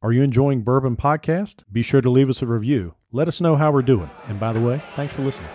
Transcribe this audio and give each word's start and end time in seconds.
Are 0.00 0.12
you 0.12 0.22
enjoying 0.22 0.62
Bourbon 0.62 0.96
Podcast? 0.96 1.64
Be 1.72 1.82
sure 1.82 2.00
to 2.00 2.08
leave 2.08 2.30
us 2.30 2.40
a 2.40 2.46
review. 2.46 2.94
Let 3.10 3.26
us 3.26 3.40
know 3.40 3.56
how 3.56 3.72
we're 3.72 3.82
doing. 3.82 4.08
And 4.28 4.38
by 4.38 4.52
the 4.52 4.60
way, 4.60 4.80
thanks 4.94 5.12
for 5.12 5.22
listening. 5.22 5.50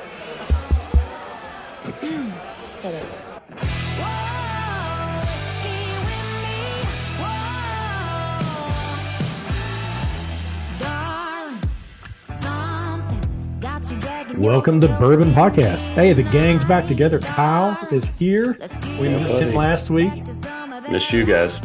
Welcome 14.38 14.80
to 14.82 14.88
Bourbon 14.88 15.34
Podcast. 15.34 15.82
Hey, 15.90 16.14
the 16.14 16.24
gang's 16.24 16.64
back 16.64 16.88
together. 16.88 17.20
Kyle 17.20 17.78
is 17.92 18.08
here. 18.20 18.58
We 19.00 19.10
Yeah, 19.10 19.20
missed 19.20 19.34
buddy. 19.34 19.46
him 19.48 19.56
last 19.56 19.90
week. 19.90 20.14
Missed 20.90 21.12
you 21.14 21.26
guys. 21.26 21.60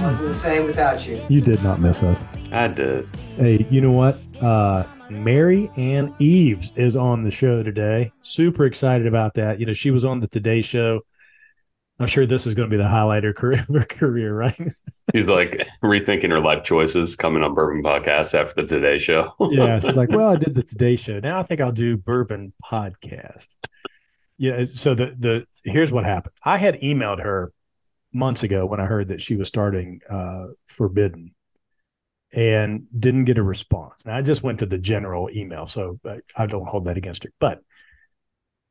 Wasn't 0.00 0.22
the 0.22 0.34
same 0.34 0.66
without 0.66 1.06
you. 1.06 1.24
You 1.28 1.40
did 1.40 1.62
not 1.62 1.80
miss 1.80 2.02
us. 2.02 2.24
I 2.52 2.68
did. 2.68 3.06
Hey, 3.36 3.66
you 3.70 3.80
know 3.80 3.92
what? 3.92 4.18
Uh, 4.40 4.84
Marianne 5.08 6.14
Eaves 6.18 6.72
is 6.76 6.96
on 6.96 7.22
the 7.22 7.30
show 7.30 7.62
today. 7.62 8.12
Super 8.22 8.66
excited 8.66 9.06
about 9.06 9.34
that. 9.34 9.60
You 9.60 9.66
know, 9.66 9.72
she 9.72 9.90
was 9.90 10.04
on 10.04 10.20
the 10.20 10.26
Today 10.26 10.62
Show. 10.62 11.02
I'm 12.00 12.08
sure 12.08 12.26
this 12.26 12.46
is 12.46 12.54
going 12.54 12.68
to 12.68 12.70
be 12.70 12.76
the 12.76 12.88
highlight 12.88 13.24
of 13.24 13.28
her 13.28 13.32
career, 13.40 13.66
her 13.72 13.84
career 13.84 14.34
right? 14.34 14.72
She's 15.14 15.26
like 15.26 15.66
rethinking 15.82 16.30
her 16.30 16.40
life 16.40 16.64
choices 16.64 17.14
coming 17.14 17.42
on 17.42 17.54
Bourbon 17.54 17.82
Podcast 17.82 18.38
after 18.38 18.62
the 18.62 18.66
Today 18.66 18.98
Show. 18.98 19.32
yeah. 19.50 19.78
She's 19.78 19.96
like, 19.96 20.10
well, 20.10 20.30
I 20.30 20.36
did 20.36 20.54
the 20.54 20.62
Today 20.62 20.96
Show. 20.96 21.20
Now 21.20 21.38
I 21.38 21.44
think 21.44 21.60
I'll 21.60 21.72
do 21.72 21.96
Bourbon 21.96 22.52
Podcast. 22.64 23.54
Yeah. 24.38 24.64
So 24.64 24.94
the 24.94 25.14
the 25.16 25.46
here's 25.62 25.92
what 25.92 26.04
happened. 26.04 26.34
I 26.42 26.58
had 26.58 26.80
emailed 26.80 27.22
her 27.22 27.52
months 28.14 28.42
ago 28.42 28.64
when 28.66 28.80
I 28.80 28.86
heard 28.86 29.08
that 29.08 29.20
she 29.20 29.36
was 29.36 29.48
starting 29.48 30.00
uh, 30.08 30.46
Forbidden, 30.68 31.34
and 32.32 32.86
didn't 32.98 33.24
get 33.24 33.38
a 33.38 33.42
response. 33.42 34.06
Now 34.06 34.16
I 34.16 34.22
just 34.22 34.42
went 34.42 34.58
to 34.60 34.66
the 34.66 34.78
general 34.78 35.30
email, 35.32 35.66
so 35.66 36.00
I, 36.36 36.46
don't 36.46 36.66
hold 36.66 36.86
that 36.86 36.96
against 36.96 37.24
her. 37.24 37.30
But 37.38 37.60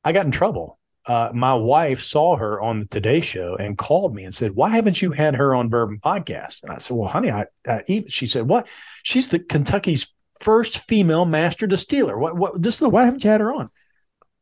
I 0.03 0.11
got 0.11 0.25
in 0.25 0.31
trouble. 0.31 0.79
Uh, 1.05 1.31
my 1.33 1.53
wife 1.53 2.01
saw 2.01 2.37
her 2.37 2.61
on 2.61 2.79
the 2.79 2.85
Today 2.85 3.19
Show 3.19 3.55
and 3.57 3.77
called 3.77 4.13
me 4.13 4.23
and 4.23 4.33
said, 4.33 4.55
"Why 4.55 4.69
haven't 4.69 5.01
you 5.01 5.11
had 5.11 5.35
her 5.35 5.53
on 5.53 5.69
Bourbon 5.69 5.99
Podcast?" 5.99 6.63
And 6.63 6.71
I 6.71 6.77
said, 6.77 6.95
"Well, 6.95 7.09
honey, 7.09 7.31
I, 7.31 7.45
I 7.67 7.83
e-" 7.87 8.09
she 8.09 8.25
said, 8.25 8.47
"What? 8.47 8.67
She's 9.03 9.27
the 9.27 9.39
Kentucky's 9.39 10.13
first 10.39 10.79
female 10.79 11.25
master 11.25 11.67
distiller. 11.67 12.17
What? 12.17 12.37
What? 12.37 12.61
This? 12.61 12.81
is 12.81 12.87
Why 12.87 13.05
haven't 13.05 13.23
you 13.23 13.29
had 13.29 13.41
her 13.41 13.53
on?" 13.53 13.69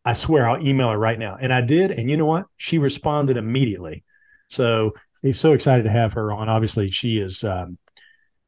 I 0.03 0.13
swear, 0.13 0.49
I'll 0.49 0.65
email 0.65 0.89
her 0.89 0.97
right 0.97 1.19
now, 1.19 1.37
and 1.39 1.53
I 1.53 1.61
did. 1.61 1.91
And 1.91 2.09
you 2.09 2.17
know 2.17 2.25
what? 2.25 2.47
She 2.57 2.79
responded 2.79 3.37
immediately. 3.37 4.03
So 4.51 4.93
he's 5.21 5.39
so 5.39 5.53
excited 5.53 5.83
to 5.83 5.91
have 5.91 6.13
her 6.13 6.31
on. 6.31 6.49
Obviously, 6.49 6.89
she 6.89 7.17
is. 7.17 7.43
Um, 7.43 7.77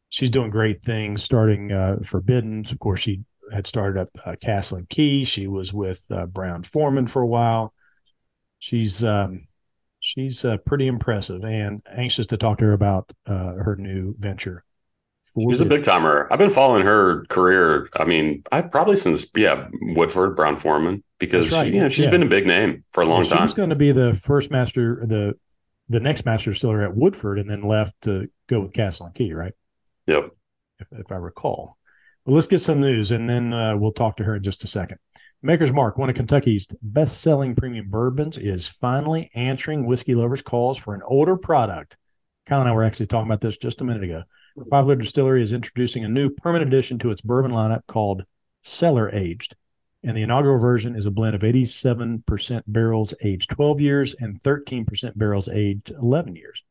she's 0.09 0.29
doing 0.29 0.49
great 0.49 0.83
things. 0.83 1.23
Starting 1.23 1.71
uh, 1.71 1.97
Forbidden, 2.03 2.65
of 2.69 2.79
course, 2.79 2.99
she 2.99 3.21
had 3.51 3.67
started 3.67 3.99
up 4.01 4.09
uh, 4.25 4.35
Castle 4.41 4.77
and 4.77 4.89
Key. 4.89 5.23
She 5.25 5.47
was 5.47 5.73
with 5.73 6.05
uh, 6.11 6.25
Brown 6.25 6.63
Forman 6.63 7.07
for 7.07 7.21
a 7.21 7.27
while. 7.27 7.73
She's 8.59 9.03
um, 9.03 9.39
she's 9.99 10.43
uh, 10.45 10.57
pretty 10.57 10.87
impressive, 10.87 11.43
and 11.43 11.81
anxious 11.91 12.27
to 12.27 12.37
talk 12.37 12.57
to 12.59 12.65
her 12.65 12.73
about 12.73 13.11
uh, 13.25 13.53
her 13.55 13.75
new 13.77 14.15
venture. 14.17 14.63
She's 15.49 15.61
a 15.61 15.65
big 15.65 15.81
timer. 15.83 16.27
I've 16.29 16.37
been 16.37 16.51
following 16.51 16.85
her 16.85 17.25
career. 17.25 17.89
I 17.95 18.03
mean, 18.05 18.43
I 18.51 18.61
probably 18.61 18.95
since 18.97 19.25
yeah 19.35 19.67
Woodford 19.95 20.35
Brown 20.35 20.57
Forman 20.57 21.03
because 21.17 21.51
right. 21.51 21.65
she, 21.67 21.73
you 21.73 21.81
know 21.81 21.89
she's 21.89 22.05
Yeah. 22.05 22.11
been 22.11 22.23
a 22.23 22.29
big 22.29 22.45
name 22.45 22.83
for 22.91 23.01
a 23.01 23.07
long 23.07 23.23
she 23.23 23.31
time. 23.31 23.41
was 23.41 23.53
going 23.53 23.71
to 23.71 23.75
be 23.75 23.91
the 23.91 24.13
first 24.13 24.51
master, 24.51 25.03
the 25.05 25.33
the 25.89 25.99
next 25.99 26.25
master 26.25 26.51
distiller 26.51 26.81
at 26.81 26.95
Woodford, 26.95 27.39
and 27.39 27.49
then 27.49 27.61
left 27.61 27.93
to 28.01 28.29
go 28.47 28.61
with 28.61 28.73
Castle 28.73 29.05
and 29.07 29.15
Key, 29.15 29.33
right? 29.33 29.53
Yep. 30.07 30.29
If, 30.79 30.87
if 30.91 31.11
I 31.11 31.15
recall. 31.15 31.77
Well, 32.25 32.35
let's 32.35 32.47
get 32.47 32.59
some 32.59 32.79
news, 32.79 33.11
and 33.11 33.29
then 33.29 33.53
uh, 33.53 33.75
we'll 33.75 33.91
talk 33.91 34.17
to 34.17 34.23
her 34.23 34.35
in 34.35 34.43
just 34.43 34.63
a 34.63 34.67
second. 34.67 34.97
Maker's 35.41 35.73
Mark, 35.73 35.97
one 35.97 36.09
of 36.09 36.15
Kentucky's 36.15 36.67
best-selling 36.81 37.53
premium 37.53 37.89
bourbons, 37.89 38.37
is 38.37 38.65
finally 38.65 39.29
answering 39.35 39.85
whiskey 39.85 40.15
lovers' 40.15 40.41
calls 40.41 40.77
for 40.77 40.95
an 40.95 41.01
older 41.03 41.35
product. 41.35 41.97
Kyle 42.45 42.61
and 42.61 42.69
I 42.69 42.73
were 42.73 42.83
actually 42.83 43.07
talking 43.07 43.27
about 43.27 43.41
this 43.41 43.57
just 43.57 43.81
a 43.81 43.83
minute 43.83 44.03
ago. 44.03 44.23
Popular 44.69 44.95
Distillery 44.95 45.41
is 45.41 45.51
introducing 45.51 46.05
a 46.05 46.09
new 46.09 46.29
permanent 46.29 46.71
addition 46.71 46.97
to 46.99 47.11
its 47.11 47.21
bourbon 47.21 47.51
lineup 47.51 47.81
called 47.87 48.23
Cellar 48.61 49.09
Aged. 49.11 49.55
And 50.03 50.17
the 50.17 50.23
inaugural 50.23 50.57
version 50.57 50.95
is 50.95 51.05
a 51.05 51.11
blend 51.11 51.35
of 51.35 51.41
87% 51.41 52.63
barrels 52.67 53.13
aged 53.23 53.49
12 53.49 53.79
years 53.79 54.13
and 54.19 54.41
13% 54.41 55.17
barrels 55.17 55.47
aged 55.47 55.91
11 55.91 56.35
years. 56.35 56.63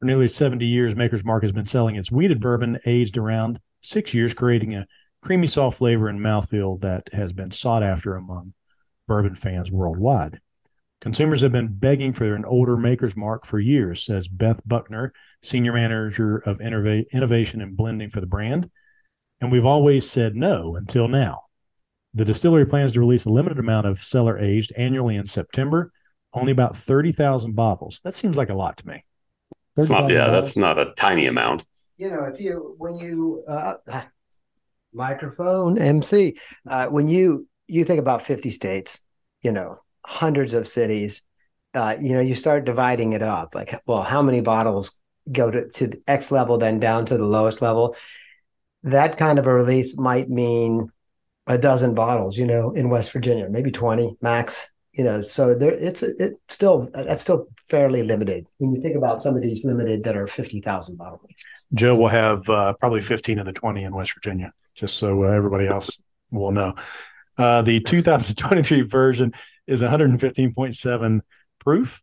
For 0.00 0.06
nearly 0.06 0.28
70 0.28 0.66
years, 0.66 0.96
Maker's 0.96 1.24
Mark 1.24 1.42
has 1.42 1.52
been 1.52 1.66
selling 1.66 1.94
its 1.94 2.10
wheated 2.10 2.40
bourbon 2.40 2.80
aged 2.86 3.16
around 3.16 3.60
six 3.82 4.14
years, 4.14 4.34
creating 4.34 4.74
a 4.74 4.86
creamy, 5.22 5.46
soft 5.46 5.78
flavor 5.78 6.08
and 6.08 6.18
mouthfeel 6.18 6.80
that 6.80 7.08
has 7.12 7.32
been 7.32 7.50
sought 7.50 7.82
after 7.82 8.16
among 8.16 8.54
bourbon 9.06 9.34
fans 9.34 9.70
worldwide. 9.70 10.40
Consumers 11.00 11.40
have 11.42 11.52
been 11.52 11.78
begging 11.78 12.12
for 12.12 12.34
an 12.34 12.44
older 12.44 12.76
Maker's 12.76 13.16
Mark 13.16 13.46
for 13.46 13.58
years, 13.58 14.04
says 14.04 14.28
Beth 14.28 14.60
Buchanan, 14.66 15.12
Senior 15.42 15.72
Manager 15.72 16.38
of 16.38 16.60
Innovation 16.60 17.60
and 17.60 17.76
Blending 17.76 18.10
for 18.10 18.20
the 18.20 18.26
brand. 18.26 18.70
And 19.40 19.50
we've 19.50 19.64
always 19.64 20.10
said 20.10 20.36
no 20.36 20.76
until 20.76 21.08
now. 21.08 21.44
The 22.14 22.24
distillery 22.24 22.66
plans 22.66 22.92
to 22.92 23.00
release 23.00 23.24
a 23.24 23.30
limited 23.30 23.58
amount 23.58 23.86
of 23.86 24.00
cellar 24.00 24.38
aged 24.38 24.72
annually 24.76 25.16
in 25.16 25.26
September, 25.26 25.92
only 26.32 26.50
about 26.50 26.76
30,000 26.76 27.54
bottles. 27.54 28.00
That 28.02 28.14
seems 28.14 28.36
like 28.36 28.50
a 28.50 28.54
lot 28.54 28.76
to 28.78 28.86
me. 28.86 29.00
It's 29.76 29.90
not. 29.90 30.10
Yeah, 30.10 30.26
bottles? 30.26 30.46
that's 30.46 30.56
not 30.56 30.78
a 30.78 30.92
tiny 30.96 31.26
amount. 31.26 31.64
You 31.96 32.10
know, 32.10 32.24
if 32.24 32.40
you 32.40 32.74
when 32.78 32.96
you 32.96 33.44
uh, 33.46 33.74
microphone 34.92 35.78
MC, 35.78 36.36
uh, 36.66 36.86
when 36.86 37.08
you 37.08 37.48
you 37.66 37.84
think 37.84 38.00
about 38.00 38.22
fifty 38.22 38.50
states, 38.50 39.00
you 39.42 39.52
know, 39.52 39.76
hundreds 40.04 40.54
of 40.54 40.66
cities, 40.66 41.22
uh, 41.74 41.96
you 42.00 42.14
know, 42.14 42.20
you 42.20 42.34
start 42.34 42.64
dividing 42.64 43.12
it 43.12 43.22
up. 43.22 43.54
Like, 43.54 43.80
well, 43.86 44.02
how 44.02 44.22
many 44.22 44.40
bottles 44.40 44.98
go 45.30 45.50
to 45.50 45.68
to 45.68 45.86
the 45.86 46.02
X 46.08 46.32
level, 46.32 46.58
then 46.58 46.80
down 46.80 47.06
to 47.06 47.16
the 47.16 47.24
lowest 47.24 47.62
level? 47.62 47.94
That 48.82 49.16
kind 49.16 49.38
of 49.38 49.46
a 49.46 49.54
release 49.54 49.98
might 49.98 50.28
mean 50.28 50.90
a 51.46 51.58
dozen 51.58 51.94
bottles, 51.94 52.38
you 52.38 52.46
know, 52.46 52.72
in 52.72 52.90
West 52.90 53.12
Virginia, 53.12 53.48
maybe 53.48 53.70
twenty 53.70 54.16
max. 54.20 54.70
You 54.92 55.04
know, 55.04 55.22
so 55.22 55.54
there 55.54 55.72
it's 55.72 56.02
it's 56.02 56.34
still 56.48 56.90
that's 56.92 57.22
still 57.22 57.46
fairly 57.68 58.02
limited 58.02 58.46
when 58.58 58.74
you 58.74 58.82
think 58.82 58.96
about 58.96 59.22
some 59.22 59.36
of 59.36 59.42
these 59.42 59.64
limited 59.64 60.02
that 60.04 60.16
are 60.16 60.26
fifty 60.26 60.60
thousand 60.60 60.96
bottles. 60.96 61.22
Joe 61.72 61.94
will 61.94 62.08
have 62.08 62.48
uh, 62.48 62.72
probably 62.74 63.00
15 63.00 63.38
of 63.38 63.46
the 63.46 63.52
20 63.52 63.84
in 63.84 63.94
West 63.94 64.12
Virginia, 64.14 64.52
just 64.74 64.96
so 64.96 65.22
uh, 65.22 65.28
everybody 65.28 65.68
else 65.68 65.96
will 66.30 66.50
know. 66.50 66.74
Uh, 67.38 67.62
the 67.62 67.80
2023 67.80 68.82
version 68.82 69.32
is 69.66 69.82
115.7 69.82 71.20
proof, 71.60 72.02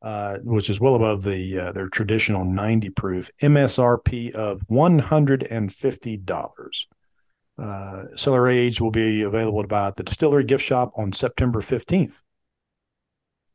uh, 0.00 0.38
which 0.42 0.70
is 0.70 0.80
well 0.80 0.94
above 0.94 1.22
the 1.22 1.58
uh, 1.58 1.72
their 1.72 1.88
traditional 1.88 2.44
90 2.44 2.90
proof 2.90 3.30
MSRP 3.40 4.30
of 4.32 4.60
$150. 4.68 6.86
Uh, 7.58 8.04
Cellar 8.16 8.48
Age 8.48 8.80
will 8.80 8.90
be 8.90 9.22
available 9.22 9.62
to 9.62 9.68
buy 9.68 9.88
at 9.88 9.96
the 9.96 10.02
distillery 10.02 10.44
gift 10.44 10.64
shop 10.64 10.90
on 10.96 11.12
September 11.12 11.60
15th. 11.60 12.22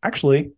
Actually, 0.03 0.51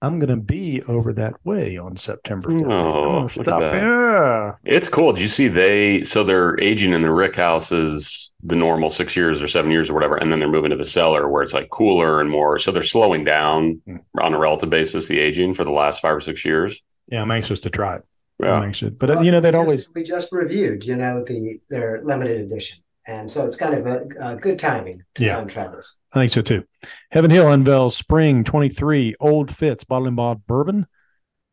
I'm 0.00 0.18
going 0.18 0.34
to 0.34 0.42
be 0.42 0.80
over 0.84 1.12
that 1.14 1.34
way 1.44 1.76
on 1.76 1.96
September 1.96 2.48
15th. 2.50 2.62
Oh, 2.62 2.66
I'm 2.66 2.92
gonna 2.92 3.14
look 3.20 3.24
at 3.24 3.30
stop. 3.44 3.60
Yeah. 3.60 4.52
It's 4.64 4.88
cool. 4.88 5.12
Do 5.12 5.20
you 5.20 5.28
see 5.28 5.48
they? 5.48 6.02
So 6.04 6.24
they're 6.24 6.58
aging 6.60 6.92
in 6.92 7.02
the 7.02 7.12
rick 7.12 7.36
houses, 7.36 8.32
the 8.42 8.56
normal 8.56 8.88
six 8.88 9.16
years 9.16 9.42
or 9.42 9.48
seven 9.48 9.70
years 9.70 9.90
or 9.90 9.94
whatever, 9.94 10.16
and 10.16 10.32
then 10.32 10.38
they're 10.38 10.48
moving 10.48 10.70
to 10.70 10.76
the 10.76 10.84
cellar 10.84 11.28
where 11.28 11.42
it's 11.42 11.52
like 11.52 11.68
cooler 11.70 12.20
and 12.20 12.30
more. 12.30 12.58
So 12.58 12.70
they're 12.70 12.82
slowing 12.84 13.24
down 13.24 13.82
Hmm. 13.86 13.96
on 14.20 14.34
a 14.34 14.38
relative 14.38 14.70
basis 14.70 15.08
the 15.08 15.18
aging 15.18 15.54
for 15.54 15.64
the 15.64 15.70
last 15.72 16.00
five 16.00 16.14
or 16.14 16.20
six 16.20 16.44
years. 16.44 16.80
Yeah, 17.08 17.22
I'm 17.22 17.30
anxious 17.30 17.60
to 17.60 17.70
try 17.70 17.96
it. 17.96 18.02
I'm 18.40 18.46
Yeah, 18.46 18.62
anxious, 18.62 18.90
but 18.90 19.10
uh, 19.10 19.20
you 19.20 19.30
know 19.30 19.40
they'd 19.40 19.54
we 19.54 19.58
always 19.58 19.84
just, 19.86 19.94
we 19.94 20.02
just 20.02 20.32
reviewed, 20.32 20.84
you 20.84 20.96
know, 20.96 21.24
the 21.24 21.60
their 21.68 22.00
limited 22.04 22.40
edition, 22.40 22.78
and 23.06 23.30
so 23.30 23.46
it's 23.46 23.56
kind 23.56 23.74
of 23.74 23.86
a, 23.86 24.06
a 24.20 24.36
good 24.36 24.58
timing 24.58 25.02
to 25.16 25.24
Yeah. 25.24 25.34
go 25.34 25.40
and 25.42 25.50
try 25.50 25.66
this. 25.68 25.98
I 26.12 26.20
think 26.20 26.32
so 26.32 26.42
too. 26.42 26.64
Heaven 27.10 27.30
Hill 27.30 27.48
unveils 27.50 27.96
Spring 27.96 28.44
23 28.44 29.14
Old 29.20 29.54
Fitz 29.54 29.84
Bottle 29.84 30.06
and 30.06 30.16
Bond 30.16 30.46
Bourbon. 30.46 30.86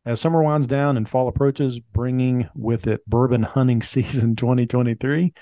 As 0.04 0.20
summer 0.20 0.40
winds 0.42 0.68
down 0.68 0.96
and 0.96 1.08
fall 1.08 1.26
approaches, 1.26 1.80
bringing 1.80 2.48
with 2.54 2.86
it 2.86 3.04
bourbon 3.06 3.42
hunting 3.42 3.82
season 3.82 4.36
2023, 4.36 5.32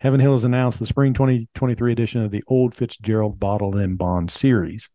Heaven 0.00 0.20
Hill 0.20 0.32
has 0.32 0.44
announced 0.44 0.80
the 0.80 0.86
Spring 0.86 1.12
2023 1.12 1.92
edition 1.92 2.22
of 2.22 2.30
the 2.30 2.42
Old 2.48 2.74
Fitzgerald 2.74 3.38
Bottle 3.38 3.76
and 3.76 3.98
Bond 3.98 4.30
series. 4.30 4.88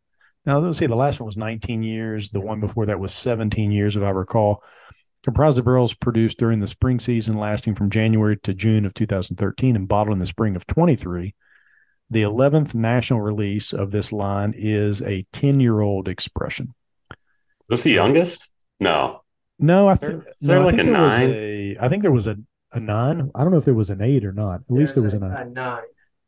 Now, 0.45 0.57
let's 0.59 0.79
see, 0.79 0.87
the 0.87 0.95
last 0.95 1.19
one 1.19 1.27
was 1.27 1.37
19 1.37 1.83
years. 1.83 2.31
The 2.31 2.39
one 2.39 2.59
before 2.59 2.87
that 2.87 2.99
was 2.99 3.13
17 3.13 3.71
years, 3.71 3.95
if 3.95 4.01
I 4.01 4.09
recall. 4.09 4.63
Comprised 5.23 5.59
of 5.59 5.65
barrels 5.65 5.93
produced 5.93 6.37
during 6.37 6.59
the 6.59 6.67
spring 6.67 6.99
season, 6.99 7.37
lasting 7.37 7.75
from 7.75 7.89
January 7.89 8.37
to 8.37 8.53
June 8.53 8.85
of 8.85 8.93
2013 8.93 9.75
and 9.75 9.87
bottled 9.87 10.13
in 10.13 10.19
the 10.19 10.25
spring 10.25 10.55
of 10.55 10.65
23. 10.65 11.35
The 12.09 12.21
11th 12.23 12.73
national 12.73 13.19
release 13.21 13.73
of 13.73 13.91
this 13.91 14.11
line 14.11 14.53
is 14.55 15.01
a 15.01 15.25
10 15.33 15.59
year 15.59 15.81
old 15.81 16.07
expression. 16.07 16.73
is 17.11 17.17
this 17.69 17.83
the 17.83 17.91
youngest? 17.91 18.49
No, 18.79 19.21
No, 19.59 19.89
I, 19.89 19.95
there- 19.95 20.09
th- 20.11 20.23
is 20.41 20.47
there 20.47 20.57
no, 20.59 20.61
I 20.61 20.65
like 20.65 20.75
think 20.75 20.87
a 20.87 20.91
there 20.91 21.01
was 21.01 21.19
nine? 21.19 21.29
a. 21.31 21.77
I 21.81 21.89
think 21.89 22.01
there 22.01 22.11
was 22.11 22.27
a. 22.27 22.37
a 22.71 22.79
nine. 22.79 23.29
I 23.35 23.41
don't 23.43 23.51
know 23.51 23.57
if 23.57 23.65
there 23.65 23.73
was 23.73 23.89
an 23.89 24.01
eight 24.01 24.23
or 24.23 24.31
not. 24.31 24.61
At 24.61 24.71
least 24.71 24.95
there 24.95 25.03
was 25.03 25.13
a 25.13 25.17
a, 25.17 25.19
nine. 25.19 25.31
a 25.37 25.45
nine. 25.49 25.81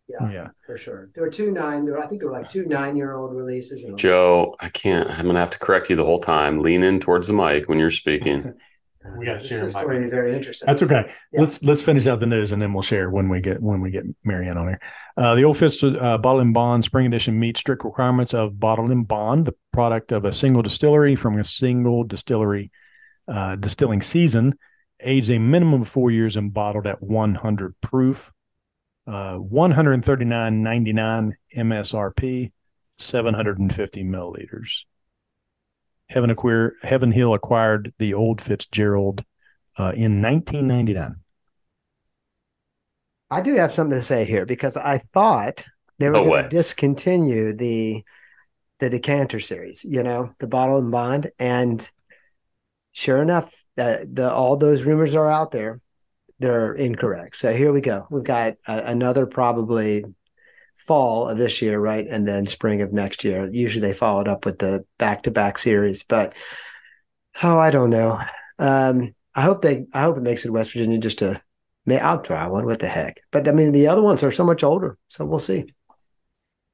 Yeah, 0.09 0.29
Yeah. 0.31 0.47
for 0.65 0.75
sure. 0.77 1.09
There 1.15 1.23
were 1.23 1.29
two 1.29 1.49
nine. 1.51 1.85
There, 1.85 1.97
I 1.97 2.07
think 2.07 2.19
there 2.19 2.29
were 2.29 2.37
like 2.37 2.49
two 2.49 2.65
nine-year-old 2.65 3.33
releases. 3.33 3.89
Joe, 3.95 4.53
I 4.59 4.67
can't. 4.67 5.09
I'm 5.09 5.25
gonna 5.27 5.39
have 5.39 5.51
to 5.51 5.59
correct 5.59 5.89
you 5.89 5.95
the 5.95 6.03
whole 6.03 6.19
time. 6.19 6.59
Lean 6.59 6.83
in 6.83 6.99
towards 6.99 7.27
the 7.27 7.33
mic 7.33 7.69
when 7.69 7.79
you're 7.79 7.89
speaking. 7.89 8.53
We 9.17 9.25
gotta 9.25 9.39
This 9.39 9.47
share 9.47 9.65
is 9.67 9.73
my- 9.73 9.83
going 9.83 10.01
to 10.01 10.03
be 10.05 10.09
very 10.11 10.35
interesting. 10.35 10.67
That's 10.67 10.83
okay. 10.83 11.05
Yeah. 11.31 11.39
Let's 11.41 11.63
let's 11.63 11.81
finish 11.81 12.05
out 12.07 12.19
the 12.19 12.27
news 12.27 12.51
and 12.51 12.61
then 12.61 12.71
we'll 12.73 12.83
share 12.83 13.09
when 13.09 13.29
we 13.29 13.41
get 13.41 13.61
when 13.61 13.81
we 13.81 13.89
get 13.91 14.03
Marianne 14.23 14.57
on 14.57 14.67
here. 14.67 14.79
Uh, 15.17 15.33
the 15.35 15.43
Old 15.43 15.57
Fitz 15.57 15.83
uh, 15.83 16.17
Bottle 16.19 16.39
and 16.39 16.53
Bond 16.53 16.83
Spring 16.83 17.07
Edition 17.07 17.39
meets 17.39 17.59
strict 17.59 17.83
requirements 17.83 18.33
of 18.33 18.59
Bottle 18.59 18.91
and 18.91 19.07
Bond, 19.07 19.47
the 19.47 19.55
product 19.73 20.11
of 20.11 20.23
a 20.25 20.31
single 20.31 20.61
distillery 20.61 21.15
from 21.15 21.37
a 21.39 21.43
single 21.43 22.03
distillery 22.03 22.71
uh, 23.27 23.55
distilling 23.55 24.01
season, 24.01 24.57
aged 24.99 25.29
a 25.31 25.39
minimum 25.39 25.81
of 25.81 25.87
four 25.87 26.11
years 26.11 26.35
and 26.35 26.53
bottled 26.53 26.85
at 26.87 27.01
100 27.01 27.75
proof. 27.81 28.31
Uh, 29.07 29.39
139.99 29.39 31.31
MSRP, 31.57 32.51
750 32.97 34.03
milliliters. 34.03 34.85
Heaven, 36.11 36.29
acquire, 36.29 36.73
Heaven 36.83 37.11
Hill 37.11 37.33
acquired 37.33 37.93
the 37.97 38.13
Old 38.13 38.41
Fitzgerald 38.41 39.23
uh, 39.77 39.93
in 39.95 40.21
1999. 40.21 41.15
I 43.29 43.41
do 43.41 43.55
have 43.55 43.71
something 43.71 43.97
to 43.97 44.01
say 44.01 44.25
here 44.25 44.45
because 44.45 44.75
I 44.77 44.97
thought 44.97 45.63
they 45.99 46.09
were 46.09 46.13
No 46.13 46.21
going 46.21 46.31
way. 46.31 46.41
to 46.41 46.47
discontinue 46.47 47.53
the 47.53 48.03
the 48.79 48.89
decanter 48.89 49.39
series, 49.39 49.85
you 49.85 50.01
know, 50.01 50.33
the 50.39 50.47
bottle 50.47 50.79
and 50.79 50.91
bond, 50.91 51.29
and 51.37 51.89
sure 52.93 53.21
enough, 53.21 53.63
uh, 53.77 53.97
the 54.11 54.31
all 54.33 54.57
those 54.57 54.83
rumors 54.83 55.15
are 55.15 55.29
out 55.31 55.51
there. 55.51 55.79
They're 56.39 56.73
incorrect. 56.73 57.35
So 57.35 57.53
here 57.53 57.71
we 57.71 57.81
go. 57.81 58.07
We've 58.09 58.23
got 58.23 58.53
a, 58.67 58.79
another 58.85 59.27
probably 59.27 60.03
fall 60.85 61.29
of 61.29 61.37
this 61.37 61.61
year, 61.61 61.79
right, 61.79 62.07
and 62.07 62.27
then 62.27 62.45
spring 62.45 62.81
of 62.81 62.93
next 62.93 63.23
year. 63.23 63.47
Usually 63.47 63.85
they 63.85 63.93
follow 63.93 64.21
it 64.21 64.27
up 64.27 64.45
with 64.45 64.59
the 64.59 64.85
back 64.97 65.23
to 65.23 65.31
back 65.31 65.57
series, 65.57 66.03
but 66.03 66.33
oh, 67.43 67.59
I 67.59 67.71
don't 67.71 67.89
know. 67.89 68.19
Um, 68.59 69.15
I 69.33 69.41
hope 69.41 69.61
they. 69.61 69.85
I 69.93 70.01
hope 70.01 70.17
it 70.17 70.23
makes 70.23 70.45
it 70.45 70.51
West 70.51 70.73
Virginia 70.73 70.97
just 70.97 71.19
to 71.19 71.41
May 71.85 71.99
I'll 71.99 72.21
try 72.21 72.47
one. 72.47 72.65
What 72.65 72.79
the 72.79 72.87
heck? 72.87 73.21
But 73.31 73.47
I 73.47 73.51
mean, 73.51 73.71
the 73.71 73.87
other 73.87 74.01
ones 74.01 74.23
are 74.23 74.31
so 74.31 74.43
much 74.43 74.63
older, 74.63 74.97
so 75.07 75.25
we'll 75.25 75.39
see. 75.39 75.73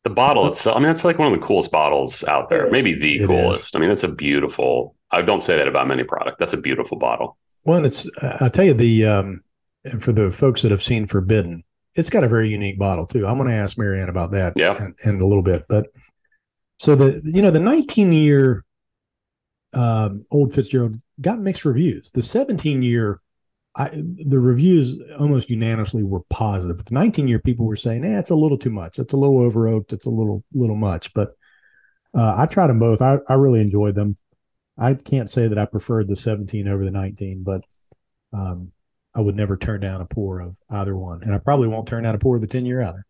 The 0.03 0.09
bottle 0.09 0.47
itself, 0.47 0.77
I 0.77 0.79
mean, 0.79 0.89
it's 0.89 1.03
like 1.03 1.19
one 1.19 1.31
of 1.31 1.39
the 1.39 1.45
coolest 1.45 1.71
bottles 1.71 2.23
out 2.25 2.49
there, 2.49 2.69
Maybe 2.69 2.93
the 2.93 3.23
It 3.23 3.27
coolest. 3.27 3.75
I 3.75 3.79
mean, 3.79 3.89
it's 3.89 4.03
a 4.03 4.09
beautiful. 4.09 4.95
I 5.11 5.21
don't 5.21 5.41
say 5.41 5.57
that 5.57 5.67
about 5.67 5.87
many 5.87 6.03
product. 6.03 6.39
That's 6.39 6.53
a 6.53 6.57
beautiful 6.57 6.97
bottle. 6.97 7.37
Well, 7.65 7.85
it's 7.85 8.09
I'll 8.41 8.49
tell 8.49 8.65
you 8.65 8.73
the 8.73 9.05
um, 9.05 9.43
and 9.85 10.01
for 10.03 10.11
the 10.11 10.31
folks 10.31 10.61
that 10.61 10.71
have 10.71 10.83
seen 10.83 11.07
Forbidden, 11.07 11.63
it's 11.95 12.09
got 12.09 12.23
a 12.23 12.27
very 12.27 12.49
unique 12.49 12.77
bottle 12.79 13.05
too. 13.05 13.25
I'm 13.25 13.37
going 13.37 13.49
to 13.49 13.55
ask 13.55 13.77
Marianne 13.77 14.09
about 14.09 14.31
that 14.31 14.53
Yeah. 14.55 14.77
in, 14.77 14.95
in 15.05 15.21
a 15.21 15.25
little 15.25 15.43
bit. 15.43 15.63
But 15.67 15.87
so 16.77 16.95
the 16.95 17.21
you 17.23 17.41
know 17.41 17.51
the 17.51 17.59
19 17.59 18.11
year 18.11 18.63
um, 19.73 20.25
old 20.31 20.53
Fitzgerald 20.53 20.99
got 21.21 21.39
mixed 21.39 21.65
reviews. 21.65 22.11
The 22.11 22.23
17 22.23 22.81
year, 22.81 23.19
I 23.75 23.89
the 23.89 24.39
reviews 24.39 24.95
almost 25.19 25.49
unanimously 25.49 26.03
were 26.03 26.21
positive. 26.29 26.77
But 26.77 26.85
the 26.87 26.93
19 26.93 27.27
year 27.27 27.39
people 27.39 27.65
were 27.65 27.75
saying, 27.75 28.05
"Eh, 28.05 28.17
it's 28.19 28.29
a 28.29 28.35
little 28.35 28.57
too 28.57 28.69
much. 28.69 28.99
It's 28.99 29.13
a 29.13 29.17
little 29.17 29.39
over 29.39 29.67
oaked. 29.67 29.93
It's 29.93 30.05
a 30.05 30.11
little 30.11 30.43
little 30.53 30.75
much." 30.75 31.13
But 31.13 31.31
uh, 32.15 32.35
I 32.37 32.45
tried 32.45 32.67
them 32.67 32.79
both. 32.79 33.01
I, 33.01 33.17
I 33.27 33.33
really 33.33 33.59
enjoyed 33.61 33.95
them. 33.95 34.17
I 34.77 34.93
can't 34.93 35.29
say 35.29 35.47
that 35.47 35.57
I 35.57 35.65
preferred 35.65 36.07
the 36.07 36.15
17 36.15 36.67
over 36.67 36.85
the 36.85 36.91
19, 36.91 37.43
but 37.43 37.61
um, 38.33 38.71
I 39.17 39.21
would 39.21 39.35
never 39.35 39.57
turn 39.57 39.81
down 39.81 39.99
a 39.99 40.05
pour 40.05 40.39
of 40.39 40.55
either 40.69 40.95
one, 40.95 41.23
and 41.23 41.33
I 41.33 41.39
probably 41.39 41.67
won't 41.67 41.87
turn 41.87 42.03
down 42.03 42.13
a 42.13 42.19
pour 42.19 42.35
of 42.35 42.41
the 42.41 42.47
10 42.47 42.67
year 42.67 42.81
either. 42.81 43.03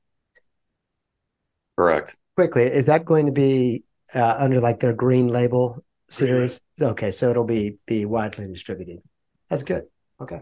Correct. 1.77 2.15
Quickly, 2.37 2.63
is 2.63 2.85
that 2.85 3.03
going 3.03 3.25
to 3.25 3.33
be 3.33 3.83
uh, 4.15 4.35
under 4.39 4.61
like 4.61 4.79
their 4.79 4.93
green 4.93 5.27
label 5.27 5.83
series? 6.07 6.61
Okay, 6.81 7.11
so 7.11 7.29
it'll 7.29 7.43
be 7.43 7.77
be 7.85 8.05
widely 8.05 8.47
distributed. 8.47 9.01
That's 9.49 9.63
good. 9.63 9.83
Okay. 10.21 10.41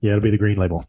Yeah, 0.00 0.12
it'll 0.12 0.22
be 0.22 0.30
the 0.30 0.38
green 0.38 0.58
label. 0.58 0.84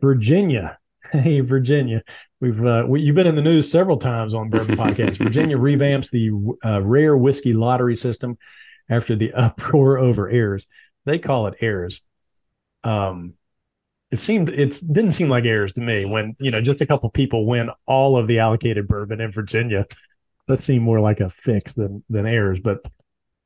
Virginia. 0.00 0.78
Hey, 1.10 1.40
Virginia. 1.40 2.02
We've 2.38 2.62
uh, 2.62 2.84
we, 2.86 3.00
you've 3.00 3.14
been 3.14 3.26
in 3.26 3.36
the 3.36 3.40
news 3.40 3.70
several 3.70 3.96
times 3.96 4.34
on 4.34 4.50
Bourbon 4.50 4.76
Podcast. 4.76 5.16
Virginia 5.16 5.56
revamps 5.56 6.10
the 6.10 6.30
uh, 6.68 6.82
rare 6.82 7.16
whiskey 7.16 7.54
lottery 7.54 7.96
system 7.96 8.36
after 8.90 9.16
the 9.16 9.32
uproar 9.34 9.96
over 9.96 10.28
errors. 10.28 10.66
They 11.06 11.18
call 11.18 11.46
it 11.46 11.54
errors. 11.62 12.02
Um, 12.84 13.37
it 14.10 14.18
seemed 14.18 14.48
it 14.48 14.80
didn't 14.90 15.12
seem 15.12 15.28
like 15.28 15.44
errors 15.44 15.72
to 15.74 15.80
me 15.80 16.04
when 16.04 16.34
you 16.40 16.50
know 16.50 16.60
just 16.60 16.80
a 16.80 16.86
couple 16.86 17.10
people 17.10 17.46
win 17.46 17.70
all 17.86 18.16
of 18.16 18.26
the 18.26 18.38
allocated 18.38 18.88
bourbon 18.88 19.20
in 19.20 19.30
Virginia. 19.30 19.86
That 20.46 20.58
seemed 20.58 20.82
more 20.82 21.00
like 21.00 21.20
a 21.20 21.28
fix 21.28 21.74
than 21.74 22.02
than 22.08 22.26
errors. 22.26 22.60
But 22.60 22.80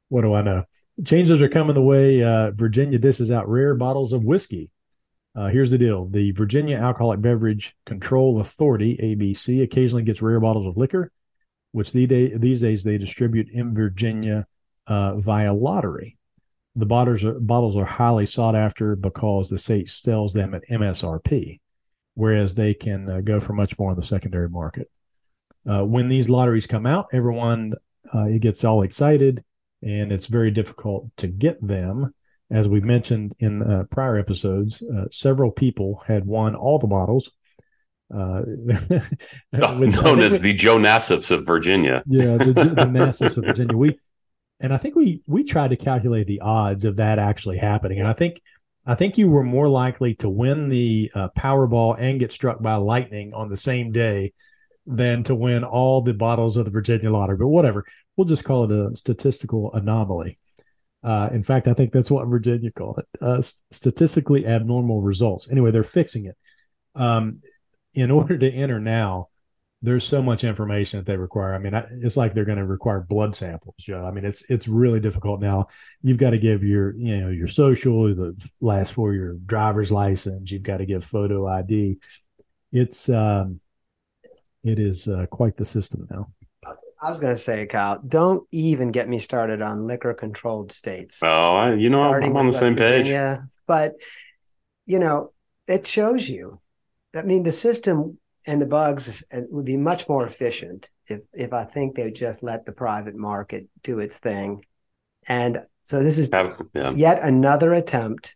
what 0.09 0.23
do 0.23 0.33
I 0.33 0.43
know? 0.43 0.65
Changes 1.05 1.43
are 1.43 1.49
coming 1.49 1.75
the 1.75 1.83
way. 1.83 2.23
Uh, 2.23 2.53
Virginia 2.53 2.99
dishes 2.99 3.31
out 3.31 3.49
rare 3.49 3.75
bottles 3.75 4.13
of 4.13 4.25
whiskey. 4.25 4.71
Uh, 5.35 5.49
here's 5.49 5.71
the 5.71 5.79
deal: 5.79 6.07
the 6.07 6.31
Virginia 6.33 6.77
Alcoholic 6.77 7.21
Beverage 7.21 7.75
Control 7.85 8.41
Authority 8.41 8.97
(ABC) 9.03 9.63
occasionally 9.63 10.05
gets 10.05 10.23
rare 10.23 10.39
bottles 10.39 10.67
of 10.67 10.77
liquor, 10.77 11.11
which 11.73 11.93
these 11.93 12.61
days 12.61 12.85
they 12.85 12.99
distribute 12.99 13.49
in 13.51 13.75
Virginia 13.75 14.47
uh, 14.87 15.17
via 15.17 15.53
lottery. 15.53 16.19
The 16.75 16.87
bottles 16.87 17.25
are 17.25 17.39
bottles 17.39 17.77
are 17.77 17.85
highly 17.85 18.27
sought 18.27 18.57
after 18.57 18.97
because 18.97 19.51
the 19.51 19.59
state 19.59 19.89
sells 19.91 20.33
them 20.33 20.55
at 20.55 20.65
MSRP, 20.71 21.61
whereas 22.15 22.55
they 22.55 22.73
can 22.75 23.09
uh, 23.11 23.21
go 23.21 23.41
for 23.41 23.53
much 23.53 23.79
more 23.79 23.91
in 23.91 23.97
the 23.97 24.03
secondary 24.03 24.49
market. 24.49 24.91
Uh, 25.69 25.85
when 25.85 26.09
these 26.09 26.29
lotteries 26.29 26.67
come 26.67 26.87
out, 26.87 27.09
everyone 27.13 27.75
uh, 28.15 28.25
it 28.25 28.41
gets 28.41 28.65
all 28.65 28.83
excited, 28.83 29.45
and 29.83 30.11
it's 30.13 30.27
very 30.27 30.51
difficult 30.51 31.09
to 31.19 31.27
get 31.27 31.65
them. 31.67 32.15
As 32.51 32.69
we 32.69 32.81
mentioned 32.81 33.35
in 33.39 33.63
uh, 33.63 33.85
prior 33.91 34.19
episodes, 34.19 34.83
uh, 34.83 35.05
several 35.11 35.51
people 35.51 36.03
had 36.07 36.27
won 36.27 36.55
all 36.55 36.79
the 36.79 36.87
bottles. 36.87 37.31
Uh, 38.13 38.43
with- 38.47 39.15
known 39.53 40.21
as 40.21 40.41
the 40.41 40.53
Joe 40.53 40.79
Nassifs 40.79 41.31
of 41.31 41.47
Virginia. 41.47 42.03
yeah, 42.07 42.37
the, 42.37 42.53
the 42.53 42.87
Nassifs 42.87 43.39
of 43.39 43.45
Virginia. 43.45 43.77
We 43.77 43.99
and 44.63 44.73
I 44.73 44.79
think 44.79 44.95
we 44.95 45.21
we 45.27 45.43
tried 45.45 45.71
to 45.71 45.77
calculate 45.77 46.27
the 46.27 46.41
odds 46.41 46.85
of 46.85 46.97
that 46.97 47.19
actually 47.19 47.59
happening, 47.59 47.99
and 47.99 48.09
I 48.09 48.13
think 48.13 48.41
I 48.87 48.95
think 48.95 49.19
you 49.19 49.29
were 49.29 49.43
more 49.43 49.69
likely 49.69 50.15
to 50.17 50.29
win 50.29 50.69
the 50.69 51.11
uh, 51.15 51.29
Powerball 51.37 51.97
and 51.99 52.21
get 52.21 52.33
struck 52.33 52.63
by 52.63 52.77
lightning 52.77 53.35
on 53.35 53.49
the 53.49 53.57
same 53.57 53.93
day 53.93 54.33
than 54.87 55.25
to 55.25 55.35
win 55.35 55.65
all 55.65 56.01
the 56.01 56.15
bottles 56.15 56.57
of 56.57 56.65
the 56.65 56.71
Virginia 56.71 57.11
lottery. 57.11 57.37
But 57.37 57.49
whatever, 57.49 57.85
we'll 58.17 58.27
just 58.27 58.45
call 58.45 58.65
it 58.65 58.73
a 58.73 58.97
statistical 58.97 59.73
anomaly. 59.75 60.39
Uh, 61.03 61.29
in 61.33 61.43
fact, 61.43 61.67
I 61.67 61.75
think 61.75 61.93
that's 61.93 62.11
what 62.11 62.27
Virginia 62.29 62.71
call 62.71 62.97
it: 62.97 63.07
uh, 63.21 63.43
statistically 63.43 64.47
abnormal 64.47 65.03
results. 65.03 65.49
Anyway, 65.51 65.73
they're 65.73 65.83
fixing 65.83 66.27
it. 66.27 66.37
Um, 66.95 67.41
in 67.95 68.11
order 68.19 68.39
to 68.39 68.51
enter 68.51 68.79
now, 68.79 69.29
there's 69.83 70.07
so 70.07 70.23
much 70.23 70.45
information 70.45 71.01
that 71.01 71.07
they 71.07 71.17
require. 71.17 71.55
I 71.55 71.59
mean, 71.59 71.75
I, 71.75 71.85
it's 72.01 72.17
like 72.17 72.33
they're 72.33 72.45
going 72.45 72.59
to 72.59 72.65
require 72.65 73.01
blood 73.01 73.35
samples, 73.35 73.75
Joe. 73.81 74.05
I 74.07 74.13
mean, 74.13 74.25
it's 74.25 74.43
it's 74.49 74.69
really 74.69 75.01
difficult 75.01 75.41
now. 75.41 75.67
You've 76.03 76.19
got 76.19 76.31
to 76.31 76.39
give 76.39 76.63
your 76.63 76.95
you 76.97 77.19
know 77.19 77.29
your 77.31 77.49
social, 77.49 78.15
the 78.15 78.37
last 78.61 78.95
four 78.95 79.13
your 79.13 79.35
driver's 79.35 79.91
license. 79.91 80.51
You've 80.51 80.63
got 80.63 80.79
to 80.79 80.87
give 80.87 81.05
photo 81.05 81.49
ID. 81.49 81.99
It's 82.71 83.09
um, 83.09 83.61
it 84.63 84.79
is 84.79 85.09
uh, 85.09 85.27
quite 85.27 85.57
the 85.57 85.67
system 85.67 86.07
now. 86.11 86.29
I 87.03 87.11
was 87.11 87.19
going 87.19 87.35
to 87.35 87.41
say, 87.41 87.67
Kyle, 87.67 88.01
don't 88.07 88.47
even 88.53 88.93
get 88.93 89.09
me 89.09 89.19
started 89.19 89.61
on 89.61 89.85
liquor 89.85 90.15
controlled 90.15 90.71
states. 90.71 91.21
Oh, 91.25 91.27
I, 91.27 91.75
you 91.75 91.91
know, 91.91 92.01
I'm, 92.01 92.11
starting 92.11 92.31
I'm 92.31 92.37
on 92.37 92.45
the 92.45 92.51
with 92.51 92.57
same 92.57 92.77
West 92.77 92.87
page. 92.87 93.07
Virginia. 93.07 93.49
But 93.67 93.95
you 94.87 95.01
know, 95.01 95.33
it 95.67 95.89
shows 95.89 96.29
you. 96.29 96.61
I 97.15 97.23
mean, 97.23 97.43
the 97.43 97.53
system 97.53 98.19
and 98.47 98.61
the 98.61 98.67
bugs 98.67 99.23
would 99.51 99.65
be 99.65 99.77
much 99.77 100.09
more 100.09 100.27
efficient 100.27 100.91
if 101.09 101.21
if 101.33 101.53
I 101.53 101.65
think 101.65 101.95
they 101.95 102.11
just 102.11 102.43
let 102.43 102.65
the 102.67 102.73
private 102.73 103.15
market 103.17 103.69
do 103.83 103.99
its 103.99 104.19
thing. 104.19 104.65
And 105.29 105.61
so 105.85 106.03
this 106.03 106.19
is 106.19 106.29
Have- 106.33 106.61
yeah. 106.75 106.91
yet 106.95 107.21
another 107.23 107.73
attempt 107.75 108.35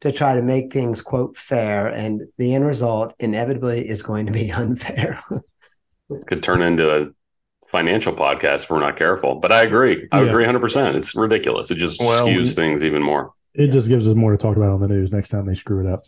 to 0.00 0.12
try 0.12 0.34
to 0.36 0.42
make 0.42 0.72
things 0.72 1.02
quote 1.02 1.36
fair, 1.36 1.88
and 1.88 2.22
the 2.38 2.54
end 2.54 2.64
result 2.66 3.14
inevitably 3.18 3.88
is 3.88 4.02
going 4.02 4.26
to 4.26 4.32
be 4.32 4.50
unfair. 4.64 5.18
it 6.10 6.26
Could 6.26 6.42
turn 6.42 6.62
into 6.62 6.88
a 6.94 7.08
financial 7.66 8.12
podcast 8.12 8.64
if 8.64 8.70
we're 8.70 8.80
not 8.80 8.96
careful. 8.96 9.36
But 9.40 9.52
I 9.52 9.62
agree. 9.64 10.06
I 10.12 10.22
Yeah. 10.22 10.28
agree 10.28 10.44
100%. 10.44 10.94
It's 10.94 11.14
ridiculous. 11.16 11.70
It 11.70 11.76
just 11.76 12.00
Well, 12.00 12.26
skews 12.26 12.42
we- 12.42 12.48
things 12.50 12.82
even 12.84 13.02
more. 13.02 13.32
It 13.54 13.68
just 13.72 13.88
gives 13.88 14.08
us 14.08 14.14
more 14.14 14.30
to 14.30 14.38
talk 14.38 14.56
about 14.56 14.70
on 14.70 14.80
the 14.80 14.86
news 14.88 15.12
next 15.12 15.30
time 15.30 15.46
they 15.46 15.54
screw 15.54 15.84
it 15.84 15.92
up. 15.92 16.02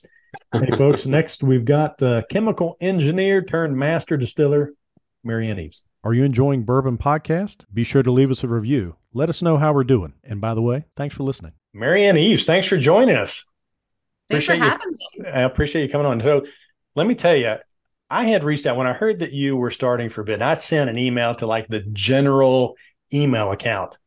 Hey, 0.52 0.70
folks, 0.76 1.06
next 1.06 1.42
we've 1.42 1.64
got 1.64 2.02
uh, 2.02 2.22
chemical 2.30 2.76
engineer 2.80 3.42
turned 3.42 3.76
master 3.76 4.16
distiller, 4.16 4.72
Marianne 5.24 5.58
Eaves. 5.58 5.82
Are 6.04 6.14
you 6.14 6.24
enjoying 6.24 6.64
Bourbon 6.64 6.98
Podcast? 6.98 7.64
Be 7.74 7.84
sure 7.84 8.02
to 8.02 8.10
leave 8.10 8.30
us 8.30 8.42
a 8.44 8.48
review. 8.48 8.96
Let 9.12 9.28
us 9.28 9.42
know 9.42 9.58
how 9.58 9.72
we're 9.72 9.84
doing. 9.84 10.14
And 10.24 10.40
by 10.40 10.54
the 10.54 10.62
way, 10.62 10.84
thanks 10.96 11.14
for 11.14 11.24
listening. 11.24 11.52
Marianne 11.74 12.16
Eaves, 12.16 12.44
thanks 12.44 12.66
for 12.66 12.78
joining 12.78 13.16
us. 13.16 13.44
Thanks 14.30 14.46
for 14.46 14.52
Appreciate 14.52 14.66
you. 14.66 14.70
having 14.70 14.90
me. 15.18 15.28
I 15.28 15.40
appreciate 15.40 15.82
you 15.82 15.88
coming 15.90 16.06
on. 16.06 16.20
So 16.20 16.46
let 16.94 17.06
me 17.06 17.14
tell 17.14 17.36
you, 17.36 17.56
I 18.08 18.24
had 18.24 18.44
reached 18.44 18.66
out 18.66 18.76
when 18.76 18.86
I 18.86 18.92
heard 18.92 19.18
that 19.20 19.32
you 19.32 19.56
were 19.56 19.70
starting 19.70 20.08
Forbidden. 20.08 20.42
I 20.42 20.54
sent 20.54 20.90
an 20.90 20.98
email 20.98 21.34
to 21.36 21.46
like 21.46 21.68
the 21.68 21.80
general 21.92 22.76
email 23.12 23.52
account. 23.52 23.98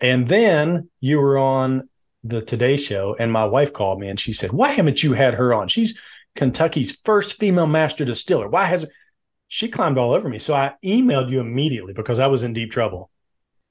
And 0.00 0.26
then 0.26 0.90
you 1.00 1.18
were 1.18 1.38
on 1.38 1.88
the 2.24 2.40
Today 2.40 2.76
Show, 2.76 3.14
and 3.18 3.30
my 3.30 3.44
wife 3.44 3.72
called 3.72 4.00
me 4.00 4.08
and 4.08 4.18
she 4.18 4.32
said, 4.32 4.52
Why 4.52 4.70
haven't 4.70 5.02
you 5.02 5.12
had 5.12 5.34
her 5.34 5.52
on? 5.54 5.68
She's 5.68 5.98
Kentucky's 6.34 6.98
first 7.04 7.38
female 7.38 7.66
master 7.66 8.04
distiller. 8.04 8.48
Why 8.48 8.64
has 8.64 8.86
she 9.48 9.68
climbed 9.68 9.98
all 9.98 10.12
over 10.12 10.28
me? 10.28 10.38
So 10.38 10.54
I 10.54 10.72
emailed 10.84 11.30
you 11.30 11.40
immediately 11.40 11.92
because 11.92 12.18
I 12.18 12.26
was 12.26 12.42
in 12.42 12.54
deep 12.54 12.72
trouble. 12.72 13.10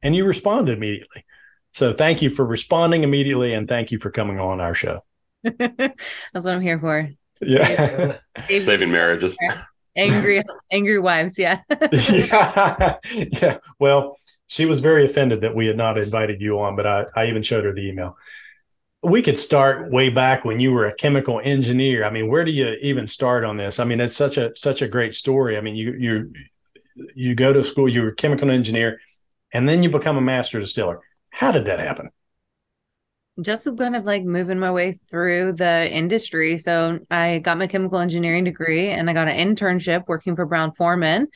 And 0.02 0.16
you 0.16 0.26
responded 0.26 0.78
immediately. 0.78 1.26
So 1.72 1.94
thank 1.94 2.22
you 2.22 2.30
for 2.30 2.46
responding 2.46 3.04
immediately 3.04 3.54
and 3.54 3.68
thank 3.68 3.92
you 3.92 3.98
for 3.98 4.12
coming 4.12 4.40
on 4.40 4.62
our 4.62 4.76
show. 4.76 5.00
That's 5.44 5.96
what 6.34 6.48
I'm 6.48 6.62
here 6.62 6.80
for. 6.80 7.10
Yeah. 7.42 8.18
Saving 8.48 8.92
marriages. 8.92 9.38
angry, 9.98 10.44
angry 10.72 11.00
wives. 11.00 11.40
Yeah. 11.40 11.62
yeah. 11.92 12.98
yeah. 13.14 13.58
Well, 13.80 14.18
she 14.48 14.66
was 14.66 14.82
very 14.82 15.06
offended 15.06 15.42
that 15.42 15.56
we 15.56 15.66
had 15.66 15.78
not 15.78 15.98
invited 15.98 16.40
you 16.42 16.60
on, 16.60 16.76
but 16.76 16.86
I, 16.86 17.06
I 17.16 17.26
even 17.26 17.42
showed 17.42 17.66
her 17.66 17.74
the 17.74 17.90
email. 17.90 18.18
We 19.04 19.22
could 19.22 19.38
start 19.38 19.92
way 19.92 20.10
back 20.10 20.46
when 20.46 20.60
you 20.60 20.72
were 20.72 20.86
a 20.86 20.96
chemical 20.96 21.42
engineer. 21.44 22.06
I 22.06 22.10
mean, 22.10 22.30
where 22.30 22.46
do 22.46 22.52
you 22.52 22.78
even 22.82 23.06
start 23.08 23.44
on 23.44 23.58
this? 23.58 23.80
I 23.80 23.84
mean, 23.84 24.00
it's 24.00 24.16
such 24.16 24.38
a 24.38 24.56
such 24.56 24.82
a 24.82 24.88
great 24.88 25.14
story. 25.14 25.58
I 25.58 25.62
mean, 25.62 25.76
you 25.76 25.94
you 25.94 26.34
you 27.14 27.36
go 27.36 27.52
to 27.52 27.64
school, 27.64 27.90
you're 27.90 28.10
a 28.10 28.16
chemical 28.16 28.50
engineer, 28.50 29.00
and 29.52 29.68
then 29.68 29.84
you 29.84 29.90
become 29.90 30.18
a 30.18 30.22
master 30.22 30.60
distiller. 30.60 31.02
How 31.32 31.52
did 31.52 31.66
that 31.66 31.80
happen? 31.80 32.10
just 33.42 33.68
kind 33.78 33.96
of 33.96 34.06
like 34.06 34.24
moving 34.24 34.60
my 34.60 34.72
way 34.72 35.00
through 35.10 35.54
the 35.54 35.90
industry. 35.92 36.58
So 36.58 37.00
I 37.10 37.40
got 37.40 37.58
my 37.58 37.68
chemical 37.68 38.00
engineering 38.00 38.44
degree 38.44 38.90
and 38.90 39.10
I 39.10 39.14
got 39.14 39.28
an 39.28 39.56
internship 39.56 40.08
working 40.08 40.36
for 40.36 40.46
Brown 40.46 40.74
Forman. 40.74 41.28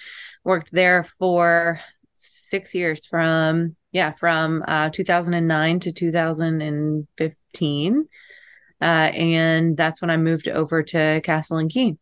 Worked 0.43 0.71
there 0.71 1.03
for 1.03 1.79
six 2.13 2.73
years 2.73 3.05
from 3.05 3.75
yeah 3.91 4.13
from 4.13 4.63
uh, 4.67 4.89
2009 4.89 5.79
to 5.81 5.91
2015, 5.91 7.37
uh, 7.61 8.83
and 8.83 9.75
that's 9.75 10.01
when 10.01 10.09
I 10.09 10.17
moved 10.17 10.47
over 10.47 10.83
to 10.83 11.21
Castle 11.23 11.57
and 11.57 11.69
Key 11.69 11.97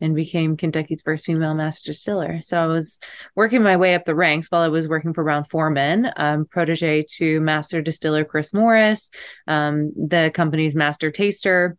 and 0.00 0.14
became 0.14 0.56
Kentucky's 0.56 1.02
first 1.02 1.24
female 1.24 1.54
master 1.54 1.92
distiller. 1.92 2.40
So 2.42 2.62
I 2.62 2.66
was 2.66 3.00
working 3.34 3.62
my 3.62 3.76
way 3.76 3.94
up 3.94 4.04
the 4.04 4.14
ranks 4.14 4.48
while 4.48 4.62
I 4.62 4.68
was 4.68 4.88
working 4.88 5.12
for 5.12 5.24
Brown 5.24 5.44
Forman, 5.44 6.10
um, 6.16 6.46
protege 6.46 7.04
to 7.16 7.40
master 7.40 7.82
distiller 7.82 8.24
Chris 8.24 8.54
Morris, 8.54 9.10
um, 9.46 9.92
the 9.96 10.30
company's 10.34 10.76
master 10.76 11.10
taster. 11.10 11.76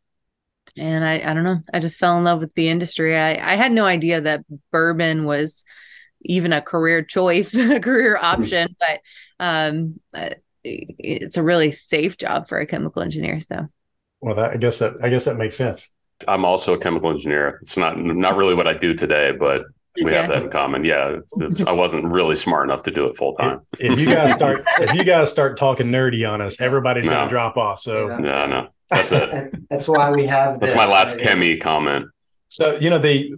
And 0.77 1.03
I, 1.03 1.19
I 1.19 1.33
don't 1.33 1.43
know, 1.43 1.59
I 1.73 1.79
just 1.79 1.97
fell 1.97 2.17
in 2.17 2.23
love 2.23 2.39
with 2.39 2.53
the 2.55 2.69
industry. 2.69 3.17
I, 3.17 3.53
I 3.53 3.55
had 3.55 3.71
no 3.71 3.85
idea 3.85 4.21
that 4.21 4.43
bourbon 4.71 5.23
was 5.23 5.63
even 6.21 6.53
a 6.53 6.61
career 6.61 7.01
choice, 7.01 7.53
a 7.55 7.79
career 7.79 8.17
option, 8.21 8.75
but 8.79 8.99
um, 9.39 9.99
uh, 10.13 10.31
it's 10.99 11.37
a 11.37 11.43
really 11.43 11.71
safe 11.71 12.17
job 12.17 12.47
for 12.47 12.59
a 12.59 12.65
chemical 12.65 13.01
engineer. 13.01 13.39
So, 13.39 13.67
well, 14.21 14.35
that, 14.35 14.51
I 14.51 14.57
guess 14.57 14.79
that 14.79 14.93
I 15.03 15.09
guess 15.09 15.25
that 15.25 15.35
makes 15.37 15.55
sense. 15.55 15.91
I'm 16.27 16.43
also 16.45 16.73
a 16.73 16.77
chemical 16.77 17.09
engineer. 17.09 17.59
It's 17.61 17.77
not 17.77 17.97
not 17.97 18.35
really 18.35 18.53
what 18.55 18.67
I 18.67 18.73
do 18.73 18.93
today, 18.93 19.31
but 19.31 19.63
we 20.03 20.11
Yeah. 20.11 20.21
have 20.21 20.29
that 20.29 20.43
in 20.43 20.49
common. 20.49 20.83
Yeah, 20.83 21.17
it's, 21.19 21.41
it's, 21.41 21.65
I 21.65 21.71
wasn't 21.71 22.05
really 22.05 22.35
smart 22.35 22.65
enough 22.65 22.83
to 22.83 22.91
do 22.91 23.05
it 23.05 23.15
full 23.15 23.35
time. 23.35 23.61
If 23.79 23.97
you 23.99 24.05
guys 24.05 24.33
start 24.33 24.65
if 24.79 24.93
you 24.93 25.03
guys 25.03 25.29
start 25.29 25.57
talking 25.57 25.87
nerdy 25.87 26.29
on 26.29 26.41
us, 26.41 26.59
everybody's 26.61 27.05
No. 27.05 27.11
gonna 27.11 27.29
drop 27.29 27.57
off. 27.57 27.81
So 27.81 28.07
Yeah. 28.09 28.17
No, 28.17 28.45
no, 28.47 28.67
that's 28.89 29.11
it. 29.11 29.53
That's 29.69 29.87
why 29.87 30.11
we 30.11 30.25
have. 30.25 30.59
That's 30.59 30.73
this, 30.73 30.77
my 30.77 30.85
last 30.87 31.15
right? 31.17 31.25
chemi 31.27 31.59
comment. 31.59 32.07
So 32.49 32.77
you 32.79 32.89
know 32.89 32.99
the 32.99 33.33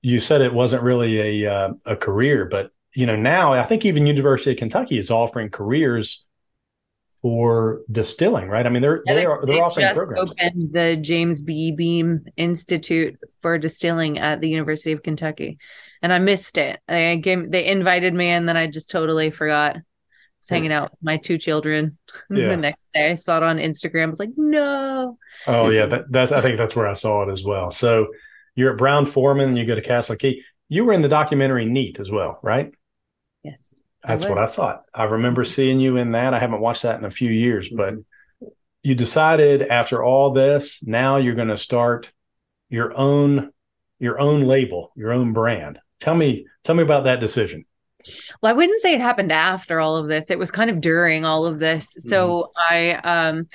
you 0.00 0.18
said 0.18 0.40
it 0.40 0.52
wasn't 0.54 0.82
really 0.82 1.44
a 1.44 1.52
uh, 1.52 1.72
a 1.86 1.96
career, 1.96 2.46
but 2.46 2.70
you 2.94 3.06
know 3.06 3.16
now 3.16 3.52
I 3.52 3.62
think 3.64 3.84
even 3.84 4.06
University 4.06 4.52
of 4.52 4.56
Kentucky 4.58 4.98
is 4.98 5.10
offering 5.10 5.50
careers 5.50 6.24
for 7.22 7.82
distilling, 7.90 8.48
right? 8.48 8.66
I 8.66 8.68
mean 8.68 8.82
they're 8.82 9.00
Yeah, 9.06 9.14
they 9.14 9.24
are 9.24 9.46
they're 9.46 9.62
offering 9.62 9.86
just 9.86 9.96
programs. 9.96 10.32
opened 10.32 10.72
the 10.72 10.96
James 10.96 11.40
B. 11.40 11.72
Beam 11.72 12.24
Institute 12.36 13.16
for 13.40 13.56
Distilling 13.58 14.18
at 14.18 14.40
the 14.40 14.48
University 14.48 14.90
of 14.92 15.04
Kentucky, 15.04 15.58
and 16.02 16.12
I 16.12 16.18
missed 16.18 16.58
it. 16.58 16.80
They 16.88 17.16
gave, 17.18 17.50
they 17.50 17.66
invited 17.66 18.12
me, 18.12 18.28
and 18.28 18.48
then 18.48 18.56
I 18.56 18.66
just 18.66 18.90
totally 18.90 19.30
forgot. 19.30 19.76
I 19.76 19.78
was 19.78 20.48
hmm. 20.48 20.54
hanging 20.54 20.72
out 20.72 20.90
with 20.90 21.02
my 21.02 21.16
two 21.16 21.38
children 21.38 21.96
Yeah. 22.30 22.48
the 22.48 22.56
next 22.56 22.80
day. 22.92 23.12
I 23.12 23.14
saw 23.14 23.36
it 23.36 23.44
on 23.44 23.58
Instagram. 23.58 24.08
I 24.08 24.10
was 24.10 24.18
like, 24.18 24.32
no. 24.36 25.16
Oh 25.46 25.70
yeah, 25.70 25.86
that, 25.86 26.10
that's 26.10 26.32
I 26.32 26.40
think 26.40 26.58
that's 26.58 26.74
where 26.74 26.88
I 26.88 26.94
saw 26.94 27.22
it 27.22 27.32
as 27.32 27.44
well. 27.44 27.70
So 27.70 28.08
you're 28.56 28.72
at 28.72 28.78
Brown 28.78 29.06
Forman, 29.06 29.56
you 29.56 29.64
go 29.64 29.76
to 29.76 29.80
Castle 29.80 30.16
Key. 30.16 30.42
You 30.68 30.84
were 30.84 30.92
in 30.92 31.02
the 31.02 31.08
documentary 31.08 31.66
Neat 31.66 32.00
as 32.00 32.10
well, 32.10 32.40
right? 32.42 32.74
Yes. 33.44 33.72
That's 34.04 34.24
I 34.24 34.28
what 34.28 34.38
I 34.38 34.46
thought. 34.46 34.84
I 34.94 35.04
remember 35.04 35.44
seeing 35.44 35.80
you 35.80 35.96
in 35.96 36.12
that. 36.12 36.34
I 36.34 36.38
haven't 36.38 36.60
watched 36.60 36.82
that 36.82 36.98
in 36.98 37.04
a 37.04 37.10
few 37.10 37.30
years, 37.30 37.68
but 37.68 37.94
you 38.82 38.94
decided 38.94 39.62
after 39.62 40.02
all 40.02 40.32
this, 40.32 40.82
now 40.82 41.16
you're 41.16 41.34
going 41.34 41.48
to 41.48 41.56
start 41.56 42.12
your 42.68 42.96
own 42.96 43.52
your 43.98 44.18
own 44.18 44.42
label, 44.42 44.90
your 44.96 45.12
own 45.12 45.32
brand. 45.32 45.78
Tell 46.00 46.14
me 46.14 46.46
tell 46.64 46.74
me 46.74 46.82
about 46.82 47.04
that 47.04 47.20
decision. 47.20 47.64
Well, 48.42 48.50
I 48.50 48.52
wouldn't 48.52 48.80
say 48.80 48.94
it 48.94 49.00
happened 49.00 49.30
after 49.30 49.78
all 49.78 49.96
of 49.96 50.08
this. 50.08 50.30
It 50.30 50.38
was 50.38 50.50
kind 50.50 50.70
of 50.70 50.80
during 50.80 51.24
all 51.24 51.46
of 51.46 51.60
this. 51.60 51.94
So 51.98 52.50
I 52.56 52.94
um 52.94 53.46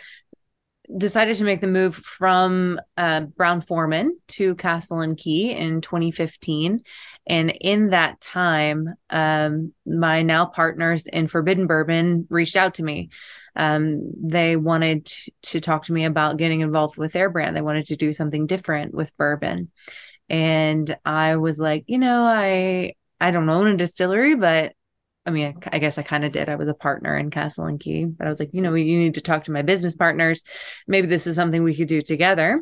decided 0.95 1.35
to 1.35 1.43
make 1.43 1.59
the 1.59 1.67
move 1.67 1.95
from 1.95 2.79
uh, 2.95 3.21
Brown 3.21 3.59
Forman 3.59 4.17
to 4.29 4.55
Castle 4.55 5.01
and 5.01 5.17
Key 5.17 5.51
in 5.51 5.81
2015. 5.81 6.81
And 7.27 7.51
in 7.51 7.89
that 7.89 8.21
time, 8.21 8.95
um, 9.09 9.73
my 9.85 10.21
now 10.21 10.45
partners 10.45 11.05
in 11.05 11.27
Forbidden 11.27 11.67
Bourbon 11.67 12.25
reached 12.29 12.55
out 12.55 12.75
to 12.75 12.83
me. 12.83 13.09
Um, 13.55 14.11
they 14.23 14.55
wanted 14.55 15.11
to 15.43 15.59
talk 15.59 15.85
to 15.85 15.93
me 15.93 16.05
about 16.05 16.37
getting 16.37 16.61
involved 16.61 16.97
with 16.97 17.11
their 17.11 17.29
brand. 17.29 17.55
They 17.55 17.61
wanted 17.61 17.87
to 17.87 17.97
do 17.97 18.13
something 18.13 18.45
different 18.45 18.93
with 18.93 19.15
bourbon. 19.17 19.71
And 20.29 20.95
I 21.03 21.37
was 21.37 21.59
like, 21.59 21.83
you 21.87 21.97
know, 21.97 22.23
I 22.23 22.93
I 23.19 23.31
don't 23.31 23.49
own 23.49 23.67
a 23.67 23.77
distillery, 23.77 24.35
but 24.35 24.73
I 25.25 25.31
mean, 25.31 25.57
I, 25.65 25.75
I 25.75 25.79
guess 25.79 25.97
I 25.97 26.03
kind 26.03 26.23
of 26.23 26.31
did. 26.31 26.49
I 26.49 26.55
was 26.55 26.69
a 26.69 26.73
partner 26.73 27.17
in 27.17 27.31
Castle 27.31 27.65
and 27.65 27.79
Key, 27.79 28.05
but 28.05 28.27
I 28.27 28.29
was 28.29 28.39
like, 28.39 28.51
you 28.53 28.61
know, 28.61 28.73
you 28.75 28.99
need 28.99 29.15
to 29.15 29.21
talk 29.21 29.45
to 29.45 29.51
my 29.51 29.61
business 29.61 29.95
partners. 29.95 30.43
Maybe 30.87 31.07
this 31.07 31.27
is 31.27 31.35
something 31.35 31.63
we 31.63 31.75
could 31.75 31.87
do 31.87 32.01
together. 32.01 32.61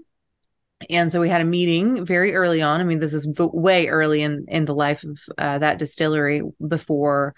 And 0.90 1.12
so 1.12 1.22
we 1.22 1.30
had 1.30 1.42
a 1.42 1.46
meeting 1.46 2.06
very 2.06 2.36
early 2.36 2.62
on. 2.62 2.82
I 2.82 2.84
mean, 2.84 3.00
this 3.00 3.14
is 3.14 3.28
way 3.38 3.88
early 3.88 4.22
in 4.22 4.46
in 4.48 4.66
the 4.66 4.76
life 4.76 5.04
of 5.04 5.20
uh, 5.38 5.60
that 5.60 5.80
distillery 5.80 6.42
before 6.66 7.36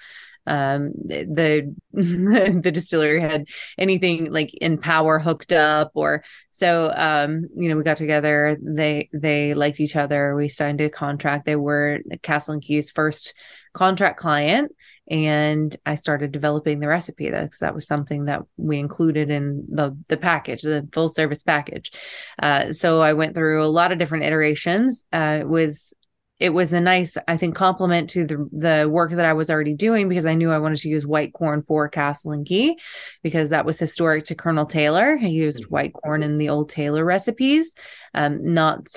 um 0.47 0.93
the 1.05 1.75
the 1.93 2.71
distillery 2.71 3.19
had 3.19 3.45
anything 3.77 4.31
like 4.31 4.53
in 4.53 4.77
power 4.77 5.19
hooked 5.19 5.51
up 5.51 5.91
or 5.93 6.23
so 6.51 6.89
um 6.95 7.47
you 7.55 7.67
know 7.69 7.75
we 7.75 7.83
got 7.83 7.97
together. 7.97 8.57
They 8.61 9.09
they 9.13 9.53
liked 9.53 9.79
each 9.79 9.95
other. 9.95 10.35
We 10.35 10.47
signed 10.49 10.81
a 10.81 10.89
contract. 10.89 11.45
They 11.45 11.57
were 11.57 11.99
castle 12.23 12.53
and 12.53 12.63
key's 12.63 12.91
first 12.91 13.33
contract 13.73 14.17
client 14.17 14.71
and 15.09 15.75
I 15.85 15.95
started 15.95 16.31
developing 16.31 16.79
the 16.79 16.87
recipe 16.87 17.29
because 17.31 17.59
that 17.59 17.75
was 17.75 17.87
something 17.87 18.25
that 18.25 18.41
we 18.57 18.77
included 18.79 19.29
in 19.29 19.65
the 19.69 19.97
the 20.09 20.17
package, 20.17 20.61
the 20.61 20.87
full 20.91 21.09
service 21.09 21.43
package. 21.43 21.91
Uh, 22.41 22.73
so 22.73 23.01
I 23.01 23.13
went 23.13 23.33
through 23.35 23.63
a 23.63 23.67
lot 23.67 23.91
of 23.91 23.99
different 23.99 24.25
iterations. 24.25 25.05
Uh, 25.13 25.37
it 25.41 25.47
was 25.47 25.93
it 26.39 26.51
was 26.51 26.71
a 26.71 26.79
nice, 26.79 27.17
I 27.27 27.35
think, 27.37 27.55
complement 27.55 28.11
to 28.11 28.25
the 28.25 28.49
the 28.51 28.89
work 28.89 29.11
that 29.11 29.25
I 29.25 29.33
was 29.33 29.49
already 29.49 29.73
doing 29.73 30.07
because 30.09 30.25
I 30.25 30.35
knew 30.35 30.51
I 30.51 30.59
wanted 30.59 30.79
to 30.79 30.89
use 30.89 31.07
white 31.07 31.33
corn 31.33 31.63
for 31.63 31.87
Castle 31.89 32.31
and 32.31 32.45
Key 32.45 32.77
because 33.23 33.49
that 33.49 33.65
was 33.65 33.79
historic 33.79 34.25
to 34.25 34.35
Colonel 34.35 34.65
Taylor. 34.65 35.17
He 35.17 35.29
used 35.29 35.63
Mhm. 35.65 35.71
white 35.71 35.93
corn 35.93 36.21
in 36.21 36.37
the 36.37 36.49
old 36.49 36.69
Taylor 36.69 37.03
recipes, 37.03 37.73
um, 38.13 38.53
not 38.53 38.87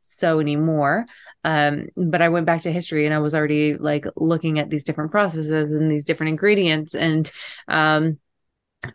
so 0.00 0.40
anymore 0.40 1.06
um 1.44 1.86
but 1.96 2.22
i 2.22 2.28
went 2.28 2.46
back 2.46 2.62
to 2.62 2.72
history 2.72 3.04
and 3.04 3.14
i 3.14 3.18
was 3.18 3.34
already 3.34 3.74
like 3.74 4.06
looking 4.16 4.58
at 4.58 4.70
these 4.70 4.84
different 4.84 5.10
processes 5.10 5.74
and 5.74 5.90
these 5.90 6.04
different 6.04 6.30
ingredients. 6.30 6.94
And 6.94 7.30
um 7.68 8.18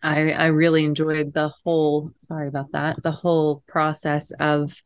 i 0.03 0.31
i 0.31 0.45
really 0.47 0.83
enjoyed 0.83 1.33
the 1.33 1.49
whole 1.63 2.11
sorry 2.19 2.47
about 2.47 2.71
that 2.73 3.01
the 3.03 3.11
whole 3.11 3.63
process 3.67 4.31
of 4.31 4.81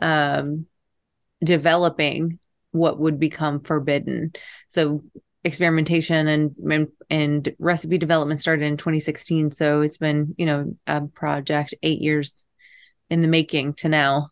um 0.00 0.66
developing 1.42 2.38
what 2.70 2.98
would 2.98 3.18
become 3.18 3.60
forbidden. 3.60 4.32
So 4.70 5.02
experimentation 5.44 6.28
and, 6.28 6.54
and 6.70 6.88
and 7.10 7.54
recipe 7.58 7.98
development 7.98 8.40
started 8.40 8.64
in 8.64 8.76
2016 8.76 9.50
so 9.50 9.80
it's 9.80 9.96
been 9.96 10.34
you 10.38 10.46
know 10.46 10.76
a 10.86 11.00
project 11.00 11.74
8 11.82 12.00
years 12.00 12.46
in 13.10 13.20
the 13.20 13.28
making 13.28 13.74
to 13.74 13.88
now. 13.88 14.28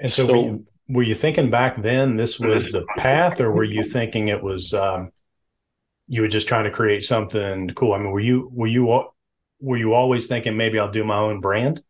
And 0.00 0.10
so, 0.10 0.26
So- 0.26 0.32
were, 0.32 0.46
you, 0.46 0.66
were 0.88 1.02
you 1.02 1.14
thinking 1.14 1.50
back 1.50 1.80
then 1.80 2.16
this 2.16 2.38
was 2.38 2.70
the 2.70 2.84
path, 2.96 3.40
or 3.40 3.52
were 3.52 3.64
you 3.64 3.82
thinking 3.82 4.28
it 4.28 4.42
was 4.42 4.74
um, 4.74 5.10
you 6.08 6.22
were 6.22 6.28
just 6.28 6.48
trying 6.48 6.64
to 6.64 6.70
create 6.70 7.04
something 7.04 7.70
cool? 7.70 7.92
I 7.92 7.98
mean, 7.98 8.10
were 8.10 8.20
you 8.20 8.50
were 8.52 8.66
you 8.66 9.04
were 9.60 9.76
you 9.76 9.94
always 9.94 10.26
thinking 10.26 10.56
maybe 10.56 10.78
I'll 10.78 10.90
do 10.90 11.04
my 11.04 11.16
own 11.16 11.40
brand? 11.40 11.82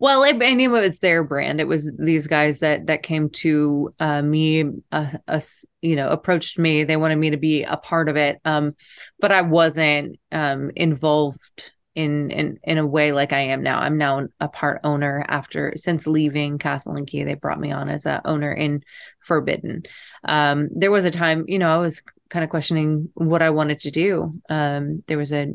Well, 0.00 0.22
it, 0.22 0.40
I 0.40 0.54
knew 0.54 0.76
it 0.76 0.80
was 0.80 1.00
their 1.00 1.24
brand. 1.24 1.60
It 1.60 1.66
was 1.66 1.90
these 1.98 2.28
guys 2.28 2.60
that 2.60 2.86
that 2.86 3.02
came 3.02 3.30
to 3.30 3.92
uh, 3.98 4.22
me, 4.22 4.64
uh, 4.92 5.10
uh, 5.26 5.40
you 5.82 5.96
know, 5.96 6.08
approached 6.08 6.58
me. 6.58 6.84
They 6.84 6.96
wanted 6.96 7.16
me 7.16 7.30
to 7.30 7.36
be 7.36 7.64
a 7.64 7.76
part 7.76 8.08
of 8.08 8.16
it, 8.16 8.38
um, 8.44 8.76
but 9.18 9.32
I 9.32 9.42
wasn't 9.42 10.18
um, 10.30 10.70
involved 10.76 11.72
in 11.98 12.30
in 12.30 12.60
in 12.62 12.78
a 12.78 12.86
way 12.86 13.10
like 13.10 13.32
I 13.32 13.40
am 13.40 13.64
now. 13.64 13.80
I'm 13.80 13.98
now 13.98 14.28
a 14.38 14.46
part 14.46 14.80
owner 14.84 15.24
after 15.26 15.72
since 15.74 16.06
leaving 16.06 16.58
Castle 16.58 16.94
and 16.94 17.08
Key. 17.08 17.24
They 17.24 17.34
brought 17.34 17.58
me 17.58 17.72
on 17.72 17.88
as 17.88 18.06
a 18.06 18.22
owner 18.24 18.52
in 18.52 18.84
Forbidden. 19.18 19.82
Um, 20.22 20.68
there 20.70 20.92
was 20.92 21.04
a 21.04 21.10
time, 21.10 21.44
you 21.48 21.58
know, 21.58 21.68
I 21.68 21.78
was 21.78 22.00
kind 22.30 22.44
of 22.44 22.50
questioning 22.50 23.08
what 23.14 23.42
I 23.42 23.50
wanted 23.50 23.80
to 23.80 23.90
do. 23.90 24.32
Um, 24.48 25.02
there 25.08 25.18
was 25.18 25.32
a 25.32 25.48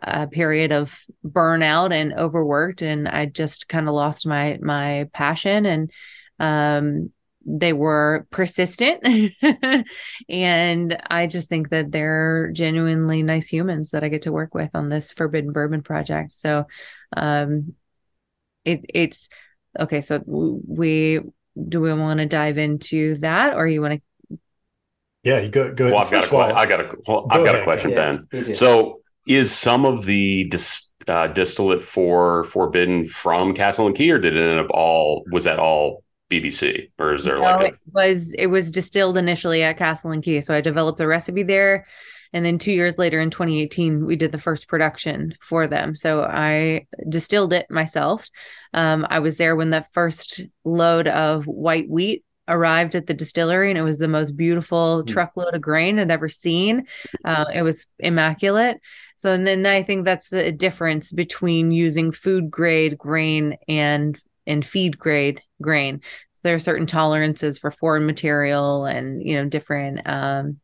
a 0.00 0.28
period 0.28 0.70
of 0.70 1.04
burnout 1.26 1.92
and 1.92 2.14
overworked 2.14 2.80
and 2.80 3.08
I 3.08 3.26
just 3.26 3.68
kind 3.68 3.88
of 3.88 3.94
lost 3.94 4.26
my 4.26 4.58
my 4.62 5.10
passion 5.12 5.66
and 5.66 5.90
um 6.38 7.10
they 7.44 7.72
were 7.72 8.26
persistent 8.30 9.02
and 10.28 11.02
I 11.10 11.26
just 11.26 11.48
think 11.48 11.70
that 11.70 11.90
they're 11.90 12.50
genuinely 12.52 13.22
nice 13.22 13.48
humans 13.48 13.90
that 13.90 14.04
I 14.04 14.08
get 14.08 14.22
to 14.22 14.32
work 14.32 14.54
with 14.54 14.70
on 14.74 14.88
this 14.88 15.12
Forbidden 15.12 15.52
Bourbon 15.52 15.82
project. 15.82 16.32
So 16.32 16.66
um 17.16 17.74
it 18.64 18.84
it's 18.88 19.28
okay 19.78 20.00
so 20.00 20.22
we 20.26 21.20
do 21.68 21.80
we 21.80 21.92
want 21.92 22.20
to 22.20 22.26
dive 22.26 22.58
into 22.58 23.16
that 23.16 23.54
or 23.54 23.66
you 23.66 23.80
want 23.80 23.94
to 23.94 24.02
yeah, 25.24 25.40
you 25.40 25.50
go 25.50 25.72
go. 25.72 25.86
Well, 25.86 25.98
I've 25.98 26.10
got 26.10 26.26
a, 26.26 26.36
all, 26.36 26.52
I 26.52 26.66
got 26.66 26.80
a 26.80 26.96
well, 27.06 27.26
I've 27.30 27.44
got 27.44 27.54
ahead. 27.54 27.60
a 27.60 27.64
question, 27.64 27.90
yeah, 27.90 28.18
Ben. 28.32 28.54
So 28.54 29.02
is 29.26 29.52
some 29.52 29.84
of 29.84 30.04
the 30.04 30.48
dis, 30.48 30.92
uh, 31.06 31.28
distillate 31.28 31.80
for 31.80 32.42
Forbidden 32.44 33.04
from 33.04 33.54
Castle 33.54 33.86
and 33.86 33.94
Key, 33.94 34.10
or 34.10 34.18
did 34.18 34.36
it 34.36 34.42
end 34.42 34.58
up 34.58 34.70
all? 34.70 35.22
Was 35.30 35.44
that 35.44 35.60
all 35.60 36.02
BBC, 36.40 36.90
or 36.98 37.14
is 37.14 37.24
there 37.24 37.36
no, 37.36 37.42
like 37.42 37.60
a- 37.60 37.74
it 37.74 37.80
was 37.92 38.34
it 38.34 38.46
was 38.46 38.70
distilled 38.70 39.16
initially 39.16 39.62
at 39.62 39.78
Castle 39.78 40.10
and 40.10 40.22
Key? 40.22 40.40
So 40.40 40.54
I 40.54 40.60
developed 40.60 40.98
the 40.98 41.06
recipe 41.06 41.42
there, 41.42 41.86
and 42.32 42.44
then 42.44 42.58
two 42.58 42.72
years 42.72 42.98
later 42.98 43.20
in 43.20 43.30
2018 43.30 44.06
we 44.06 44.16
did 44.16 44.32
the 44.32 44.38
first 44.38 44.68
production 44.68 45.34
for 45.40 45.66
them. 45.66 45.94
So 45.94 46.22
I 46.22 46.86
distilled 47.08 47.52
it 47.52 47.70
myself. 47.70 48.28
Um, 48.72 49.06
I 49.10 49.18
was 49.18 49.36
there 49.36 49.56
when 49.56 49.70
the 49.70 49.84
first 49.92 50.42
load 50.64 51.08
of 51.08 51.44
white 51.44 51.88
wheat 51.88 52.24
arrived 52.48 52.94
at 52.94 53.06
the 53.06 53.14
distillery 53.14 53.70
and 53.70 53.78
it 53.78 53.82
was 53.82 53.98
the 53.98 54.08
most 54.08 54.36
beautiful 54.36 55.02
mm. 55.02 55.08
truckload 55.08 55.54
of 55.54 55.60
grain 55.60 55.98
I'd 55.98 56.10
ever 56.10 56.28
seen. 56.28 56.86
Uh, 57.24 57.44
it 57.54 57.62
was 57.62 57.86
immaculate. 57.98 58.80
So 59.16 59.30
and 59.30 59.46
then 59.46 59.64
I 59.66 59.82
think 59.82 60.04
that's 60.04 60.30
the 60.30 60.50
difference 60.50 61.12
between 61.12 61.70
using 61.70 62.10
food 62.10 62.50
grade 62.50 62.98
grain 62.98 63.56
and 63.68 64.18
and 64.46 64.66
feed 64.66 64.98
grade 64.98 65.40
grain. 65.62 66.00
So 66.34 66.40
there 66.44 66.54
are 66.54 66.60
certain 66.60 66.86
tolerances 66.86 67.58
for 67.58 67.70
foreign 67.70 68.06
material 68.06 68.84
and 68.84 69.26
you 69.26 69.36
know 69.36 69.48
different 69.48 70.06
um, 70.08 70.58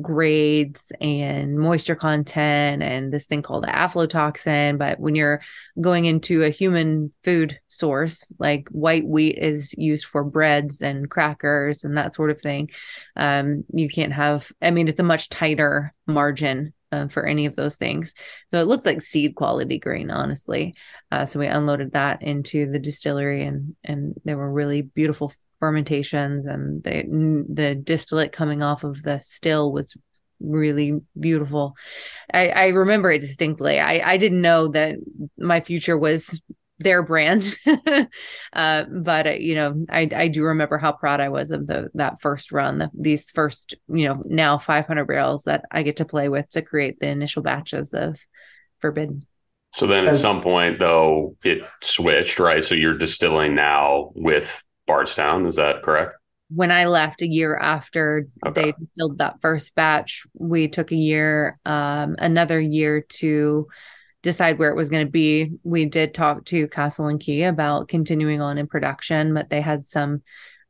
grades 0.00 0.92
and 1.00 1.58
moisture 1.58 1.94
content 1.94 2.82
and 2.82 3.12
this 3.12 3.26
thing 3.26 3.42
called 3.42 3.64
the 3.64 3.68
aflatoxin. 3.68 4.78
But 4.78 5.00
when 5.00 5.14
you're 5.14 5.40
going 5.80 6.04
into 6.04 6.42
a 6.42 6.50
human 6.50 7.12
food 7.24 7.58
source, 7.68 8.30
like 8.38 8.68
white 8.68 9.06
wheat 9.06 9.38
is 9.38 9.74
used 9.76 10.04
for 10.04 10.22
breads 10.22 10.82
and 10.82 11.10
crackers 11.10 11.84
and 11.84 11.96
that 11.96 12.14
sort 12.14 12.30
of 12.30 12.40
thing, 12.40 12.70
um, 13.16 13.64
you 13.72 13.88
can't 13.88 14.12
have, 14.12 14.52
I 14.60 14.70
mean, 14.70 14.88
it's 14.88 15.00
a 15.00 15.04
much 15.04 15.28
tighter 15.28 15.92
margin 16.06 16.74
uh, 16.92 17.08
for 17.08 17.26
any 17.26 17.46
of 17.46 17.56
those 17.56 17.76
things. 17.76 18.14
So 18.50 18.60
it 18.60 18.66
looked 18.66 18.86
like 18.86 19.02
seed 19.02 19.34
quality 19.34 19.78
grain, 19.78 20.10
honestly. 20.10 20.74
Uh, 21.10 21.26
so 21.26 21.38
we 21.38 21.46
unloaded 21.46 21.92
that 21.92 22.22
into 22.22 22.70
the 22.70 22.78
distillery, 22.78 23.44
and 23.44 23.76
and 23.84 24.14
there 24.24 24.36
were 24.36 24.52
really 24.52 24.82
beautiful 24.82 25.32
fermentations, 25.60 26.46
and 26.46 26.82
the 26.82 27.44
the 27.48 27.74
distillate 27.74 28.32
coming 28.32 28.62
off 28.62 28.84
of 28.84 29.02
the 29.02 29.18
still 29.20 29.72
was 29.72 29.96
really 30.40 31.00
beautiful. 31.18 31.74
I, 32.32 32.48
I 32.48 32.66
remember 32.68 33.10
it 33.10 33.20
distinctly. 33.20 33.80
I, 33.80 34.12
I 34.12 34.16
didn't 34.18 34.42
know 34.42 34.68
that 34.68 34.96
my 35.38 35.60
future 35.60 35.96
was 35.96 36.40
their 36.78 37.02
brand. 37.02 37.56
uh, 38.52 38.84
but 38.84 39.26
uh, 39.26 39.30
you 39.30 39.54
know, 39.54 39.86
I, 39.88 40.08
I 40.14 40.28
do 40.28 40.44
remember 40.44 40.78
how 40.78 40.92
proud 40.92 41.20
I 41.20 41.28
was 41.28 41.50
of 41.50 41.66
the 41.66 41.88
that 41.94 42.20
first 42.20 42.52
run, 42.52 42.78
the, 42.78 42.90
these 42.94 43.30
first, 43.30 43.74
you 43.88 44.08
know, 44.08 44.22
now 44.26 44.58
500 44.58 45.04
barrels 45.06 45.44
that 45.44 45.64
I 45.70 45.82
get 45.82 45.96
to 45.96 46.04
play 46.04 46.28
with 46.28 46.48
to 46.50 46.62
create 46.62 47.00
the 47.00 47.08
initial 47.08 47.42
batches 47.42 47.94
of 47.94 48.20
Forbidden. 48.80 49.26
So 49.72 49.86
then, 49.86 50.06
at 50.06 50.14
some 50.14 50.40
point, 50.40 50.78
though, 50.78 51.36
it 51.42 51.62
switched, 51.82 52.38
right? 52.38 52.64
So 52.64 52.74
you're 52.74 52.96
distilling 52.96 53.54
now 53.54 54.12
with 54.14 54.64
Bardstown. 54.86 55.44
Is 55.46 55.56
that 55.56 55.82
correct? 55.82 56.14
When 56.48 56.70
I 56.70 56.86
left 56.86 57.22
a 57.22 57.26
year 57.26 57.56
after 57.56 58.28
okay. 58.46 58.62
they 58.62 58.72
distilled 58.72 59.18
that 59.18 59.40
first 59.42 59.74
batch, 59.74 60.24
we 60.32 60.68
took 60.68 60.92
a 60.92 60.96
year, 60.96 61.58
um, 61.66 62.16
another 62.18 62.60
year 62.60 63.04
to 63.18 63.66
decide 64.26 64.58
where 64.58 64.70
it 64.70 64.76
was 64.76 64.90
going 64.90 65.06
to 65.06 65.10
be. 65.10 65.52
We 65.62 65.84
did 65.84 66.12
talk 66.12 66.44
to 66.46 66.66
Castle 66.66 67.06
and 67.06 67.20
Key 67.20 67.44
about 67.44 67.86
continuing 67.86 68.40
on 68.40 68.58
in 68.58 68.66
production, 68.66 69.32
but 69.32 69.50
they 69.50 69.60
had 69.60 69.86
some 69.86 70.22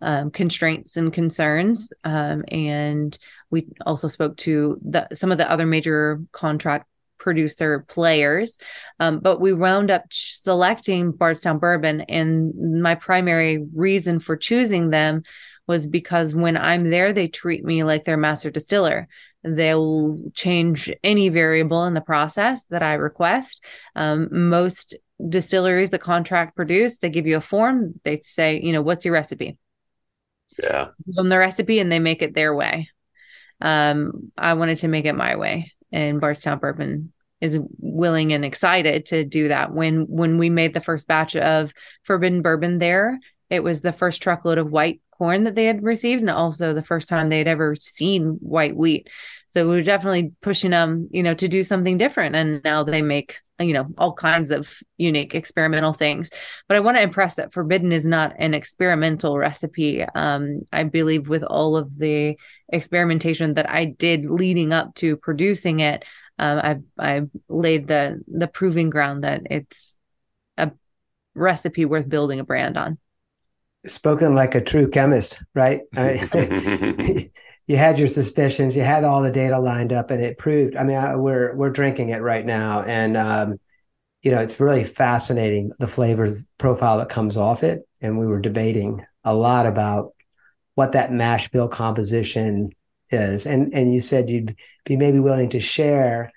um, 0.03 0.31
constraints 0.31 0.99
and 0.99 1.11
concerns. 1.11 1.91
Um, 2.05 2.45
and 2.49 3.19
we 3.51 3.69
also 3.87 4.09
spoke 4.09 4.37
to 4.39 4.79
the, 4.85 5.09
some 5.15 5.33
of 5.33 5.39
the 5.39 5.51
other 5.51 5.65
major 5.65 6.21
contract 6.33 6.87
producer 7.19 7.87
players. 7.89 8.59
Um, 9.01 9.21
but 9.21 9.41
we 9.41 9.55
wound 9.55 9.91
up 9.91 10.05
selecting 10.11 11.13
Bardstown 11.13 11.59
Bourbon. 11.59 12.03
And 12.03 12.83
my 12.83 12.95
primary 12.95 13.65
reason 13.75 14.21
for 14.21 14.37
choosing 14.37 14.91
them 14.91 15.23
was 15.67 15.87
because 15.87 16.35
when 16.35 16.59
I'm 16.59 16.91
there, 16.91 17.15
they 17.15 17.27
treat 17.27 17.65
me 17.65 17.85
like 17.85 18.05
their 18.05 18.19
master 18.19 18.51
distiller. 18.51 19.09
They'll 19.47 20.19
change 20.35 20.93
any 21.05 21.29
variable 21.29 21.85
in 21.85 21.95
the 21.95 22.01
process 22.01 22.65
that 22.65 22.83
I 22.83 22.95
request. 22.95 23.65
Um, 23.95 24.29
most 24.49 24.97
distilleries 25.29 25.91
the 25.91 25.99
contract 25.99 26.57
produce, 26.57 26.99
they 26.99 27.11
give 27.11 27.27
you 27.27 27.37
a 27.37 27.41
form. 27.41 28.01
They 28.05 28.21
say, 28.21 28.61
you 28.61 28.73
know, 28.73 28.83
what's 28.83 29.05
your 29.05 29.15
recipe? 29.15 29.57
Yeah. 30.63 30.89
Give 31.07 31.15
them 31.15 31.29
the 31.29 31.39
recipe 31.39 31.79
and 31.79 31.91
they 31.91 31.99
make 31.99 32.23
it 32.23 32.35
their 32.35 32.55
way. 32.55 32.91
Um, 33.61 34.33
I 34.37 34.55
wanted 34.55 34.79
to 34.79 34.89
make 34.89 35.07
it 35.07 35.15
my 35.15 35.37
way, 35.37 35.73
and 35.93 36.21
Bardstown 36.21 36.59
Bourbon 36.59 37.13
is 37.41 37.59
willing 37.79 38.33
and 38.33 38.45
excited 38.45 39.07
to 39.07 39.25
do 39.25 39.49
that. 39.49 39.73
When 39.73 40.03
when 40.09 40.39
we 40.39 40.51
made 40.51 40.75
the 40.75 40.81
first 40.81 41.07
batch 41.07 41.37
of 41.37 41.73
Forbidden 42.03 42.43
Bourbon 42.43 42.79
there, 42.79 43.19
it 43.49 43.61
was 43.61 43.81
the 43.81 43.93
first 43.93 44.23
truckload 44.23 44.59
of 44.59 44.71
white 44.71 45.01
corn 45.11 45.45
that 45.45 45.55
they 45.55 45.65
had 45.65 45.83
received 45.83 46.21
and 46.21 46.31
also 46.31 46.75
the 46.75 46.83
first 46.83 47.09
time 47.09 47.29
they 47.29 47.39
had 47.39 47.49
ever 47.49 47.75
seen 47.77 48.37
white 48.41 48.77
wheat 48.77 49.09
so 49.47 49.69
we 49.69 49.77
were 49.77 49.83
definitely 49.83 50.33
pushing 50.41 50.71
them 50.71 51.09
you 51.11 51.23
know 51.23 51.35
to 51.35 51.49
do 51.49 51.63
something 51.63 51.99
different. 51.99 52.35
And 52.37 52.63
now 52.65 52.83
they 52.83 53.03
make 53.03 53.39
you 53.59 53.73
know 53.73 53.87
all 53.97 54.13
kinds 54.13 54.51
of 54.51 54.81
unique 54.97 55.35
experimental 55.35 55.93
things. 55.93 56.31
But 56.69 56.77
i 56.77 56.81
want 56.81 56.97
to 56.97 57.03
impress 57.03 57.35
that 57.37 57.53
forbidden 57.53 57.93
is 57.93 58.07
not 58.07 58.35
an 58.39 58.55
experimental 58.55 59.39
recipe. 59.39 60.05
Um, 60.15 60.63
i 60.73 60.85
believe 60.85 61.29
with 61.29 61.43
all 61.43 61.77
of 61.77 61.99
the 61.99 62.37
experimentation 62.73 63.55
that 63.55 63.71
i 63.71 63.85
did 63.85 64.29
leading 64.29 64.73
up 64.73 64.93
to 64.97 65.17
producing 65.17 65.79
it 65.79 66.05
um, 66.39 66.59
i 66.59 66.79
i 66.99 67.23
laid 67.49 67.87
the 67.87 68.21
the 68.27 68.49
proving 68.49 68.91
ground 68.91 69.23
that 69.23 69.43
it's 69.51 69.97
a 70.59 70.73
recipe 71.37 71.85
worth 71.85 72.09
building 72.09 72.41
a 72.41 72.45
brand 72.45 72.77
on. 72.77 72.99
Spoken 73.87 74.35
like 74.35 74.55
a 74.55 74.61
true 74.61 74.89
chemist, 74.89 75.39
right? 75.55 75.83
you 77.67 77.77
had 77.77 77.99
your 77.99 78.09
suspicions, 78.09 78.77
you 78.77 78.83
had 78.83 79.05
all 79.05 79.23
the 79.23 79.31
data 79.31 79.59
lined 79.59 79.93
up, 79.93 80.11
and 80.11 80.23
it 80.23 80.39
proved. 80.39 80.77
I 80.77 80.85
mean, 80.85 80.97
I, 80.97 81.17
we're 81.17 81.55
we're 81.57 81.71
drinking 81.71 82.11
it 82.11 82.23
right 82.23 82.45
now, 82.45 82.83
and 82.83 83.17
um, 83.17 83.59
you 84.23 84.31
know, 84.31 84.41
it's 84.41 84.61
really 84.61 84.85
fascinating 84.85 85.71
the 85.79 85.89
flavors 85.89 86.51
profile 86.59 86.99
that 86.99 87.09
comes 87.09 87.37
off 87.37 87.63
it. 87.63 87.87
And 88.01 88.19
we 88.19 88.27
were 88.27 88.41
debating 88.41 89.05
a 89.25 89.35
lot 89.35 89.67
about 89.67 90.15
what 90.75 90.93
that 90.93 91.11
mash 91.11 91.49
bill 91.49 91.69
composition 91.69 92.71
is, 93.11 93.47
and 93.47 93.75
and 93.75 93.93
you 93.93 94.01
said 94.01 94.31
you'd 94.31 94.57
be 94.85 94.97
maybe 94.97 95.19
willing 95.19 95.51
to 95.51 95.61
share 95.61 96.33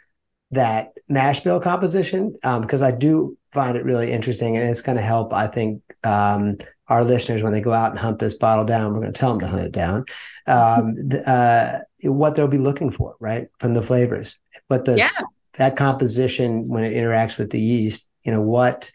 that 0.51 0.93
mash 1.09 1.41
bill 1.41 1.59
composition 1.59 2.31
because 2.33 2.81
um, 2.81 2.87
I 2.87 2.91
do 2.91 3.37
find 3.51 3.77
it 3.77 3.85
really 3.85 4.11
interesting, 4.11 4.57
and 4.57 4.67
it's 4.67 4.81
going 4.81 4.97
to 4.97 5.03
help, 5.03 5.31
I 5.33 5.47
think, 5.47 5.83
um, 6.03 6.57
our 6.89 7.03
listeners 7.03 7.43
when 7.43 7.53
they 7.53 7.61
go 7.61 7.71
out 7.71 7.91
and 7.91 7.99
hunt 7.99 8.19
this 8.19 8.33
bottle 8.33 8.65
down. 8.65 8.93
We're 8.93 9.01
going 9.01 9.13
to 9.13 9.19
tell 9.19 9.29
them 9.29 9.39
to 9.41 9.47
hunt 9.47 9.63
it 9.63 9.71
down. 9.71 10.05
Um, 10.47 10.95
uh, 11.25 11.79
what 12.03 12.35
they'll 12.35 12.47
be 12.47 12.57
looking 12.57 12.91
for, 12.91 13.15
right, 13.19 13.47
from 13.59 13.75
the 13.75 13.81
flavors. 13.81 14.39
But 14.67 14.85
the 14.85 14.97
yeah. 14.97 15.09
that 15.53 15.75
composition 15.75 16.67
when 16.67 16.83
it 16.83 16.93
interacts 16.93 17.37
with 17.37 17.51
the 17.51 17.61
yeast, 17.61 18.09
you 18.25 18.31
know 18.31 18.41
what 18.41 18.91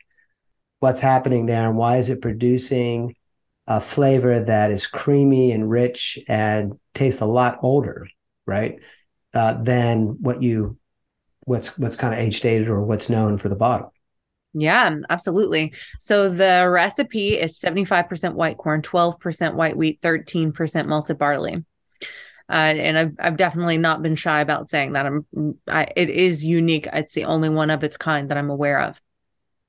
what's 0.81 1.01
happening 1.01 1.47
there, 1.47 1.69
and 1.69 1.79
why 1.79 1.97
is 1.99 2.11
it 2.11 2.21
producing 2.21 3.15
a 3.67 3.81
flavor 3.81 4.41
that 4.41 4.71
is 4.71 4.87
creamy 4.87 5.53
and 5.53 5.71
rich 5.71 6.19
and 6.29 6.79
tastes 6.93 7.23
a 7.23 7.27
lot 7.27 7.59
older, 7.63 8.09
right, 8.45 8.83
uh, 9.35 9.55
than 9.55 10.17
what 10.21 10.43
you 10.43 10.77
what's 11.45 11.79
what's 11.79 11.97
kind 11.97 12.13
of 12.13 12.21
age 12.21 12.41
dated 12.41 12.69
or 12.69 12.83
what's 12.83 13.09
known 13.09 13.39
for 13.39 13.49
the 13.49 13.57
bottle. 13.57 13.94
Yeah, 14.55 14.97
absolutely. 15.11 15.75
So 15.99 16.31
the 16.31 16.69
recipe 16.71 17.39
is 17.39 17.59
75% 17.59 18.35
white 18.35 18.57
corn, 18.57 18.83
12% 18.83 19.55
white 19.55 19.77
wheat, 19.77 20.01
13% 20.01 20.87
malted 20.87 21.19
barley. 21.19 21.65
Uh, 22.49 22.53
and 22.53 22.99
I've 22.99 23.13
I've 23.19 23.37
definitely 23.39 23.79
not 23.79 24.03
been 24.03 24.17
shy 24.17 24.43
about 24.43 24.69
saying 24.69 24.93
that 24.93 25.07
I'm 25.07 25.59
I, 25.67 25.89
it 25.97 26.11
is 26.11 26.45
unique. 26.45 26.87
It's 26.93 27.13
the 27.13 27.25
only 27.25 27.49
one 27.49 27.71
of 27.71 27.83
its 27.83 27.97
kind 27.97 28.29
that 28.29 28.37
I'm 28.37 28.51
aware 28.51 28.81
of. 28.81 29.01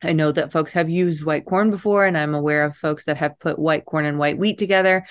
I 0.04 0.12
know 0.12 0.32
that 0.34 0.52
folks 0.52 0.74
have 0.74 0.90
used 0.90 1.24
white 1.24 1.46
corn 1.46 1.72
before, 1.72 2.06
and 2.06 2.18
I'm 2.18 2.36
aware 2.36 2.66
of 2.66 2.76
folks 2.76 3.06
that 3.06 3.18
have 3.18 3.40
put 3.40 3.58
white 3.58 3.86
corn 3.86 4.06
and 4.06 4.20
white 4.20 4.38
wheat 4.38 4.58
together 4.58 5.06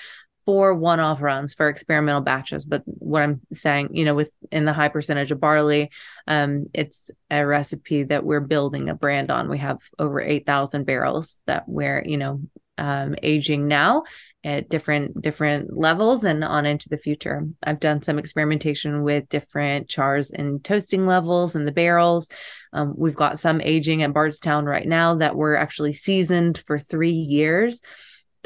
for 0.45 0.73
one-off 0.75 1.21
runs 1.21 1.53
for 1.53 1.69
experimental 1.69 2.21
batches. 2.21 2.65
But 2.65 2.83
what 2.85 3.23
I'm 3.23 3.41
saying, 3.51 3.95
you 3.95 4.05
know, 4.05 4.15
with 4.15 4.35
in 4.51 4.65
the 4.65 4.73
high 4.73 4.89
percentage 4.89 5.31
of 5.31 5.39
barley, 5.39 5.89
um, 6.27 6.67
it's 6.73 7.09
a 7.31 7.45
recipe 7.45 8.03
that 8.03 8.23
we're 8.23 8.41
building 8.41 8.89
a 8.89 8.95
brand 8.95 9.31
on. 9.31 9.49
We 9.49 9.57
have 9.57 9.79
over 9.97 10.21
eight 10.21 10.45
thousand 10.45 10.85
barrels 10.85 11.39
that 11.47 11.63
we're, 11.67 12.03
you 12.05 12.17
know, 12.17 12.41
um, 12.77 13.15
aging 13.23 13.67
now 13.67 14.03
at 14.43 14.69
different 14.69 15.19
different 15.21 15.75
levels 15.75 16.23
and 16.23 16.43
on 16.43 16.65
into 16.65 16.89
the 16.89 16.97
future. 16.97 17.47
I've 17.63 17.79
done 17.79 18.01
some 18.01 18.19
experimentation 18.19 19.01
with 19.01 19.27
different 19.29 19.89
chars 19.89 20.29
and 20.29 20.63
toasting 20.63 21.05
levels 21.07 21.55
in 21.55 21.65
the 21.65 21.71
barrels. 21.71 22.29
Um, 22.71 22.93
we've 22.95 23.15
got 23.15 23.39
some 23.39 23.61
aging 23.61 24.03
at 24.03 24.13
Bardstown 24.13 24.65
right 24.65 24.87
now 24.87 25.15
that 25.15 25.35
were 25.35 25.55
actually 25.55 25.93
seasoned 25.93 26.61
for 26.67 26.77
three 26.77 27.11
years. 27.11 27.81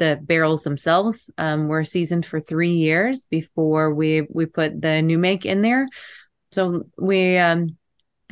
The 0.00 0.18
barrels 0.20 0.64
themselves 0.64 1.30
um, 1.38 1.68
were 1.68 1.84
seasoned 1.84 2.26
for 2.26 2.40
three 2.40 2.72
years 2.72 3.26
before 3.26 3.94
we 3.94 4.26
we 4.28 4.46
put 4.46 4.80
the 4.80 5.02
new 5.02 5.18
make 5.18 5.46
in 5.46 5.62
there. 5.62 5.86
So 6.52 6.86
we 6.98 7.38
um, 7.38 7.76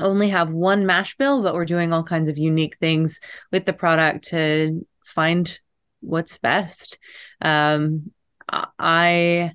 only 0.01 0.31
have 0.31 0.51
one 0.51 0.87
mash 0.87 1.17
bill, 1.17 1.43
but 1.43 1.55
we're 1.55 1.65
doing 1.65 1.93
all 1.93 2.03
kinds 2.03 2.31
of 2.31 2.39
unique 2.39 2.79
things 2.79 3.21
with 3.53 3.67
the 3.67 3.73
product 3.73 4.29
to 4.29 4.87
find 5.05 5.61
what's 6.01 6.39
best. 6.39 6.99
Um, 7.41 8.13
I 8.49 9.53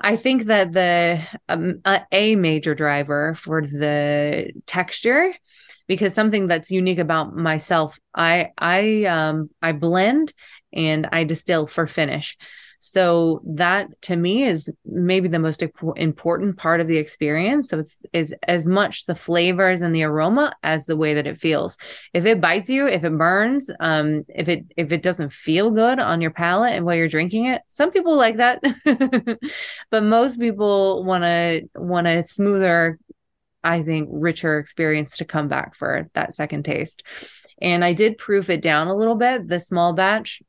I 0.00 0.16
think 0.16 0.44
that 0.44 0.72
the 0.72 1.22
um, 1.48 1.80
a 2.12 2.34
major 2.34 2.74
driver 2.74 3.34
for 3.34 3.62
the 3.62 4.50
texture 4.66 5.32
because 5.86 6.14
something 6.14 6.46
that's 6.46 6.70
unique 6.70 7.00
about 7.00 7.34
myself 7.34 7.98
I 8.14 8.50
I 8.56 9.04
um 9.04 9.50
I 9.60 9.72
blend 9.72 10.32
and 10.72 11.08
I 11.12 11.24
distill 11.24 11.66
for 11.66 11.86
finish. 11.86 12.36
So 12.82 13.42
that 13.44 13.88
to 14.02 14.16
me 14.16 14.44
is 14.44 14.70
maybe 14.86 15.28
the 15.28 15.38
most 15.38 15.62
important 15.62 16.56
part 16.56 16.80
of 16.80 16.88
the 16.88 16.96
experience. 16.96 17.68
So 17.68 17.80
it's 17.80 18.02
is 18.14 18.34
as 18.48 18.66
much 18.66 19.04
the 19.04 19.14
flavors 19.14 19.82
and 19.82 19.94
the 19.94 20.04
aroma 20.04 20.54
as 20.62 20.86
the 20.86 20.96
way 20.96 21.12
that 21.12 21.26
it 21.26 21.36
feels. 21.36 21.76
If 22.14 22.24
it 22.24 22.40
bites 22.40 22.70
you, 22.70 22.86
if 22.86 23.04
it 23.04 23.18
burns, 23.18 23.70
um, 23.80 24.24
if 24.30 24.48
it 24.48 24.64
if 24.78 24.92
it 24.92 25.02
doesn't 25.02 25.30
feel 25.30 25.70
good 25.70 25.98
on 25.98 26.22
your 26.22 26.30
palate 26.30 26.72
and 26.72 26.86
while 26.86 26.96
you're 26.96 27.06
drinking 27.06 27.44
it, 27.44 27.60
some 27.68 27.90
people 27.90 28.16
like 28.16 28.38
that, 28.38 28.62
but 29.90 30.02
most 30.02 30.40
people 30.40 31.04
want 31.04 31.24
to 31.24 31.68
want 31.74 32.06
a 32.06 32.24
smoother, 32.26 32.98
I 33.62 33.82
think, 33.82 34.08
richer 34.10 34.58
experience 34.58 35.18
to 35.18 35.26
come 35.26 35.48
back 35.48 35.74
for 35.74 36.08
that 36.14 36.34
second 36.34 36.64
taste. 36.64 37.02
And 37.60 37.84
I 37.84 37.92
did 37.92 38.16
proof 38.16 38.48
it 38.48 38.62
down 38.62 38.88
a 38.88 38.96
little 38.96 39.16
bit. 39.16 39.46
The 39.46 39.60
small 39.60 39.92
batch 39.92 40.40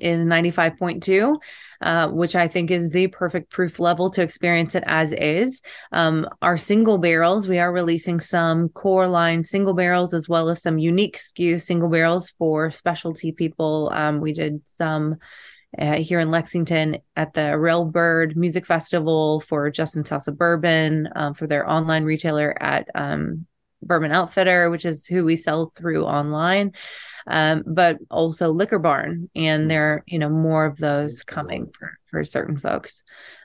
is 0.00 0.24
95.2, 0.24 1.38
uh, 1.80 2.08
which 2.10 2.36
I 2.36 2.48
think 2.48 2.70
is 2.70 2.90
the 2.90 3.06
perfect 3.08 3.50
proof 3.50 3.80
level 3.80 4.10
to 4.10 4.22
experience 4.22 4.74
it 4.74 4.84
as 4.86 5.12
is. 5.12 5.62
Um, 5.92 6.28
our 6.42 6.58
single 6.58 6.98
barrels, 6.98 7.48
we 7.48 7.58
are 7.58 7.72
releasing 7.72 8.20
some 8.20 8.68
core 8.70 9.08
line 9.08 9.44
single 9.44 9.74
barrels 9.74 10.12
as 10.12 10.28
well 10.28 10.50
as 10.50 10.62
some 10.62 10.78
unique 10.78 11.18
SKU 11.18 11.60
single 11.60 11.88
barrels 11.88 12.34
for 12.38 12.70
specialty 12.70 13.32
people. 13.32 13.90
Um, 13.92 14.20
we 14.20 14.32
did 14.32 14.62
some. 14.66 15.16
Uh, 15.78 15.96
here 15.96 16.18
in 16.18 16.30
Lexington 16.30 16.96
at 17.14 17.34
the 17.34 17.40
Railbird 17.40 18.34
Music 18.36 18.64
Festival 18.64 19.40
for 19.40 19.70
Justin 19.70 20.02
Salsa 20.02 20.34
Bourbon 20.34 21.10
um, 21.14 21.34
for 21.34 21.46
their 21.46 21.68
online 21.68 22.04
retailer 22.04 22.56
at 22.58 22.88
um, 22.94 23.46
Bourbon 23.82 24.12
Outfitter, 24.12 24.70
which 24.70 24.84
is 24.84 25.06
who 25.06 25.24
we 25.24 25.36
sell 25.36 25.72
through 25.76 26.04
online 26.04 26.72
um, 27.28 27.62
but 27.66 27.98
also 28.10 28.50
Liquor 28.50 28.78
Barn, 28.78 29.28
and 29.36 29.62
mm-hmm. 29.62 29.68
there 29.68 29.92
are 29.92 30.04
you 30.06 30.18
know 30.18 30.30
more 30.30 30.64
of 30.64 30.78
those 30.78 31.22
coming 31.22 31.70
for 31.78 31.98
for 32.10 32.24
certain 32.24 32.58
folks. 32.58 33.02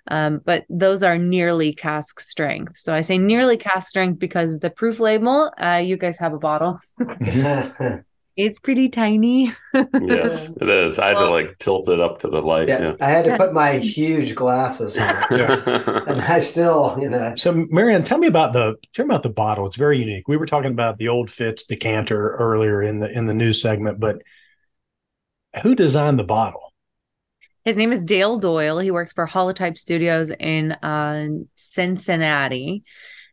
Um, 0.07 0.41
but 0.43 0.65
those 0.69 1.03
are 1.03 1.17
nearly 1.17 1.73
cask 1.73 2.19
strength. 2.19 2.77
So 2.77 2.93
I 2.93 3.01
say 3.01 3.17
nearly 3.17 3.57
cask 3.57 3.87
strength 3.87 4.19
because 4.19 4.57
the 4.59 4.69
proof 4.69 4.99
label, 4.99 5.51
uh, 5.61 5.81
you 5.83 5.97
guys 5.97 6.17
have 6.17 6.33
a 6.33 6.39
bottle. 6.39 6.79
It's 8.35 8.57
pretty 8.57 8.89
tiny. 8.89 9.53
yes, 9.73 10.49
it 10.61 10.69
is. 10.69 10.97
I 10.97 11.09
had 11.09 11.19
to 11.19 11.29
like 11.29 11.57
tilt 11.59 11.87
it 11.87 11.99
up 11.99 12.19
to 12.19 12.27
the 12.27 12.41
light. 12.41 12.67
Yeah, 12.67 12.81
yeah. 12.81 12.95
I 12.99 13.09
had 13.09 13.25
to 13.25 13.37
put 13.37 13.53
my 13.53 13.77
huge 13.77 14.33
glasses 14.33 14.97
on, 14.97 15.23
and 15.31 16.21
I 16.21 16.39
still, 16.39 16.97
you 16.99 17.09
know. 17.09 17.35
So, 17.35 17.65
Marianne, 17.69 18.03
tell 18.03 18.17
me 18.17 18.27
about 18.27 18.53
the 18.53 18.75
tell 18.93 19.05
me 19.05 19.13
about 19.13 19.23
the 19.23 19.29
bottle. 19.29 19.67
It's 19.67 19.75
very 19.75 19.99
unique. 19.99 20.27
We 20.27 20.37
were 20.37 20.47
talking 20.47 20.71
about 20.71 20.97
the 20.97 21.09
old 21.09 21.29
Fitz 21.29 21.65
decanter 21.65 22.31
earlier 22.31 22.81
in 22.81 22.99
the 22.99 23.11
in 23.11 23.27
the 23.27 23.35
news 23.35 23.61
segment, 23.61 23.99
but 23.99 24.21
who 25.61 25.75
designed 25.75 26.17
the 26.17 26.23
bottle? 26.23 26.73
His 27.65 27.77
name 27.77 27.93
is 27.93 28.03
Dale 28.03 28.37
Doyle. 28.39 28.79
He 28.79 28.91
works 28.91 29.13
for 29.13 29.27
Holotype 29.27 29.77
Studios 29.77 30.31
in 30.39 30.71
uh, 30.73 31.27
Cincinnati. 31.53 32.83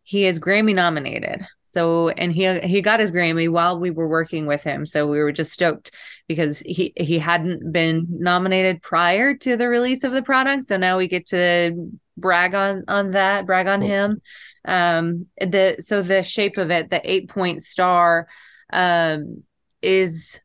He 0.04 0.26
is 0.26 0.38
Grammy 0.38 0.74
nominated. 0.74 1.46
So 1.70 2.08
and 2.08 2.32
he 2.32 2.58
he 2.60 2.82
got 2.82 3.00
his 3.00 3.12
Grammy 3.12 3.48
while 3.48 3.78
we 3.78 3.90
were 3.90 4.08
working 4.08 4.46
with 4.46 4.62
him. 4.62 4.86
So 4.86 5.08
we 5.08 5.18
were 5.18 5.32
just 5.32 5.52
stoked 5.52 5.92
because 6.26 6.58
he 6.60 6.92
he 6.96 7.18
hadn't 7.18 7.72
been 7.72 8.06
nominated 8.10 8.82
prior 8.82 9.36
to 9.36 9.56
the 9.56 9.68
release 9.68 10.02
of 10.02 10.12
the 10.12 10.22
product. 10.22 10.68
So 10.68 10.76
now 10.76 10.98
we 10.98 11.06
get 11.06 11.26
to 11.26 11.90
brag 12.16 12.54
on 12.54 12.84
on 12.88 13.12
that, 13.12 13.46
brag 13.46 13.68
on 13.68 13.80
cool. 13.80 13.88
him. 13.88 14.22
Um 14.64 15.26
the 15.38 15.76
so 15.80 16.02
the 16.02 16.22
shape 16.22 16.56
of 16.58 16.70
it, 16.70 16.90
the 16.90 17.00
eight 17.08 17.28
point 17.28 17.62
star 17.62 18.26
um 18.72 19.44
is 19.80 20.40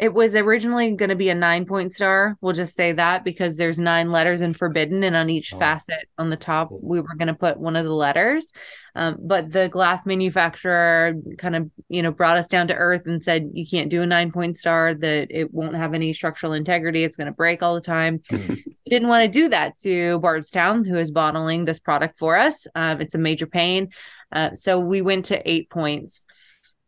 it 0.00 0.14
was 0.14 0.34
originally 0.34 0.92
going 0.92 1.10
to 1.10 1.14
be 1.14 1.28
a 1.28 1.34
nine 1.34 1.66
point 1.66 1.92
star. 1.92 2.36
We'll 2.40 2.54
just 2.54 2.74
say 2.74 2.92
that 2.92 3.22
because 3.22 3.56
there's 3.56 3.78
nine 3.78 4.10
letters 4.10 4.40
in 4.40 4.54
forbidden, 4.54 5.04
and 5.04 5.14
on 5.14 5.28
each 5.28 5.52
oh. 5.52 5.58
facet 5.58 6.08
on 6.16 6.30
the 6.30 6.38
top, 6.38 6.70
we 6.70 7.00
were 7.00 7.14
going 7.16 7.28
to 7.28 7.34
put 7.34 7.60
one 7.60 7.76
of 7.76 7.84
the 7.84 7.92
letters. 7.92 8.50
Um, 8.96 9.18
but 9.20 9.52
the 9.52 9.68
glass 9.68 10.00
manufacturer 10.06 11.12
kind 11.36 11.54
of, 11.54 11.70
you 11.88 12.02
know, 12.02 12.10
brought 12.10 12.38
us 12.38 12.48
down 12.48 12.68
to 12.68 12.74
earth 12.74 13.02
and 13.06 13.22
said, 13.22 13.50
you 13.52 13.66
can't 13.66 13.90
do 13.90 14.00
a 14.00 14.06
nine 14.06 14.32
point 14.32 14.56
star, 14.56 14.94
that 14.94 15.28
it 15.30 15.52
won't 15.52 15.76
have 15.76 15.92
any 15.92 16.14
structural 16.14 16.54
integrity. 16.54 17.04
It's 17.04 17.16
going 17.16 17.26
to 17.26 17.32
break 17.32 17.62
all 17.62 17.74
the 17.74 17.80
time. 17.80 18.22
Mm-hmm. 18.40 18.54
didn't 18.86 19.08
want 19.08 19.24
to 19.24 19.28
do 19.28 19.48
that 19.48 19.76
to 19.80 20.18
Bardstown, 20.20 20.84
who 20.84 20.96
is 20.96 21.10
bottling 21.10 21.64
this 21.64 21.78
product 21.78 22.16
for 22.16 22.38
us. 22.38 22.66
Um, 22.74 23.00
it's 23.00 23.14
a 23.14 23.18
major 23.18 23.46
pain. 23.46 23.90
Uh, 24.32 24.54
so 24.54 24.80
we 24.80 25.02
went 25.02 25.26
to 25.26 25.50
eight 25.50 25.68
points 25.68 26.24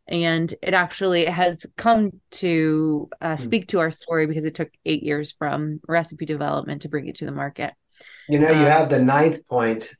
and 0.07 0.53
it 0.61 0.73
actually 0.73 1.25
has 1.25 1.65
come 1.77 2.19
to 2.31 3.09
uh, 3.21 3.35
hmm. 3.35 3.43
speak 3.43 3.67
to 3.69 3.79
our 3.79 3.91
story 3.91 4.27
because 4.27 4.45
it 4.45 4.55
took 4.55 4.69
eight 4.85 5.03
years 5.03 5.31
from 5.31 5.79
recipe 5.87 6.25
development 6.25 6.81
to 6.81 6.89
bring 6.89 7.07
it 7.07 7.15
to 7.15 7.25
the 7.25 7.31
market. 7.31 7.73
You 8.27 8.39
know, 8.39 8.49
you 8.49 8.61
um, 8.61 8.65
have 8.65 8.89
the 8.89 8.99
ninth 8.99 9.45
point 9.47 9.93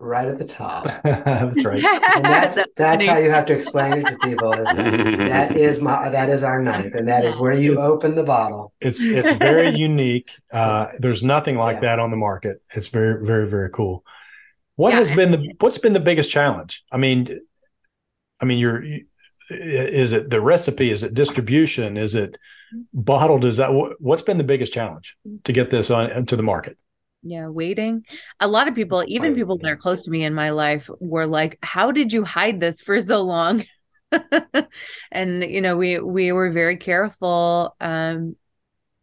right 0.00 0.28
at 0.28 0.38
the 0.38 0.44
top. 0.44 0.84
that's 1.02 1.64
right. 1.64 1.84
And 2.18 2.24
that's 2.24 2.56
that's, 2.56 2.70
that's 2.76 3.06
how 3.06 3.16
you 3.18 3.30
have 3.30 3.46
to 3.46 3.52
explain 3.52 3.92
it 3.98 4.06
to 4.06 4.18
people. 4.18 4.52
Is 4.52 4.66
that, 4.66 4.74
that 5.28 5.56
is 5.56 5.80
my 5.80 6.08
that 6.08 6.28
is 6.28 6.42
our 6.42 6.60
ninth, 6.60 6.94
and 6.94 7.06
that 7.06 7.24
is 7.24 7.36
where 7.36 7.52
you 7.52 7.78
open 7.78 8.16
the 8.16 8.24
bottle. 8.24 8.72
It's 8.80 9.04
it's 9.04 9.34
very 9.34 9.70
unique. 9.76 10.30
Uh, 10.50 10.88
there's 10.98 11.22
nothing 11.22 11.56
like 11.56 11.76
yeah. 11.76 11.80
that 11.80 11.98
on 12.00 12.10
the 12.10 12.16
market. 12.16 12.60
It's 12.74 12.88
very 12.88 13.24
very 13.24 13.46
very 13.46 13.70
cool. 13.70 14.04
What 14.74 14.90
yeah. 14.90 14.98
has 14.98 15.10
been 15.12 15.30
the 15.30 15.54
what's 15.60 15.78
been 15.78 15.92
the 15.92 16.00
biggest 16.00 16.30
challenge? 16.30 16.82
I 16.90 16.96
mean, 16.96 17.28
I 18.40 18.46
mean, 18.46 18.58
you're 18.58 18.82
is 19.50 20.12
it 20.12 20.30
the 20.30 20.40
recipe? 20.40 20.90
Is 20.90 21.02
it 21.02 21.14
distribution? 21.14 21.96
Is 21.96 22.14
it 22.14 22.38
bottled? 22.92 23.44
Is 23.44 23.56
that 23.58 23.70
what's 23.98 24.22
been 24.22 24.38
the 24.38 24.44
biggest 24.44 24.72
challenge 24.72 25.16
to 25.44 25.52
get 25.52 25.70
this 25.70 25.90
on 25.90 26.26
to 26.26 26.36
the 26.36 26.42
market? 26.42 26.76
Yeah 27.22 27.48
waiting. 27.48 28.04
A 28.40 28.48
lot 28.48 28.68
of 28.68 28.74
people 28.74 29.04
even 29.06 29.34
people 29.34 29.58
that 29.58 29.68
are 29.68 29.76
close 29.76 30.04
to 30.04 30.10
me 30.10 30.24
in 30.24 30.34
my 30.34 30.50
life 30.50 30.88
were 31.00 31.26
like 31.26 31.58
how 31.62 31.90
did 31.90 32.12
you 32.12 32.24
hide 32.24 32.60
this 32.60 32.80
for 32.80 33.00
so 33.00 33.22
long? 33.22 33.64
And 35.12 35.44
you 35.44 35.60
know 35.60 35.76
we 35.76 35.98
we 35.98 36.32
were 36.32 36.50
very 36.50 36.76
careful 36.76 37.76
um 37.80 38.36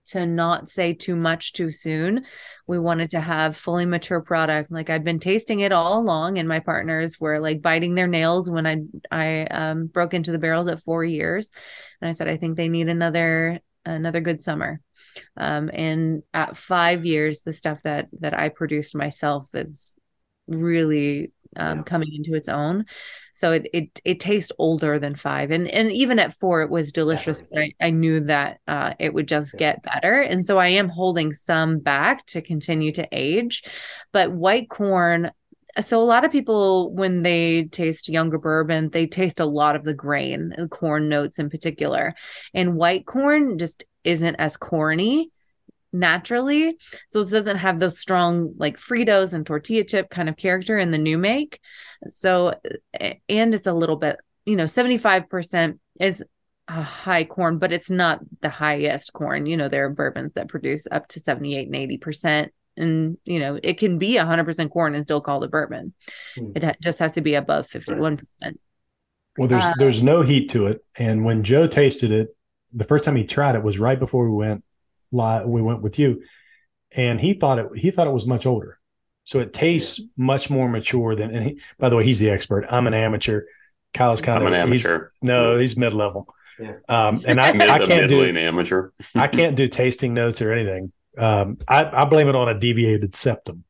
to 0.08 0.26
not 0.26 0.70
say 0.70 0.94
too 0.94 1.16
much 1.16 1.54
too 1.54 1.72
soon. 1.72 2.26
We 2.67 2.80
wanted 2.80 3.12
to 3.12 3.21
have 3.21 3.56
fully 3.56 3.86
mature 3.86 4.21
product. 4.21 4.71
Like 4.71 4.89
I'd 4.89 5.04
been 5.04 5.19
tasting 5.19 5.60
it 5.60 5.71
all 5.71 5.99
along, 5.99 6.38
and 6.38 6.47
my 6.47 6.60
partners 6.60 7.19
were 7.19 7.39
like 7.39 7.62
biting 7.62 7.95
their 7.95 8.08
nails 8.08 8.49
when 8.49 8.65
I 8.65 8.78
I 9.12 9.45
um, 9.45 9.88
broke 9.88 10.13
into 10.13 10.32
the 10.32 10.39
barrels 10.39 10.67
at 10.67 10.82
four 10.82 11.04
years, 11.04 11.51
and 12.01 12.10
I 12.10 12.13
said 12.13 12.28
I 12.28 12.38
think 12.38 12.58
they 12.58 12.69
need 12.69 12.89
another 12.89 13.60
another 13.86 14.21
good 14.21 14.41
summer. 14.41 14.82
Um, 15.38 15.69
and 15.73 16.23
at 16.34 16.58
five 16.58 17.06
years, 17.06 17.41
the 17.41 17.54
stuff 17.54 17.82
that 17.84 18.08
that 18.19 18.38
I 18.38 18.49
produced 18.49 18.95
myself 18.95 19.47
is 19.54 19.93
really 20.47 21.32
um, 21.56 21.80
yeah. 21.80 21.84
coming 21.84 22.10
into 22.13 22.36
its 22.36 22.49
own. 22.49 22.86
So 23.36 23.52
it, 23.52 23.67
it 23.74 24.02
it 24.06 24.19
tastes 24.21 24.52
older 24.58 24.98
than 24.98 25.15
five, 25.15 25.52
and 25.52 25.67
and 25.67 25.91
even 25.91 26.19
at 26.19 26.34
four, 26.34 26.62
it 26.62 26.69
was 26.69 26.93
delicious. 26.93 27.41
But 27.41 27.60
I, 27.60 27.74
I 27.82 27.89
knew 27.89 28.21
that 28.21 28.62
uh, 28.65 28.93
it 28.98 29.13
would 29.13 29.28
just 29.28 29.58
get 29.58 29.84
better, 29.84 30.21
and 30.21 30.45
so 30.45 30.58
I 30.58 30.69
am 30.69 30.88
holding 30.88 31.34
some 31.34 31.80
back 31.80 32.26
to 32.28 32.41
continue 32.41 32.93
to 32.93 33.06
age. 33.12 33.63
But 34.13 34.32
white 34.32 34.69
corn, 34.69 35.32
so 35.82 36.02
a 36.02 36.06
lot 36.06 36.24
of 36.24 36.32
people 36.32 36.93
when 36.93 37.24
they 37.24 37.65
taste 37.65 38.08
younger 38.08 38.38
bourbon 38.38 38.89
they 38.89 39.06
taste 39.06 39.41
a 39.41 39.45
lot 39.45 39.76
of 39.76 39.84
the 39.84 39.93
grain 39.93 40.56
corn 40.71 41.10
notes 41.10 41.38
in 41.38 41.50
particular. 41.50 42.15
And 42.54 42.76
white 42.78 43.06
corn 43.06 43.58
just 43.58 43.84
isn't 44.06 44.36
as 44.36 44.56
corny 44.56 45.32
naturally. 45.91 46.78
So 47.10 47.21
it 47.21 47.30
doesn't 47.30 47.58
have 47.58 47.80
those 47.80 48.00
strong 48.00 48.54
like 48.58 48.78
fritos 48.78 49.34
and 49.34 49.45
tortilla 49.45 49.84
chip 49.84 50.10
kind 50.10 50.30
of 50.30 50.38
character 50.38 50.78
in 50.78 50.91
the 50.91 50.98
new 50.98 51.17
make. 51.17 51.60
So 52.08 52.54
and 53.30 53.56
it's 53.56 53.67
a 53.67 53.74
little 53.74 53.95
bit 53.95 54.17
you 54.45 54.56
know 54.56 54.65
75% 54.65 55.80
is 56.00 56.24
a 56.67 56.82
high 56.82 57.24
corn 57.24 57.60
but 57.60 57.71
it's 57.71 57.89
not 57.89 58.19
the 58.41 58.50
highest 58.50 59.13
corn. 59.13 59.45
You 59.45 59.58
know 59.58 59.69
there 59.69 59.86
are 59.86 59.89
bourbons 59.89 60.34
that 60.36 60.50
produce 60.50 60.88
up 60.91 61.08
to 61.10 61.19
78 61.19 61.67
and 61.67 62.02
80% 62.02 62.50
and 62.78 63.17
you 63.24 63.39
know 63.39 63.60
it 63.62 63.78
can 63.78 63.98
be 63.98 64.15
100% 64.15 64.71
corn 64.71 64.95
and 64.95 65.04
still 65.04 65.21
call 65.21 65.43
it 65.43 65.52
bourbon. 65.52 65.93
Hmm. 66.36 66.52
it 66.56 66.63
ha- 66.63 66.76
just 66.82 67.00
has 67.00 67.13
to 67.13 67.21
be 67.21 67.36
above 67.36 67.67
51% 67.69 68.19
well 69.38 69.48
there's 69.48 69.63
uh, 69.63 69.74
there's 69.78 70.02
no 70.02 70.21
heat 70.21 70.50
to 70.52 70.67
it. 70.67 70.84
And 70.98 71.24
when 71.24 71.43
joe 71.43 71.67
tasted 71.67 72.12
it 72.12 72.36
the 72.74 72.84
first 72.84 73.04
time 73.04 73.15
he 73.15 73.24
tried 73.24 73.56
it 73.56 73.63
was 73.63 73.80
right 73.80 73.98
before 73.98 74.30
we 74.30 74.36
went 74.36 74.64
live 75.15 75.47
we 75.47 75.62
went 75.62 75.82
with 75.82 75.97
you 75.97 76.21
and 76.95 77.19
he 77.19 77.34
thought 77.34 77.60
it 77.60 77.67
he 77.75 77.91
thought 77.91 78.08
it 78.08 78.13
was 78.13 78.25
much 78.25 78.45
older 78.45 78.80
so 79.23 79.39
it 79.39 79.54
tastes 79.54 80.01
much 80.17 80.49
more 80.49 80.69
mature 80.69 81.15
than 81.15 81.32
and 81.32 81.43
he, 81.45 81.62
by 81.80 81.89
the 81.89 81.95
way 81.95 82.04
he's 82.04 82.19
the 82.19 82.30
expert 82.30 82.65
i'm 82.69 82.88
an 82.88 82.93
amateur 82.93 83.41
kyle's 83.93 84.21
kind 84.21 84.39
I'm 84.39 84.47
of 84.47 84.54
an 84.54 84.60
amateur 84.60 85.10
no 85.21 85.58
he's 85.58 85.78
mid-level 85.78 86.28
yeah. 86.60 86.75
Um, 86.88 87.21
and 87.25 87.39
I, 87.39 87.49
I 87.75 87.86
can't 87.86 88.10
do 88.10 88.23
an 88.23 88.38
amateur. 88.38 88.91
I 89.15 89.28
can't 89.28 89.56
do 89.56 89.67
tasting 89.67 90.13
notes 90.13 90.41
or 90.41 90.51
anything. 90.51 90.91
Um, 91.17 91.58
I, 91.67 91.86
I 91.86 92.06
blame 92.06 92.28
it 92.28 92.36
on 92.36 92.49
a 92.49 92.60
deviated 92.60 93.15
septum, 93.15 93.63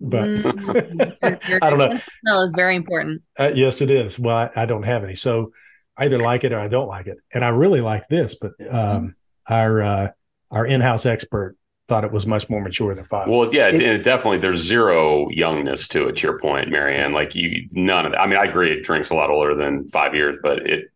but 0.00 0.24
mm-hmm. 0.28 1.58
I 1.62 1.70
don't 1.70 1.78
know. 1.78 1.98
No, 2.24 2.42
it's 2.42 2.56
very 2.56 2.74
important. 2.74 3.22
Uh, 3.38 3.52
yes, 3.54 3.80
it 3.80 3.90
is. 3.90 4.18
Well, 4.18 4.36
I, 4.36 4.50
I, 4.56 4.66
don't 4.66 4.82
have 4.82 5.04
any, 5.04 5.14
so 5.14 5.52
I 5.96 6.06
either 6.06 6.18
like 6.18 6.42
it 6.42 6.52
or 6.52 6.58
I 6.58 6.66
don't 6.66 6.88
like 6.88 7.06
it, 7.06 7.18
and 7.32 7.44
I 7.44 7.48
really 7.48 7.80
like 7.80 8.08
this. 8.08 8.34
But 8.34 8.52
um, 8.68 9.14
our 9.48 9.80
uh, 9.80 10.08
our 10.52 10.64
in 10.64 10.80
house 10.80 11.04
expert 11.04 11.56
thought 11.88 12.04
it 12.04 12.12
was 12.12 12.26
much 12.26 12.48
more 12.48 12.60
mature 12.60 12.94
than 12.94 13.04
five. 13.04 13.28
Well, 13.28 13.52
yeah, 13.52 13.66
it, 13.68 13.80
it, 13.80 14.02
definitely 14.04 14.38
there's 14.38 14.60
zero 14.60 15.28
youngness 15.30 15.88
to 15.88 16.08
it. 16.08 16.16
To 16.16 16.28
your 16.28 16.38
point, 16.38 16.70
Marianne, 16.70 17.12
like 17.12 17.34
you, 17.34 17.66
none 17.72 18.06
of 18.06 18.12
it. 18.12 18.16
I 18.16 18.26
mean, 18.26 18.38
I 18.38 18.44
agree, 18.44 18.72
it 18.72 18.84
drinks 18.84 19.10
a 19.10 19.14
lot 19.14 19.30
older 19.30 19.54
than 19.54 19.88
five 19.88 20.14
years, 20.14 20.36
but 20.42 20.64
it 20.66 20.92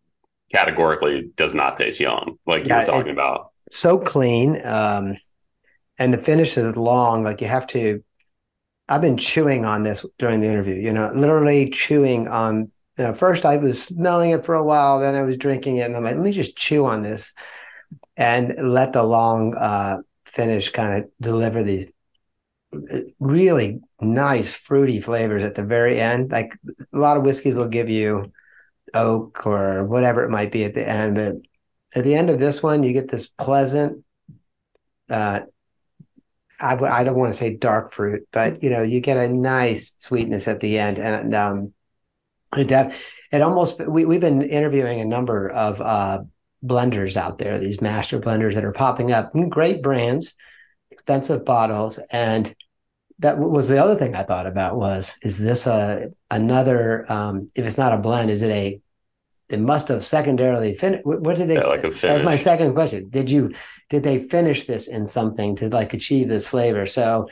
categorically 0.52 1.30
does 1.34 1.54
not 1.54 1.76
taste 1.76 1.98
young, 1.98 2.38
like 2.46 2.64
yeah, 2.64 2.74
you 2.74 2.80
were 2.80 2.98
talking 2.98 3.12
about. 3.12 3.50
So 3.70 3.98
clean. 3.98 4.64
Um, 4.64 5.16
and 5.98 6.12
the 6.12 6.18
finish 6.18 6.56
is 6.56 6.76
long. 6.76 7.22
Like 7.24 7.40
you 7.40 7.48
have 7.48 7.66
to. 7.68 8.02
I've 8.88 9.00
been 9.00 9.16
chewing 9.16 9.64
on 9.64 9.82
this 9.82 10.06
during 10.18 10.40
the 10.40 10.46
interview. 10.46 10.74
You 10.74 10.92
know, 10.92 11.10
literally 11.14 11.70
chewing 11.70 12.28
on. 12.28 12.70
You 12.98 13.04
know, 13.04 13.14
first 13.14 13.44
I 13.44 13.58
was 13.58 13.82
smelling 13.82 14.30
it 14.30 14.44
for 14.44 14.54
a 14.54 14.64
while, 14.64 15.00
then 15.00 15.14
I 15.14 15.20
was 15.20 15.36
drinking 15.36 15.76
it, 15.76 15.82
and 15.82 15.94
I'm 15.94 16.04
like, 16.04 16.16
let 16.16 16.24
me 16.24 16.32
just 16.32 16.56
chew 16.56 16.86
on 16.86 17.02
this, 17.02 17.34
and 18.16 18.54
let 18.72 18.92
the 18.92 19.02
long 19.02 19.54
uh, 19.54 19.98
finish 20.24 20.70
kind 20.70 21.04
of 21.04 21.10
deliver 21.20 21.62
these 21.62 21.86
really 23.20 23.80
nice 24.00 24.54
fruity 24.54 25.00
flavors 25.00 25.42
at 25.42 25.54
the 25.54 25.64
very 25.64 26.00
end. 26.00 26.30
Like 26.30 26.56
a 26.92 26.98
lot 26.98 27.16
of 27.16 27.24
whiskeys 27.24 27.54
will 27.54 27.68
give 27.68 27.88
you 27.88 28.32
oak 28.94 29.46
or 29.46 29.84
whatever 29.84 30.24
it 30.24 30.30
might 30.30 30.52
be 30.52 30.64
at 30.64 30.74
the 30.74 30.86
end, 30.86 31.14
but 31.14 31.36
at 31.94 32.04
the 32.04 32.14
end 32.14 32.30
of 32.30 32.38
this 32.38 32.62
one, 32.62 32.82
you 32.82 32.92
get 32.92 33.08
this 33.08 33.26
pleasant, 33.26 34.04
uh, 35.08 35.40
I 36.60 36.70
w- 36.70 36.92
I 36.92 37.04
don't 37.04 37.16
want 37.16 37.32
to 37.32 37.38
say 37.38 37.56
dark 37.56 37.92
fruit, 37.92 38.26
but 38.32 38.62
you 38.62 38.70
know, 38.70 38.82
you 38.82 39.00
get 39.00 39.16
a 39.16 39.32
nice 39.32 39.94
sweetness 39.98 40.48
at 40.48 40.60
the 40.60 40.78
end, 40.78 40.98
and 40.98 41.34
um, 41.34 41.74
it 42.56 42.70
it 43.32 43.42
almost 43.42 43.86
we 43.86 44.04
we've 44.06 44.20
been 44.20 44.42
interviewing 44.42 45.00
a 45.00 45.04
number 45.04 45.50
of 45.50 45.80
uh, 45.80 46.20
blenders 46.64 47.16
out 47.16 47.38
there, 47.38 47.58
these 47.58 47.80
master 47.80 48.18
blenders 48.18 48.54
that 48.54 48.64
are 48.64 48.72
popping 48.72 49.12
up, 49.12 49.32
great 49.48 49.82
brands, 49.82 50.34
expensive 50.90 51.44
bottles, 51.44 51.98
and 52.10 52.54
that 53.18 53.38
was 53.38 53.68
the 53.68 53.82
other 53.82 53.94
thing 53.94 54.14
I 54.14 54.24
thought 54.24 54.46
about 54.46 54.76
was 54.76 55.16
is 55.22 55.42
this 55.42 55.66
a 55.66 56.10
another 56.30 57.10
um, 57.10 57.48
if 57.54 57.64
it's 57.64 57.78
not 57.78 57.92
a 57.92 57.98
blend, 57.98 58.30
is 58.30 58.42
it 58.42 58.50
a 58.50 58.80
it 59.48 59.60
must 59.60 59.88
have 59.88 60.02
secondarily 60.02 60.74
finished. 60.74 61.06
What 61.06 61.36
did 61.36 61.48
they? 61.48 61.54
Yeah, 61.54 61.66
like 61.66 61.82
that 61.82 62.14
was 62.14 62.22
my 62.22 62.36
second 62.36 62.74
question. 62.74 63.08
Did 63.08 63.30
you 63.30 63.52
did 63.88 64.02
they 64.02 64.18
finish 64.18 64.64
this 64.64 64.88
in 64.88 65.06
something 65.06 65.56
to 65.56 65.68
like 65.68 65.94
achieve 65.94 66.28
this 66.28 66.46
flavor? 66.46 66.86
So, 66.86 67.28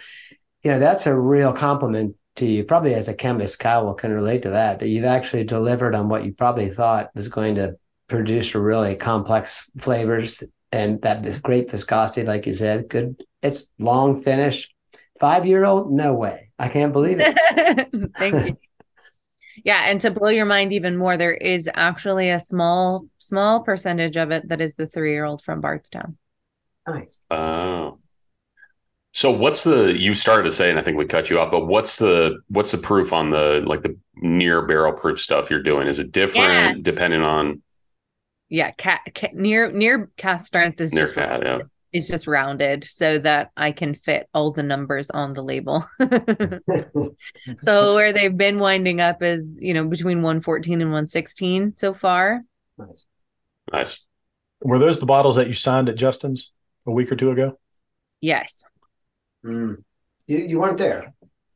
you 0.62 0.70
know, 0.70 0.78
that's 0.78 1.06
a 1.06 1.18
real 1.18 1.52
compliment 1.52 2.14
to 2.36 2.46
you. 2.46 2.64
Probably 2.64 2.94
as 2.94 3.08
a 3.08 3.14
chemist, 3.14 3.58
Kyle 3.58 3.84
will 3.84 3.94
can 3.94 4.12
relate 4.12 4.42
to 4.42 4.50
that. 4.50 4.78
That 4.78 4.88
you've 4.88 5.04
actually 5.04 5.44
delivered 5.44 5.94
on 5.94 6.08
what 6.08 6.24
you 6.24 6.32
probably 6.32 6.68
thought 6.68 7.10
was 7.14 7.28
going 7.28 7.56
to 7.56 7.76
produce 8.14 8.54
a 8.54 8.60
really 8.60 8.94
complex 8.94 9.70
flavors 9.78 10.42
and 10.70 11.00
that 11.02 11.22
this 11.22 11.38
great 11.38 11.70
viscosity, 11.70 12.24
like 12.24 12.46
you 12.46 12.52
said, 12.52 12.88
good. 12.88 13.22
It's 13.42 13.70
long 13.78 14.20
finish. 14.20 14.70
Five 15.20 15.46
year 15.46 15.64
old? 15.64 15.92
No 15.92 16.14
way. 16.14 16.50
I 16.58 16.68
can't 16.68 16.92
believe 16.92 17.18
it. 17.20 17.36
Thank 18.16 18.48
you. 18.48 18.58
Yeah, 19.64 19.86
and 19.88 19.98
to 20.02 20.10
blow 20.10 20.28
your 20.28 20.44
mind 20.44 20.74
even 20.74 20.94
more, 20.94 21.16
there 21.16 21.32
is 21.32 21.70
actually 21.72 22.28
a 22.28 22.38
small, 22.38 23.06
small 23.18 23.62
percentage 23.62 24.14
of 24.16 24.30
it 24.30 24.46
that 24.50 24.60
is 24.60 24.74
the 24.74 24.86
three-year-old 24.86 25.42
from 25.42 25.62
Bardstown. 25.62 26.18
Nice. 26.86 27.16
Oh. 27.30 27.98
So 29.12 29.30
what's 29.30 29.64
the 29.64 29.96
you 29.98 30.12
started 30.12 30.42
to 30.42 30.50
say, 30.50 30.68
and 30.68 30.78
I 30.78 30.82
think 30.82 30.98
we 30.98 31.06
cut 31.06 31.30
you 31.30 31.38
off, 31.38 31.50
but 31.50 31.66
what's 31.66 31.98
the 31.98 32.40
what's 32.48 32.72
the 32.72 32.78
proof 32.78 33.12
on 33.14 33.30
the 33.30 33.62
like 33.64 33.82
the 33.82 33.96
near 34.16 34.66
barrel 34.66 34.92
proof 34.92 35.18
stuff 35.18 35.50
you're 35.50 35.62
doing? 35.62 35.86
Is 35.86 35.98
it 35.98 36.12
different 36.12 36.76
yeah. 36.76 36.82
depending 36.82 37.22
on? 37.22 37.62
Yeah, 38.48 38.70
cat, 38.72 39.00
cat 39.14 39.34
near 39.34 39.70
near 39.72 40.10
cask 40.16 40.46
strength 40.46 40.80
is 40.80 40.92
near 40.92 41.04
just 41.04 41.14
cat, 41.14 41.42
yeah 41.42 41.58
is 41.94 42.08
just 42.08 42.26
rounded 42.26 42.82
so 42.82 43.18
that 43.18 43.52
I 43.56 43.70
can 43.70 43.94
fit 43.94 44.28
all 44.34 44.50
the 44.50 44.64
numbers 44.64 45.08
on 45.10 45.32
the 45.32 45.42
label. 45.42 45.88
so 47.62 47.94
where 47.94 48.12
they've 48.12 48.36
been 48.36 48.58
winding 48.58 49.00
up 49.00 49.22
is, 49.22 49.48
you 49.60 49.72
know, 49.72 49.86
between 49.86 50.18
114 50.18 50.82
and 50.82 50.90
116 50.90 51.76
so 51.76 51.94
far. 51.94 52.42
Nice. 52.76 53.06
Nice. 53.72 54.06
Were 54.60 54.80
those 54.80 54.98
the 54.98 55.06
bottles 55.06 55.36
that 55.36 55.46
you 55.46 55.54
signed 55.54 55.88
at 55.88 55.94
Justin's 55.94 56.52
a 56.84 56.90
week 56.90 57.12
or 57.12 57.16
two 57.16 57.30
ago? 57.30 57.60
Yes. 58.20 58.64
Mm. 59.46 59.84
You, 60.26 60.38
you 60.38 60.58
weren't 60.58 60.78
there. 60.78 61.14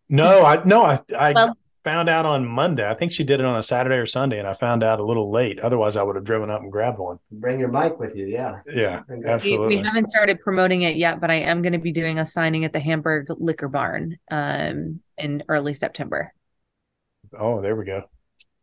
No, 0.09 0.44
I 0.44 0.62
no, 0.64 0.85
I 0.85 1.01
I 1.18 1.33
well, 1.33 1.59
found 1.85 2.09
out 2.09 2.27
on 2.27 2.47
Monday. 2.47 2.88
I 2.88 2.95
think 2.95 3.12
she 3.12 3.25
did 3.25 3.41
it 3.41 3.47
on 3.47 3.59
a 3.59 3.62
Saturday 3.62 3.97
or 3.97 4.07
Sunday, 4.07 4.38
and 4.38 4.49
I 4.49 4.55
found 4.55 4.83
out 4.83 5.01
a 5.01 5.05
little 5.05 5.31
late. 5.31 5.61
Otherwise, 5.61 5.97
I 5.97 6.03
would 6.03 6.17
have 6.17 6.25
driven 6.25 6.51
up 6.51 6.61
and 6.61 6.71
grabbed 6.73 6.99
one. 6.99 7.19
Bring 7.31 7.59
your 7.59 7.69
bike 7.69 7.99
with 7.99 8.17
you. 8.17 8.27
Yeah. 8.27 8.61
Yeah. 8.67 9.03
Absolutely. 9.27 9.67
We, 9.69 9.77
we 9.77 9.83
haven't 9.83 10.11
started 10.11 10.41
promoting 10.41 10.83
it 10.83 10.97
yet, 10.97 11.21
but 11.21 11.31
I 11.31 11.37
am 11.37 11.62
going 11.62 11.73
to 11.73 11.79
be 11.79 11.93
doing 11.93 12.19
a 12.19 12.27
signing 12.27 12.64
at 12.64 12.73
the 12.73 12.81
Hamburg 12.81 13.27
Liquor 13.31 13.69
Barn 13.69 14.19
um, 14.31 15.01
in 15.17 15.43
early 15.49 15.75
September. 15.75 16.33
Oh, 17.37 17.61
there 17.61 17.77
we 17.77 17.85
go. 17.85 18.05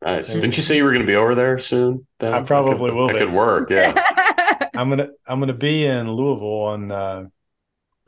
Nice. 0.02 0.34
Didn't 0.34 0.58
you 0.58 0.64
say 0.64 0.78
you 0.78 0.84
were 0.84 0.92
going 0.92 1.06
to 1.06 1.08
be 1.08 1.16
over 1.16 1.36
there 1.36 1.58
soon? 1.58 2.06
Ben? 2.20 2.34
I 2.34 2.42
probably 2.44 2.90
could, 2.90 2.96
will. 2.96 3.10
It 3.10 3.18
could 3.18 3.34
work. 3.34 3.70
Yeah. 3.70 4.02
I'm 4.76 4.90
gonna 4.90 5.10
I'm 5.26 5.40
gonna 5.40 5.54
be 5.54 5.86
in 5.86 6.12
Louisville 6.12 6.64
on. 6.64 6.92
Uh, 6.92 7.26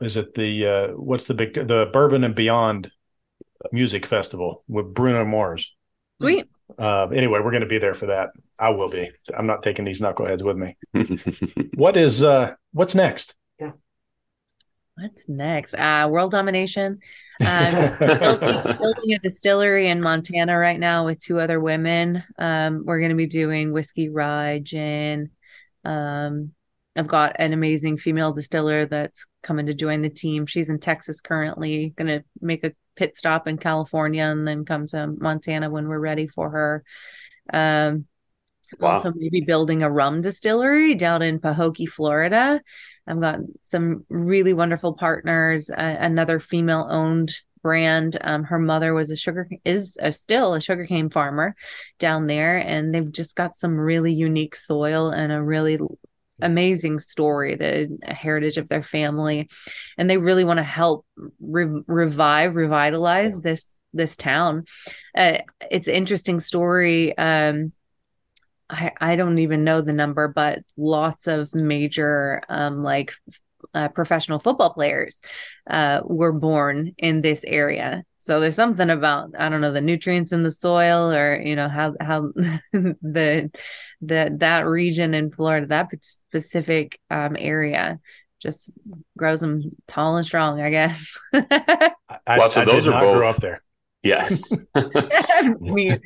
is 0.00 0.16
it 0.16 0.34
the 0.34 0.66
uh, 0.66 0.88
what's 0.92 1.24
the 1.24 1.34
big 1.34 1.54
the 1.54 1.88
Bourbon 1.92 2.24
and 2.24 2.34
Beyond 2.34 2.90
music 3.72 4.06
festival 4.06 4.64
with 4.68 4.92
Bruno 4.94 5.24
Mars. 5.24 5.74
Sweet. 6.20 6.48
Uh, 6.78 7.08
anyway, 7.08 7.40
we're 7.40 7.50
going 7.50 7.62
to 7.62 7.66
be 7.68 7.78
there 7.78 7.94
for 7.94 8.06
that. 8.06 8.30
I 8.58 8.70
will 8.70 8.88
be. 8.88 9.10
I'm 9.36 9.46
not 9.46 9.62
taking 9.62 9.84
these 9.84 10.00
knuckleheads 10.00 10.42
with 10.42 10.56
me. 10.56 10.76
what 11.74 11.96
is 11.96 12.24
uh 12.24 12.54
what's 12.72 12.94
next? 12.94 13.34
Yeah. 13.58 13.72
What's 14.96 15.28
next? 15.28 15.74
Uh 15.74 16.08
world 16.10 16.32
domination. 16.32 16.98
Um, 17.40 17.98
building, 17.98 18.62
building, 18.78 19.14
a 19.14 19.18
distillery 19.22 19.88
in 19.88 20.02
Montana 20.02 20.58
right 20.58 20.78
now 20.78 21.06
with 21.06 21.20
two 21.20 21.38
other 21.38 21.60
women. 21.60 22.24
Um, 22.38 22.82
we're 22.84 22.98
going 22.98 23.10
to 23.10 23.16
be 23.16 23.26
doing 23.26 23.72
whiskey 23.72 24.08
rye, 24.08 24.60
gin. 24.62 25.30
Um, 25.84 26.52
I've 26.96 27.06
got 27.06 27.36
an 27.38 27.52
amazing 27.52 27.98
female 27.98 28.32
distiller 28.32 28.86
that's 28.86 29.24
coming 29.44 29.66
to 29.66 29.74
join 29.74 30.02
the 30.02 30.10
team. 30.10 30.46
She's 30.46 30.68
in 30.68 30.80
Texas 30.80 31.20
currently, 31.20 31.94
going 31.96 32.08
to 32.08 32.24
make 32.40 32.64
a 32.64 32.72
pit 32.98 33.16
stop 33.16 33.46
in 33.46 33.56
California 33.56 34.24
and 34.24 34.46
then 34.46 34.64
come 34.64 34.86
to 34.88 35.06
Montana 35.06 35.70
when 35.70 35.86
we're 35.86 36.00
ready 36.00 36.26
for 36.26 36.50
her. 36.50 36.84
Um, 37.52 38.06
wow. 38.80 38.94
Also, 38.94 39.12
maybe 39.14 39.40
building 39.40 39.82
a 39.82 39.90
rum 39.90 40.20
distillery 40.20 40.96
down 40.96 41.22
in 41.22 41.38
Pahokee, 41.38 41.88
Florida. 41.88 42.60
I've 43.06 43.20
got 43.20 43.38
some 43.62 44.04
really 44.10 44.52
wonderful 44.52 44.94
partners. 44.94 45.70
Uh, 45.70 45.96
another 46.00 46.40
female-owned 46.40 47.32
brand. 47.62 48.18
Um, 48.20 48.44
her 48.44 48.58
mother 48.58 48.94
was 48.94 49.10
a 49.10 49.16
sugar 49.16 49.48
is 49.64 49.96
a, 50.00 50.12
still 50.12 50.54
a 50.54 50.60
sugarcane 50.60 51.10
farmer 51.10 51.54
down 51.98 52.26
there, 52.26 52.58
and 52.58 52.94
they've 52.94 53.10
just 53.10 53.36
got 53.36 53.54
some 53.54 53.78
really 53.78 54.12
unique 54.12 54.56
soil 54.56 55.10
and 55.10 55.32
a 55.32 55.42
really 55.42 55.78
amazing 56.40 56.98
story, 56.98 57.54
the 57.54 57.98
heritage 58.06 58.58
of 58.58 58.68
their 58.68 58.82
family, 58.82 59.48
and 59.96 60.08
they 60.08 60.18
really 60.18 60.44
want 60.44 60.58
to 60.58 60.64
help 60.64 61.06
re- 61.40 61.82
revive, 61.86 62.56
revitalize 62.56 63.40
this 63.40 63.74
this 63.94 64.16
town. 64.16 64.64
Uh, 65.16 65.38
it's 65.70 65.88
an 65.88 65.94
interesting 65.94 66.40
story. 66.40 67.16
Um, 67.16 67.72
I, 68.70 68.92
I 69.00 69.16
don't 69.16 69.38
even 69.38 69.64
know 69.64 69.80
the 69.80 69.92
number, 69.92 70.28
but 70.28 70.60
lots 70.76 71.26
of 71.26 71.54
major 71.54 72.42
um, 72.48 72.82
like 72.82 73.14
uh, 73.74 73.88
professional 73.88 74.38
football 74.38 74.72
players 74.72 75.22
uh, 75.68 76.00
were 76.04 76.32
born 76.32 76.94
in 76.98 77.22
this 77.22 77.44
area. 77.44 78.04
So 78.18 78.40
there's 78.40 78.56
something 78.56 78.90
about 78.90 79.30
I 79.38 79.48
don't 79.48 79.60
know 79.60 79.72
the 79.72 79.80
nutrients 79.80 80.32
in 80.32 80.42
the 80.42 80.50
soil 80.50 81.12
or 81.12 81.40
you 81.40 81.56
know 81.56 81.68
how 81.68 81.94
how 82.00 82.32
the 82.72 83.50
the 84.00 84.36
that 84.38 84.66
region 84.66 85.14
in 85.14 85.30
Florida 85.30 85.66
that 85.66 85.90
specific 86.04 87.00
um, 87.10 87.36
area 87.38 88.00
just 88.40 88.70
grows 89.16 89.40
them 89.40 89.62
tall 89.86 90.16
and 90.16 90.26
strong. 90.26 90.60
I 90.60 90.70
guess. 90.70 91.16
I, 91.32 91.92
well, 92.26 92.48
so 92.48 92.62
I 92.62 92.64
those 92.64 92.88
are 92.88 93.00
both 93.00 93.22
up 93.22 93.36
there. 93.36 93.62
Yeah. 94.02 94.28
yeah, 94.74 96.00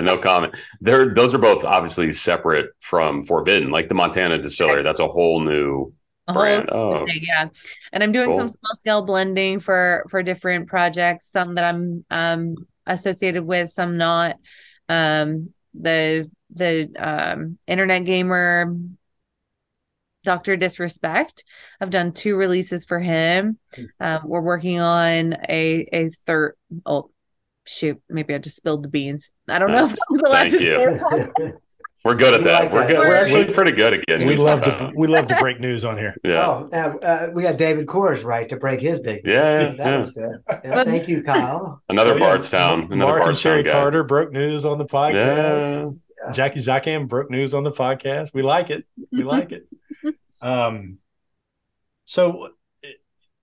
no 0.00 0.18
comment. 0.18 0.56
They're 0.80 1.14
those 1.14 1.34
are 1.34 1.38
both 1.38 1.64
obviously 1.64 2.10
separate 2.12 2.70
from 2.80 3.22
Forbidden, 3.22 3.70
like 3.70 3.88
the 3.88 3.94
Montana 3.94 4.38
Distillery. 4.38 4.82
That's 4.82 5.00
a 5.00 5.08
whole 5.08 5.40
new 5.40 5.92
brand. 6.32 6.68
Oh, 6.72 7.04
thing, 7.04 7.20
yeah. 7.22 7.48
And 7.92 8.02
I'm 8.02 8.12
doing 8.12 8.30
cool. 8.30 8.38
some 8.38 8.48
small 8.48 8.76
scale 8.76 9.04
blending 9.04 9.60
for 9.60 10.04
for 10.08 10.22
different 10.22 10.68
projects. 10.68 11.28
Some 11.30 11.56
that 11.56 11.64
I'm 11.64 12.04
um 12.10 12.54
associated 12.86 13.44
with, 13.44 13.70
some 13.70 13.96
not. 13.96 14.36
Um, 14.88 15.50
the 15.74 16.30
the 16.50 16.88
um 16.98 17.58
internet 17.66 18.04
gamer 18.04 18.74
Dr. 20.24 20.56
Disrespect. 20.56 21.44
I've 21.80 21.90
done 21.90 22.12
two 22.12 22.36
releases 22.36 22.84
for 22.84 22.98
him. 22.98 23.58
Hmm. 23.74 23.84
Um, 24.00 24.22
we're 24.24 24.40
working 24.40 24.80
on 24.80 25.34
a 25.48 25.86
a 25.92 26.10
third. 26.26 26.56
Oh, 26.84 27.10
shoot! 27.66 28.02
Maybe 28.08 28.34
I 28.34 28.38
just 28.38 28.56
spilled 28.56 28.82
the 28.82 28.88
beans. 28.88 29.30
I 29.48 29.58
don't 29.58 29.72
know. 29.72 29.88
Thank 30.30 30.52
you. 30.60 31.58
We're 32.04 32.14
good 32.14 32.34
at 32.34 32.44
that. 32.44 32.64
Like 32.64 32.72
we're 32.72 32.80
that. 32.80 32.88
good. 32.88 32.98
We're, 32.98 33.08
we're 33.08 33.16
actually 33.16 33.52
pretty 33.52 33.72
good 33.72 33.94
again. 33.94 34.26
We 34.26 34.36
love 34.36 34.62
to 34.64 34.92
we 34.94 35.06
love 35.06 35.26
to 35.28 35.36
break 35.36 35.58
news 35.58 35.84
on 35.84 35.96
here. 35.96 36.14
Yeah. 36.22 36.46
Oh, 36.46 36.98
uh, 36.98 37.30
we 37.32 37.42
got 37.42 37.56
David 37.56 37.86
Coors 37.86 38.22
right 38.24 38.46
to 38.50 38.56
break 38.56 38.80
his 38.80 39.00
big. 39.00 39.24
News. 39.24 39.34
Yeah, 39.34 39.58
that 39.58 39.78
yeah. 39.78 39.98
was 39.98 40.10
good. 40.10 40.32
Yeah, 40.64 40.84
thank 40.84 41.08
you, 41.08 41.22
Kyle. 41.22 41.82
Another 41.88 42.14
oh, 42.14 42.18
Bardstown. 42.18 42.92
Another 42.92 42.96
Mark 42.96 43.22
Bardstown 43.22 43.28
and 43.28 43.64
Sherry 43.64 43.64
Carter 43.64 44.04
broke 44.04 44.32
news 44.32 44.66
on 44.66 44.76
the 44.76 44.84
podcast. 44.84 45.96
Yeah. 46.26 46.32
Jackie 46.32 46.60
Zykan 46.60 47.08
broke 47.08 47.30
news 47.30 47.54
on 47.54 47.64
the 47.64 47.72
podcast. 47.72 48.34
We 48.34 48.42
like 48.42 48.70
it. 48.70 48.84
We 49.10 49.22
like 49.24 49.52
it. 49.52 49.66
Um, 50.42 50.98
so, 52.04 52.50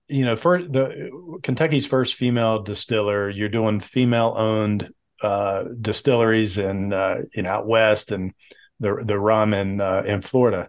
you 0.08 0.24
know, 0.24 0.36
for 0.36 0.62
the 0.62 1.38
Kentucky's 1.42 1.86
first 1.86 2.14
female 2.14 2.62
distiller, 2.62 3.28
you're 3.28 3.48
doing 3.48 3.80
female-owned 3.80 4.92
uh, 5.22 5.64
distilleries 5.80 6.58
in 6.58 6.92
uh, 6.92 7.22
know 7.36 7.50
out 7.50 7.66
west 7.66 8.10
and 8.10 8.32
the 8.80 9.02
the 9.04 9.18
rum 9.18 9.54
in 9.54 9.80
uh, 9.80 10.02
in 10.04 10.20
Florida. 10.20 10.68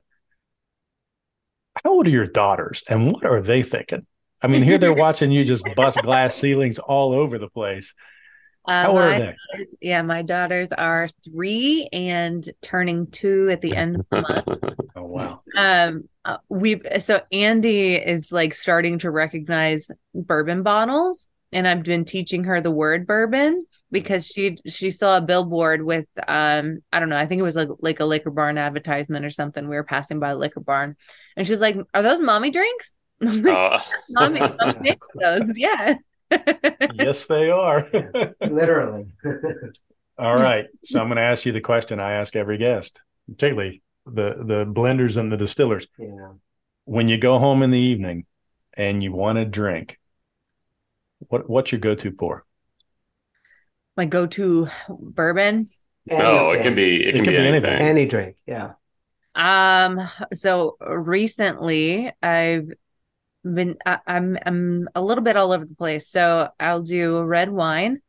How 1.84 1.92
old 1.92 2.08
are 2.08 2.12
your 2.12 2.28
daughters, 2.28 2.84
and 2.88 3.12
what 3.12 3.26
are 3.26 3.42
they 3.42 3.64
thinking? 3.64 4.06
I 4.44 4.48
mean, 4.48 4.62
here 4.62 4.78
they're 4.78 4.94
watching 4.94 5.32
you 5.32 5.44
just 5.44 5.64
bust 5.76 6.02
glass 6.02 6.36
ceilings 6.40 6.78
all 6.78 7.14
over 7.14 7.40
the 7.40 7.50
place. 7.50 7.94
Uh, 8.66 8.84
How 8.84 8.92
old 8.92 9.00
are 9.00 9.20
they? 9.20 9.36
Daughters, 9.52 9.76
yeah, 9.82 10.02
my 10.04 10.22
daughters 10.22 10.72
are 10.72 11.10
three 11.26 11.90
and 11.92 12.48
turning 12.62 13.08
two 13.08 13.50
at 13.52 13.62
the 13.62 13.76
end 13.76 13.98
of 13.98 14.06
the 14.10 14.22
month. 14.22 14.76
oh 14.96 15.04
wow! 15.04 15.42
Um, 15.58 16.08
uh, 16.24 16.38
we 16.48 16.80
so 17.00 17.22
Andy 17.32 17.96
is 17.96 18.32
like 18.32 18.54
starting 18.54 19.00
to 19.00 19.10
recognize 19.10 19.90
bourbon 20.14 20.62
bottles, 20.62 21.28
and 21.52 21.68
I've 21.68 21.84
been 21.84 22.06
teaching 22.06 22.44
her 22.44 22.62
the 22.62 22.72
word 22.72 23.08
bourbon 23.08 23.66
because 23.94 24.28
she 24.28 24.58
she 24.68 24.92
saw 24.92 25.18
a 25.18 25.22
billboard 25.22 25.86
with 25.86 26.08
um 26.28 26.80
I 26.92 27.00
don't 27.00 27.08
know 27.08 27.18
I 27.18 27.26
think 27.26 27.40
it 27.40 27.44
was 27.44 27.56
like 27.56 27.70
like 27.80 28.02
a 28.02 28.06
liquor 28.06 28.32
barn 28.32 28.58
advertisement 28.58 29.24
or 29.24 29.30
something. 29.30 29.70
We 29.70 29.78
were 29.78 29.84
passing 29.86 30.20
by 30.20 30.34
the 30.34 30.40
liquor 30.40 30.60
barn, 30.60 30.98
and 31.38 31.48
she's 31.48 31.62
like, 31.62 31.78
"Are 31.94 32.04
those 32.04 32.20
mommy 32.20 32.52
drinks?" 32.52 32.98
Uh. 33.24 33.80
mommy, 34.10 34.42
mommy 34.42 34.80
makes 34.82 35.08
those, 35.18 35.50
yeah 35.56 35.96
yes, 36.94 37.26
they 37.26 37.50
are. 37.50 37.88
Literally. 38.42 39.08
All 40.18 40.36
right. 40.36 40.66
So 40.84 41.00
I'm 41.00 41.08
going 41.08 41.18
to 41.18 41.24
ask 41.24 41.46
you 41.46 41.52
the 41.52 41.62
question 41.62 42.00
I 42.00 42.14
ask 42.14 42.36
every 42.36 42.58
guest, 42.58 43.02
particularly 43.28 43.82
the 44.06 44.44
the 44.46 44.66
blenders 44.66 45.18
and 45.18 45.32
the 45.32 45.38
distillers. 45.38 45.88
Yeah. 45.98 46.34
When 46.86 47.08
you 47.08 47.18
go 47.18 47.40
home 47.40 47.64
in 47.64 47.72
the 47.72 47.80
evening 47.80 48.26
and 48.74 49.02
you 49.04 49.12
want 49.12 49.38
to 49.38 49.46
drink, 49.46 50.00
what 51.20 51.50
what's 51.50 51.72
your 51.72 51.80
go 51.80 51.96
to 51.96 52.12
pour? 52.12 52.46
My 53.96 54.06
go 54.06 54.26
to 54.26 54.68
bourbon. 54.90 55.70
No, 56.06 56.52
it 56.52 56.64
can 56.64 56.76
be 56.76 56.96
it, 56.96 57.10
it 57.10 57.16
can, 57.16 57.24
can, 57.26 57.34
be, 57.34 57.38
anything. 57.38 57.70
anything. 57.70 57.88
Any 57.88 58.06
drink, 58.06 58.38
yeah. 58.46 58.74
Um. 59.36 60.08
So 60.34 60.78
recently, 60.80 62.12
I've 62.22 62.70
been 63.44 63.78
I, 63.86 64.00
am 64.08 64.38
I'm, 64.38 64.38
I'm 64.46 64.90
a 64.96 65.02
little 65.02 65.24
bit 65.24 65.38
all 65.38 65.52
over 65.52 65.66
the 65.66 65.76
place. 65.76 66.08
So 66.10 66.50
I'll 66.60 66.82
do 66.82 67.22
red 67.22 67.50
wine 67.50 68.02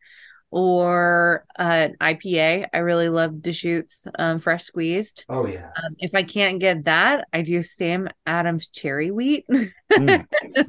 or 0.54 1.44
uh, 1.58 1.88
IPA. 2.00 2.68
I 2.72 2.78
really 2.78 3.08
love 3.08 3.42
Deschutes 3.42 4.06
um, 4.16 4.38
fresh 4.38 4.62
squeezed. 4.62 5.24
Oh 5.28 5.48
yeah. 5.48 5.70
Um, 5.82 5.96
if 5.98 6.14
I 6.14 6.22
can't 6.22 6.60
get 6.60 6.84
that, 6.84 7.26
I 7.32 7.42
do 7.42 7.60
Sam 7.64 8.08
Adams 8.24 8.68
cherry 8.68 9.10
wheat, 9.10 9.46
mm. 9.50 10.26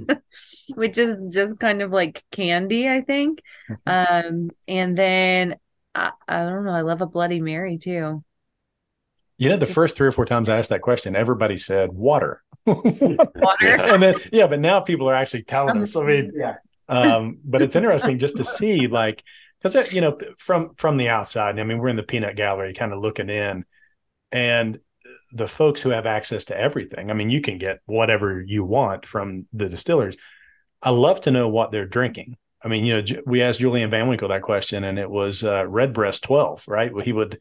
which 0.73 0.97
is 0.97 1.17
just 1.29 1.59
kind 1.59 1.83
of 1.83 1.91
like 1.91 2.23
candy, 2.31 2.89
I 2.89 3.01
think. 3.01 3.43
Mm-hmm. 3.69 4.25
Um, 4.25 4.49
and 4.67 4.97
then 4.97 5.57
I, 5.93 6.13
I 6.27 6.49
don't 6.49 6.65
know. 6.65 6.73
I 6.73 6.81
love 6.81 7.03
a 7.03 7.05
Bloody 7.05 7.39
Mary 7.39 7.77
too. 7.77 8.23
You 9.37 9.49
know, 9.49 9.57
the 9.57 9.67
first 9.67 9.95
three 9.95 10.07
or 10.07 10.11
four 10.11 10.25
times 10.25 10.49
I 10.49 10.57
asked 10.57 10.71
that 10.71 10.81
question, 10.81 11.15
everybody 11.15 11.59
said 11.59 11.91
water. 11.91 12.41
water. 12.65 13.29
and 13.61 14.01
then, 14.01 14.15
yeah, 14.31 14.47
but 14.47 14.59
now 14.59 14.79
people 14.79 15.07
are 15.11 15.13
actually 15.13 15.43
telling 15.43 15.77
us. 15.77 15.95
I 15.95 16.03
mean, 16.05 16.31
yeah. 16.35 16.55
um, 16.89 17.37
but 17.45 17.61
it's 17.61 17.75
interesting 17.75 18.17
just 18.17 18.37
to 18.37 18.43
see, 18.43 18.87
like, 18.87 19.21
because 19.65 19.91
you 19.91 20.01
know, 20.01 20.17
from 20.37 20.75
from 20.75 20.97
the 20.97 21.09
outside, 21.09 21.59
I 21.59 21.63
mean, 21.63 21.79
we're 21.79 21.87
in 21.87 21.95
the 21.95 22.03
peanut 22.03 22.35
gallery, 22.35 22.73
kind 22.73 22.93
of 22.93 22.99
looking 22.99 23.29
in, 23.29 23.65
and 24.31 24.79
the 25.31 25.47
folks 25.47 25.81
who 25.81 25.89
have 25.89 26.05
access 26.05 26.45
to 26.45 26.57
everything. 26.59 27.09
I 27.09 27.15
mean, 27.15 27.31
you 27.31 27.41
can 27.41 27.57
get 27.57 27.79
whatever 27.85 28.43
you 28.45 28.63
want 28.63 29.07
from 29.07 29.47
the 29.53 29.67
distillers. 29.67 30.15
I 30.83 30.91
love 30.91 31.21
to 31.21 31.31
know 31.31 31.47
what 31.49 31.71
they're 31.71 31.87
drinking. 31.87 32.35
I 32.63 32.67
mean, 32.67 32.85
you 32.85 33.01
know, 33.01 33.21
we 33.25 33.41
asked 33.41 33.59
Julian 33.59 33.89
Van 33.89 34.07
Winkle 34.07 34.27
that 34.29 34.43
question, 34.43 34.83
and 34.83 34.99
it 34.99 35.09
was 35.09 35.43
uh, 35.43 35.67
Redbreast 35.67 36.23
12, 36.23 36.65
right? 36.67 36.93
Well, 36.93 37.03
he 37.03 37.13
would 37.13 37.39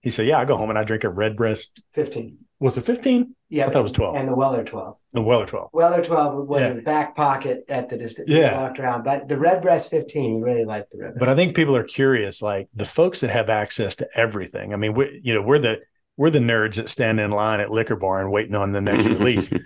he 0.00 0.10
said, 0.10 0.26
"Yeah, 0.26 0.38
I 0.38 0.44
go 0.44 0.56
home 0.56 0.68
and 0.68 0.78
I 0.78 0.84
drink 0.84 1.04
a 1.04 1.08
Redbreast." 1.08 1.82
Fifteen. 1.92 2.40
Was 2.64 2.78
it 2.78 2.86
fifteen? 2.86 3.36
Yeah, 3.50 3.66
I 3.66 3.70
thought 3.70 3.80
it 3.80 3.82
was 3.82 3.92
twelve. 3.92 4.16
And 4.16 4.26
the 4.26 4.34
Weller 4.34 4.64
twelve. 4.64 4.96
The 5.12 5.20
Weller 5.20 5.44
twelve. 5.44 5.68
Weller 5.74 6.02
twelve 6.02 6.48
was 6.48 6.62
yeah. 6.62 6.70
his 6.70 6.80
back 6.80 7.14
pocket 7.14 7.62
at 7.68 7.90
the 7.90 7.98
distance. 7.98 8.30
Yeah, 8.30 8.56
walked 8.56 8.80
around. 8.80 9.04
But 9.04 9.28
the 9.28 9.38
Redbreast 9.38 9.90
fifteen, 9.90 10.38
he 10.38 10.42
really 10.42 10.64
liked 10.64 10.90
the 10.90 10.96
Redbreast. 10.96 11.18
But 11.18 11.28
I 11.28 11.36
think 11.36 11.54
people 11.54 11.76
are 11.76 11.84
curious, 11.84 12.40
like 12.40 12.70
the 12.74 12.86
folks 12.86 13.20
that 13.20 13.28
have 13.28 13.50
access 13.50 13.96
to 13.96 14.08
everything. 14.14 14.72
I 14.72 14.78
mean, 14.78 14.94
we, 14.94 15.20
you 15.22 15.34
know, 15.34 15.42
we're 15.42 15.58
the 15.58 15.82
we're 16.16 16.30
the 16.30 16.38
nerds 16.38 16.76
that 16.76 16.88
stand 16.88 17.18
in 17.18 17.30
line 17.30 17.60
at 17.60 17.70
liquor 17.70 17.96
bar 17.96 18.20
and 18.20 18.30
waiting 18.30 18.54
on 18.54 18.72
the 18.72 18.80
next 18.80 19.06
release. 19.06 19.52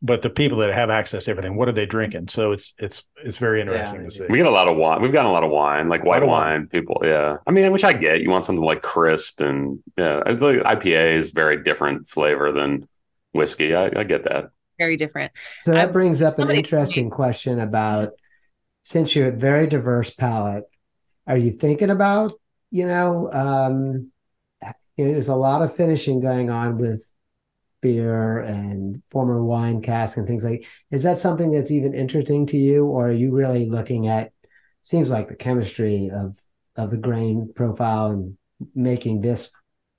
But 0.00 0.22
the 0.22 0.30
people 0.30 0.58
that 0.58 0.72
have 0.72 0.90
access 0.90 1.24
to 1.24 1.32
everything, 1.32 1.56
what 1.56 1.68
are 1.68 1.72
they 1.72 1.84
drinking? 1.84 2.28
So 2.28 2.52
it's 2.52 2.72
it's 2.78 3.04
it's 3.24 3.38
very 3.38 3.60
interesting 3.60 4.02
yeah, 4.02 4.04
to 4.04 4.10
see. 4.12 4.26
We 4.30 4.36
get 4.36 4.46
a 4.46 4.50
lot 4.50 4.68
of 4.68 4.76
wine. 4.76 5.02
We've 5.02 5.10
gotten 5.10 5.28
a 5.28 5.32
lot 5.32 5.42
of 5.42 5.50
wine, 5.50 5.88
like 5.88 6.04
white 6.04 6.22
wine, 6.22 6.28
wine, 6.28 6.66
People, 6.68 7.00
yeah. 7.02 7.38
I 7.48 7.50
mean, 7.50 7.72
which 7.72 7.82
I 7.82 7.94
get. 7.94 8.20
You 8.20 8.30
want 8.30 8.44
something 8.44 8.64
like 8.64 8.80
crisp 8.80 9.40
and 9.40 9.82
yeah. 9.96 10.22
I 10.24 10.30
like 10.30 10.60
IPA 10.60 11.16
is 11.16 11.32
very 11.32 11.64
different 11.64 12.06
flavor 12.06 12.52
than 12.52 12.86
whiskey. 13.32 13.74
I, 13.74 13.86
I 13.86 14.04
get 14.04 14.22
that. 14.22 14.50
Very 14.78 14.96
different. 14.96 15.32
So 15.56 15.72
that 15.72 15.88
I, 15.88 15.92
brings 15.92 16.22
up 16.22 16.38
an 16.38 16.48
interesting 16.48 17.10
question 17.10 17.58
about 17.58 18.12
since 18.84 19.16
you're 19.16 19.30
a 19.30 19.36
very 19.36 19.66
diverse 19.66 20.10
palate, 20.10 20.62
are 21.26 21.36
you 21.36 21.50
thinking 21.50 21.90
about 21.90 22.30
you 22.70 22.86
know? 22.86 23.32
um 23.32 24.12
there's 24.96 25.28
a 25.28 25.36
lot 25.36 25.62
of 25.62 25.74
finishing 25.74 26.20
going 26.20 26.50
on 26.50 26.78
with 26.78 27.12
beer 27.80 28.40
and 28.40 29.00
former 29.08 29.42
wine 29.44 29.80
casks 29.80 30.16
and 30.16 30.26
things 30.26 30.42
like 30.42 30.66
is 30.90 31.04
that 31.04 31.16
something 31.16 31.52
that's 31.52 31.70
even 31.70 31.94
interesting 31.94 32.44
to 32.44 32.56
you 32.56 32.86
or 32.86 33.08
are 33.08 33.12
you 33.12 33.32
really 33.32 33.68
looking 33.68 34.08
at 34.08 34.32
seems 34.82 35.10
like 35.10 35.28
the 35.28 35.36
chemistry 35.36 36.10
of 36.12 36.36
of 36.76 36.90
the 36.90 36.98
grain 36.98 37.52
profile 37.54 38.10
and 38.10 38.36
making 38.74 39.20
this 39.20 39.50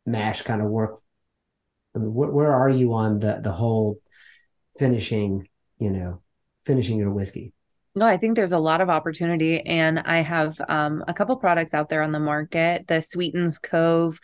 mash 0.06 0.42
kind 0.42 0.62
of 0.62 0.68
work 0.68 0.96
I 1.96 2.00
mean, 2.00 2.14
where, 2.14 2.32
where 2.32 2.52
are 2.52 2.70
you 2.70 2.94
on 2.94 3.20
the 3.20 3.40
the 3.42 3.52
whole 3.52 4.00
finishing, 4.78 5.48
you 5.80 5.92
know, 5.92 6.22
finishing 6.64 6.98
your 6.98 7.12
whiskey? 7.12 7.54
No, 7.96 8.06
I 8.06 8.18
think 8.18 8.36
there's 8.36 8.52
a 8.52 8.60
lot 8.60 8.82
of 8.82 8.90
opportunity, 8.90 9.62
and 9.62 10.00
I 10.00 10.22
have 10.22 10.60
um, 10.70 11.04
a 11.08 11.14
couple 11.14 11.36
products 11.38 11.74
out 11.74 11.90
there 11.90 12.04
on 12.04 12.12
the 12.12 12.20
market. 12.20 12.88
The 12.88 13.02
Sweetens 13.02 13.58
Cove 13.60 14.20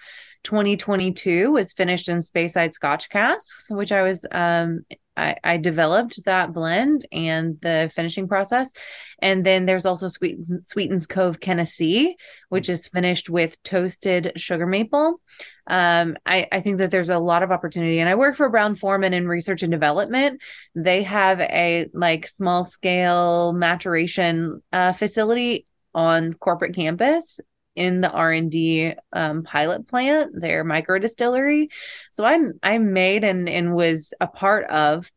2022 0.46 1.52
was 1.52 1.74
finished 1.74 2.08
in 2.08 2.20
Speyside 2.20 2.74
Scotch 2.74 3.10
casks, 3.10 3.68
which 3.70 3.92
I 3.92 4.04
was 4.04 4.26
um, 4.32 4.86
I, 5.18 5.36
I, 5.44 5.58
developed 5.58 6.24
that 6.26 6.54
blend 6.54 7.06
and 7.12 7.60
the 7.62 7.92
finishing 7.94 8.28
process. 8.28 8.72
And 9.20 9.46
then 9.46 9.66
there's 9.66 9.86
also 9.86 10.08
Sweetens, 10.08 10.52
Sweetens 10.64 11.08
Cove 11.08 11.40
Tennessee, 11.40 12.16
which 12.50 12.70
is 12.70 12.88
finished 12.88 13.30
with 13.30 13.62
toasted 13.64 14.34
sugar 14.36 14.66
maple. 14.66 15.22
Um, 15.68 16.18
I, 16.26 16.48
I 16.52 16.62
think 16.62 16.78
that 16.78 16.92
there's 16.92 17.10
a 17.10 17.20
lot 17.20 17.44
of 17.44 17.52
opportunity. 17.52 18.00
And 18.00 18.10
I 18.10 18.16
work 18.16 18.36
for 18.36 18.50
Brown 18.50 18.76
Forman 18.76 19.14
in 19.14 19.28
research 19.28 19.64
and 19.64 19.72
development. 19.72 20.42
They 20.76 21.04
have 21.04 21.40
a 21.40 21.90
like 21.94 22.28
small 22.28 22.66
scale 22.66 23.54
maturation 23.54 24.62
uh, 24.72 24.94
facility 24.94 25.66
on 25.94 26.34
corporate 26.34 26.76
campus 26.76 27.40
in 27.76 28.02
the 28.02 28.12
R&D 28.12 28.94
um, 29.14 29.44
pilot 29.44 29.88
plant, 29.88 30.40
their 30.40 30.64
micro 30.64 31.00
distillery. 31.00 31.70
So 32.12 32.24
I'm 32.24 32.54
I 32.64 32.78
made 32.78 33.24
and 33.24 33.50
and 33.50 33.76
was 33.76 34.14
a 34.20 34.28
part 34.28 34.66
of 34.66 35.12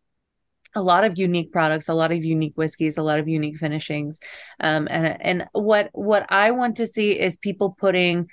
a 0.75 0.83
lot 0.83 1.05
of 1.05 1.19
unique 1.19 1.53
products, 1.53 1.89
a 1.89 1.95
lot 1.95 2.13
of 2.13 2.25
unique 2.25 2.57
whiskeys, 2.57 2.99
a 2.99 3.03
lot 3.03 3.19
of 3.19 3.29
unique 3.29 3.57
finishings. 3.57 4.21
Um, 4.61 4.89
and 4.91 5.17
and 5.21 5.45
what 5.53 5.91
what 5.93 6.27
I 6.31 6.51
want 6.51 6.77
to 6.77 6.87
see 6.87 7.13
is 7.13 7.37
people 7.37 7.77
putting 7.79 8.29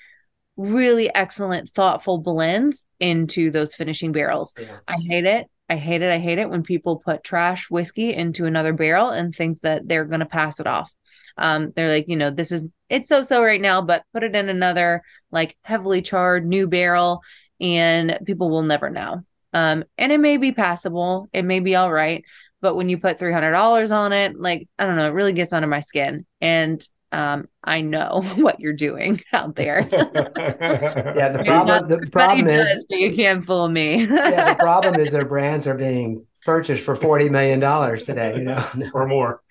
really 0.57 1.13
excellent, 1.13 1.69
thoughtful 1.69 2.19
blends 2.19 2.85
into 2.99 3.51
those 3.51 3.75
finishing 3.75 4.11
barrels. 4.11 4.53
Yeah. 4.57 4.77
I 4.87 4.97
hate 4.97 5.25
it. 5.25 5.47
I 5.69 5.77
hate 5.77 6.01
it. 6.01 6.11
I 6.11 6.19
hate 6.19 6.37
it 6.37 6.49
when 6.49 6.63
people 6.63 6.97
put 6.97 7.23
trash 7.23 7.69
whiskey 7.69 8.13
into 8.13 8.45
another 8.45 8.73
barrel 8.73 9.09
and 9.09 9.33
think 9.33 9.61
that 9.61 9.87
they're 9.87 10.05
going 10.05 10.19
to 10.19 10.25
pass 10.25 10.59
it 10.59 10.67
off. 10.67 10.93
Um, 11.37 11.73
they're 11.75 11.89
like, 11.89 12.05
you 12.07 12.15
know, 12.15 12.31
this 12.31 12.51
is 12.51 12.63
it's 12.89 13.07
so 13.07 13.21
so 13.21 13.43
right 13.43 13.61
now, 13.61 13.81
but 13.81 14.03
put 14.13 14.23
it 14.23 14.35
in 14.35 14.49
another 14.49 15.01
like 15.31 15.57
heavily 15.63 16.01
charred 16.01 16.45
new 16.45 16.67
barrel, 16.67 17.21
and 17.59 18.19
people 18.25 18.49
will 18.49 18.63
never 18.63 18.89
know. 18.89 19.23
Um, 19.53 19.85
and 19.97 20.11
it 20.11 20.19
may 20.19 20.37
be 20.37 20.51
passable, 20.51 21.29
it 21.33 21.43
may 21.43 21.59
be 21.59 21.75
all 21.75 21.91
right, 21.91 22.23
but 22.61 22.75
when 22.75 22.89
you 22.89 22.97
put 22.97 23.19
three 23.19 23.33
hundred 23.33 23.51
dollars 23.51 23.91
on 23.91 24.13
it, 24.13 24.39
like 24.39 24.67
I 24.77 24.85
don't 24.85 24.95
know, 24.95 25.07
it 25.07 25.13
really 25.13 25.33
gets 25.33 25.53
under 25.53 25.67
my 25.67 25.79
skin, 25.79 26.25
and 26.41 26.85
um, 27.11 27.47
I 27.63 27.81
know 27.81 28.21
what 28.35 28.59
you're 28.59 28.73
doing 28.73 29.21
out 29.33 29.55
there. 29.55 29.79
yeah, 29.91 31.29
the 31.29 31.43
problem 31.45 31.87
the 31.87 32.09
problem 32.11 32.47
is 32.47 32.69
you 32.89 33.15
can't 33.15 33.45
fool 33.45 33.69
me. 33.69 34.05
yeah, 34.05 34.53
the 34.53 34.59
problem 34.59 34.95
is 34.95 35.11
their 35.11 35.27
brands 35.27 35.67
are 35.67 35.75
being 35.75 36.25
purchased 36.45 36.83
for 36.83 36.95
forty 36.95 37.27
million 37.27 37.59
dollars 37.59 38.03
today, 38.03 38.37
you 38.37 38.43
know, 38.43 38.65
or 38.93 39.07
more, 39.07 39.41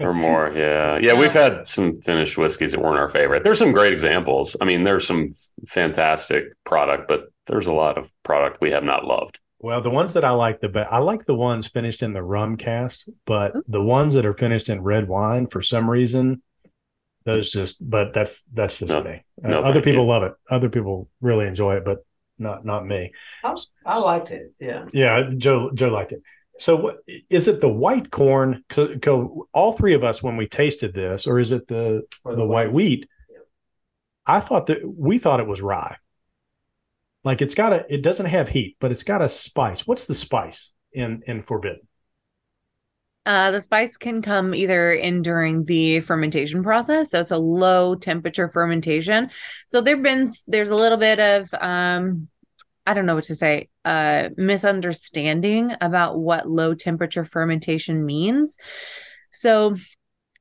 or 0.00 0.14
more. 0.14 0.50
Yeah. 0.54 0.96
yeah, 0.96 0.98
yeah. 0.98 1.14
We've 1.14 1.32
had 1.32 1.66
some 1.66 1.94
finished 1.94 2.36
whiskeys 2.36 2.72
that 2.72 2.80
weren't 2.80 2.98
our 2.98 3.08
favorite. 3.08 3.44
There's 3.44 3.58
some 3.58 3.72
great 3.72 3.92
examples. 3.92 4.56
I 4.60 4.64
mean, 4.64 4.82
there's 4.82 5.06
some 5.06 5.28
fantastic 5.68 6.44
product, 6.64 7.06
but 7.06 7.26
there's 7.46 7.68
a 7.68 7.72
lot 7.72 7.98
of 7.98 8.10
product 8.24 8.60
we 8.60 8.72
have 8.72 8.84
not 8.84 9.04
loved. 9.04 9.38
Well, 9.58 9.80
the 9.80 9.90
ones 9.90 10.14
that 10.14 10.24
I 10.24 10.30
like 10.30 10.60
the 10.60 10.68
best, 10.68 10.92
I 10.92 10.98
like 10.98 11.24
the 11.24 11.34
ones 11.34 11.66
finished 11.66 12.02
in 12.02 12.12
the 12.12 12.22
rum 12.22 12.56
cask, 12.56 13.06
but 13.24 13.50
mm-hmm. 13.50 13.72
the 13.72 13.82
ones 13.82 14.14
that 14.14 14.26
are 14.26 14.32
finished 14.32 14.68
in 14.68 14.82
red 14.82 15.08
wine, 15.08 15.46
for 15.46 15.62
some 15.62 15.88
reason, 15.88 16.42
those 17.24 17.50
just. 17.50 17.78
But 17.80 18.12
that's 18.12 18.42
that's 18.52 18.78
just 18.78 18.92
no, 18.92 19.02
me. 19.02 19.24
No, 19.42 19.58
uh, 19.58 19.62
other 19.62 19.82
people 19.82 20.02
you. 20.02 20.08
love 20.08 20.22
it. 20.22 20.34
Other 20.50 20.68
people 20.68 21.08
really 21.20 21.46
enjoy 21.46 21.76
it, 21.76 21.84
but 21.84 22.05
not 22.38 22.64
not 22.64 22.86
me. 22.86 23.12
I, 23.44 23.54
I 23.84 23.98
liked 23.98 24.30
it. 24.30 24.52
Yeah. 24.58 24.86
Yeah, 24.92 25.30
Joe 25.36 25.70
Joe 25.72 25.88
liked 25.88 26.12
it. 26.12 26.22
So 26.58 26.96
is 27.28 27.48
it 27.48 27.60
the 27.60 27.68
white 27.68 28.10
corn? 28.10 28.64
all 29.52 29.72
three 29.72 29.94
of 29.94 30.04
us 30.04 30.22
when 30.22 30.36
we 30.36 30.46
tasted 30.46 30.94
this, 30.94 31.26
or 31.26 31.38
is 31.38 31.52
it 31.52 31.68
the 31.68 32.02
the, 32.24 32.36
the, 32.36 32.46
white 32.46 32.72
wheat? 32.72 33.06
Yeah. 33.30 33.38
I 34.26 34.40
thought 34.40 34.66
that 34.66 34.80
we 34.84 35.18
thought 35.18 35.40
it 35.40 35.46
was 35.46 35.60
rye. 35.60 35.96
Like 37.24 37.42
it's 37.42 37.54
got 37.54 37.72
a, 37.72 37.84
it 37.92 38.02
doesn't 38.02 38.26
have 38.26 38.48
heat, 38.48 38.76
but 38.80 38.92
it's 38.92 39.02
got 39.02 39.22
a 39.22 39.28
spice. 39.28 39.86
What's 39.86 40.04
the 40.04 40.14
spice 40.14 40.72
in 40.92 41.22
in 41.26 41.40
Forbidden? 41.40 41.86
Uh, 43.26 43.50
the 43.50 43.60
spice 43.60 43.96
can 43.96 44.22
come 44.22 44.54
either 44.54 44.92
in 44.92 45.20
during 45.20 45.64
the 45.64 45.98
fermentation 46.00 46.62
process, 46.62 47.10
so 47.10 47.20
it's 47.20 47.32
a 47.32 47.36
low 47.36 47.96
temperature 47.96 48.48
fermentation. 48.48 49.30
So 49.68 49.80
there've 49.80 50.02
been 50.02 50.32
there's 50.46 50.70
a 50.70 50.76
little 50.76 50.96
bit 50.96 51.18
of 51.18 51.52
um, 51.54 52.28
I 52.86 52.94
don't 52.94 53.04
know 53.04 53.16
what 53.16 53.24
to 53.24 53.34
say, 53.34 53.68
uh, 53.84 54.28
misunderstanding 54.36 55.72
about 55.80 56.18
what 56.18 56.48
low 56.48 56.74
temperature 56.74 57.24
fermentation 57.24 58.06
means. 58.06 58.56
So 59.32 59.76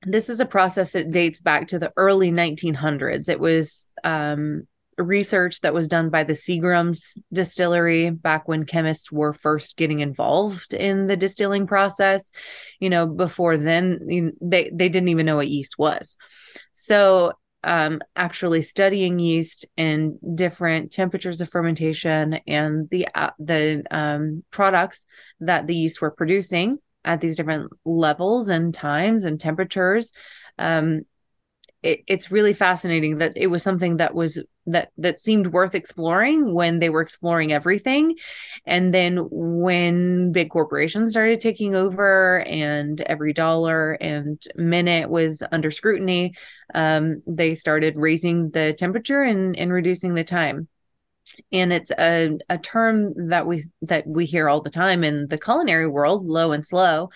this 0.04 0.30
is 0.30 0.40
a 0.40 0.46
process 0.46 0.92
that 0.92 1.10
dates 1.10 1.40
back 1.40 1.70
to 1.70 1.80
the 1.80 1.92
early 1.98 2.32
1900s. 2.32 3.28
It 3.28 3.40
was 3.40 3.92
um, 4.04 4.68
research 4.98 5.62
that 5.62 5.74
was 5.74 5.88
done 5.88 6.10
by 6.10 6.24
the 6.24 6.34
Seagram's 6.34 7.18
distillery 7.34 8.10
back 8.10 8.48
when 8.48 8.66
chemists 8.66 9.12
were 9.12 9.34
first 9.34 9.78
getting 9.78 10.00
involved 10.00 10.74
in 10.74 11.08
the 11.08 11.18
distilling 11.18 11.68
process. 11.68 12.32
You 12.80 12.90
know, 12.90 13.08
before 13.08 13.58
then, 13.58 14.34
they 14.42 14.70
they 14.74 14.90
didn't 14.90 15.10
even 15.10 15.26
know 15.26 15.36
what 15.38 15.50
yeast 15.50 15.78
was. 15.78 16.16
So, 16.74 17.34
um, 17.64 18.02
actually 18.16 18.62
studying 18.62 19.20
yeast 19.20 19.66
and 19.76 20.18
different 20.36 20.92
temperatures 20.92 21.42
of 21.42 21.50
fermentation 21.50 22.40
and 22.48 22.90
the 22.90 23.08
uh, 23.14 23.32
the 23.40 23.84
um, 23.92 24.44
products 24.52 25.06
that 25.42 25.68
the 25.68 25.76
yeast 25.76 26.02
were 26.02 26.12
producing 26.12 26.78
at 27.04 27.22
these 27.22 27.36
different 27.36 27.72
levels 27.84 28.50
and 28.50 28.74
times 28.74 29.26
and 29.26 29.40
temperatures 29.40 30.12
um, 30.58 31.02
it, 31.86 32.04
it's 32.08 32.32
really 32.32 32.54
fascinating 32.54 33.20
that 33.20 33.34
it 33.36 33.48
was 33.48 33.62
something 33.62 33.98
that 33.98 34.16
was 34.16 34.40
that 34.66 34.92
that 34.98 35.20
seemed 35.20 35.54
worth 35.54 35.76
exploring 35.76 36.52
when 36.52 36.80
they 36.80 36.90
were 36.90 37.02
exploring 37.02 37.54
everything. 37.54 38.16
And 38.66 38.92
then 38.92 39.28
when 39.30 40.32
big 40.32 40.50
corporations 40.50 41.12
started 41.12 41.40
taking 41.40 41.76
over 41.76 42.40
and 42.48 43.00
every 43.02 43.34
dollar 43.34 43.94
and 43.94 44.42
minute 44.56 45.10
was 45.12 45.44
under 45.52 45.70
scrutiny 45.70 46.34
um, 46.74 47.22
they 47.28 47.54
started 47.54 47.96
raising 47.96 48.50
the 48.50 48.74
temperature 48.74 49.22
and, 49.22 49.56
and 49.56 49.72
reducing 49.72 50.16
the 50.16 50.24
time. 50.24 50.68
And 51.52 51.72
it's 51.72 51.92
a, 51.92 52.38
a 52.50 52.58
term 52.58 53.30
that 53.30 53.46
we 53.46 53.64
that 53.84 54.08
we 54.08 54.26
hear 54.26 54.50
all 54.50 54.62
the 54.62 54.70
time 54.72 55.04
in 55.04 55.28
the 55.28 55.38
culinary 55.38 55.88
world 55.88 56.26
low 56.26 56.52
and 56.52 56.66
slow 56.66 57.10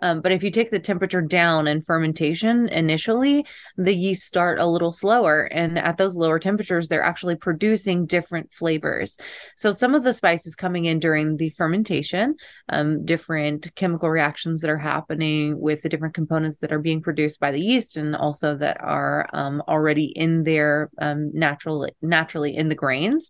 um, 0.00 0.20
but 0.20 0.32
if 0.32 0.42
you 0.42 0.50
take 0.50 0.70
the 0.70 0.78
temperature 0.78 1.20
down 1.20 1.66
in 1.66 1.82
fermentation 1.82 2.68
initially, 2.68 3.44
the 3.76 3.94
yeast 3.94 4.24
start 4.24 4.58
a 4.58 4.66
little 4.66 4.92
slower. 4.92 5.44
And 5.44 5.78
at 5.78 5.96
those 5.96 6.16
lower 6.16 6.38
temperatures, 6.38 6.88
they're 6.88 7.02
actually 7.02 7.36
producing 7.36 8.06
different 8.06 8.52
flavors. 8.52 9.18
So 9.56 9.70
some 9.70 9.94
of 9.94 10.02
the 10.02 10.14
spices 10.14 10.56
coming 10.56 10.84
in 10.86 10.98
during 10.98 11.36
the 11.36 11.50
fermentation, 11.50 12.36
um, 12.68 13.04
different 13.04 13.74
chemical 13.74 14.10
reactions 14.10 14.60
that 14.60 14.70
are 14.70 14.78
happening 14.78 15.60
with 15.60 15.82
the 15.82 15.88
different 15.88 16.14
components 16.14 16.58
that 16.58 16.72
are 16.72 16.78
being 16.78 17.02
produced 17.02 17.40
by 17.40 17.50
the 17.50 17.60
yeast 17.60 17.96
and 17.96 18.16
also 18.16 18.56
that 18.56 18.80
are 18.80 19.28
um, 19.32 19.62
already 19.68 20.06
in 20.06 20.44
there 20.44 20.90
um, 20.98 21.30
naturally, 21.32 21.92
naturally 22.02 22.56
in 22.56 22.68
the 22.68 22.74
grains. 22.74 23.28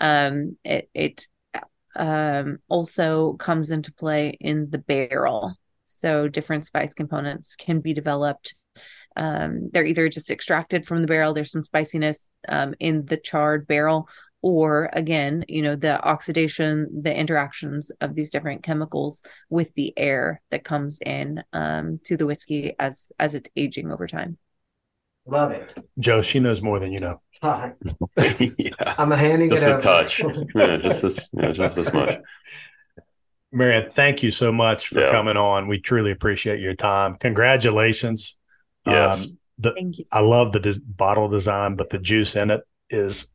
Um, 0.00 0.56
it, 0.64 0.90
it 0.94 1.28
um, 1.96 2.58
also 2.68 3.34
comes 3.34 3.70
into 3.70 3.92
play 3.92 4.36
in 4.40 4.70
the 4.70 4.78
barrel. 4.78 5.56
So 5.96 6.28
different 6.28 6.66
spice 6.66 6.92
components 6.92 7.56
can 7.56 7.80
be 7.80 7.92
developed. 7.92 8.54
Um, 9.16 9.70
they're 9.72 9.84
either 9.84 10.08
just 10.08 10.30
extracted 10.30 10.86
from 10.86 11.00
the 11.00 11.06
barrel, 11.06 11.34
there's 11.34 11.52
some 11.52 11.64
spiciness 11.64 12.26
um, 12.48 12.74
in 12.80 13.04
the 13.04 13.16
charred 13.16 13.66
barrel, 13.66 14.08
or 14.42 14.90
again, 14.92 15.44
you 15.48 15.62
know, 15.62 15.76
the 15.76 15.98
oxidation, 16.02 17.02
the 17.02 17.16
interactions 17.16 17.90
of 18.00 18.14
these 18.14 18.28
different 18.28 18.62
chemicals 18.62 19.22
with 19.48 19.72
the 19.74 19.94
air 19.96 20.42
that 20.50 20.64
comes 20.64 20.98
in 21.04 21.42
um, 21.52 22.00
to 22.04 22.16
the 22.16 22.26
whiskey 22.26 22.74
as 22.78 23.10
as 23.18 23.34
it's 23.34 23.48
aging 23.56 23.90
over 23.90 24.06
time. 24.06 24.36
Love 25.26 25.52
it, 25.52 25.78
Joe. 25.98 26.20
She 26.20 26.40
knows 26.40 26.60
more 26.60 26.78
than 26.78 26.92
you 26.92 27.00
know. 27.00 27.22
yeah. 27.42 28.94
I'm 28.98 29.12
a 29.12 29.16
handing 29.16 29.50
just 29.50 29.66
it 29.66 29.76
a 29.76 29.78
touch. 29.78 30.22
yeah, 30.54 30.76
just 30.76 31.02
this, 31.02 31.28
yeah, 31.32 31.52
just 31.52 31.76
this 31.76 31.92
much. 31.92 32.14
Marianne, 33.54 33.88
thank 33.88 34.22
you 34.22 34.30
so 34.30 34.50
much 34.50 34.88
for 34.88 35.00
yeah. 35.00 35.10
coming 35.10 35.36
on. 35.36 35.68
We 35.68 35.80
truly 35.80 36.10
appreciate 36.10 36.60
your 36.60 36.74
time. 36.74 37.16
Congratulations. 37.16 38.36
Yes. 38.84 39.24
Um, 39.24 39.38
the, 39.58 39.72
thank 39.72 39.98
you. 39.98 40.04
I 40.12 40.20
love 40.20 40.52
the 40.52 40.60
des- 40.60 40.80
bottle 40.84 41.28
design, 41.28 41.76
but 41.76 41.90
the 41.90 42.00
juice 42.00 42.34
in 42.34 42.50
it 42.50 42.62
is 42.90 43.32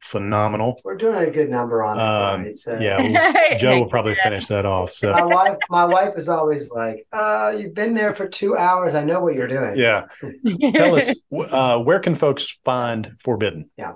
phenomenal. 0.00 0.78
We're 0.84 0.96
doing 0.96 1.26
a 1.26 1.30
good 1.30 1.48
number 1.48 1.82
on 1.82 1.96
it. 1.96 2.02
Um, 2.02 2.52
so. 2.52 2.78
Yeah, 2.78 3.56
Joe 3.58 3.78
will 3.78 3.88
probably 3.88 4.14
finish 4.14 4.46
that 4.48 4.66
off. 4.66 4.92
So 4.92 5.12
my 5.12 5.24
wife, 5.24 5.56
my 5.70 5.84
wife 5.86 6.14
is 6.16 6.28
always 6.28 6.70
like, 6.72 7.06
uh, 7.12 7.54
"You've 7.56 7.74
been 7.74 7.94
there 7.94 8.14
for 8.14 8.28
two 8.28 8.56
hours. 8.56 8.94
I 8.94 9.04
know 9.04 9.22
what 9.22 9.34
you're 9.34 9.48
doing." 9.48 9.76
Yeah. 9.76 10.04
Tell 10.74 10.96
us, 10.96 11.14
uh, 11.32 11.78
where 11.78 12.00
can 12.00 12.14
folks 12.14 12.58
find 12.64 13.14
Forbidden? 13.18 13.70
Yeah. 13.78 13.94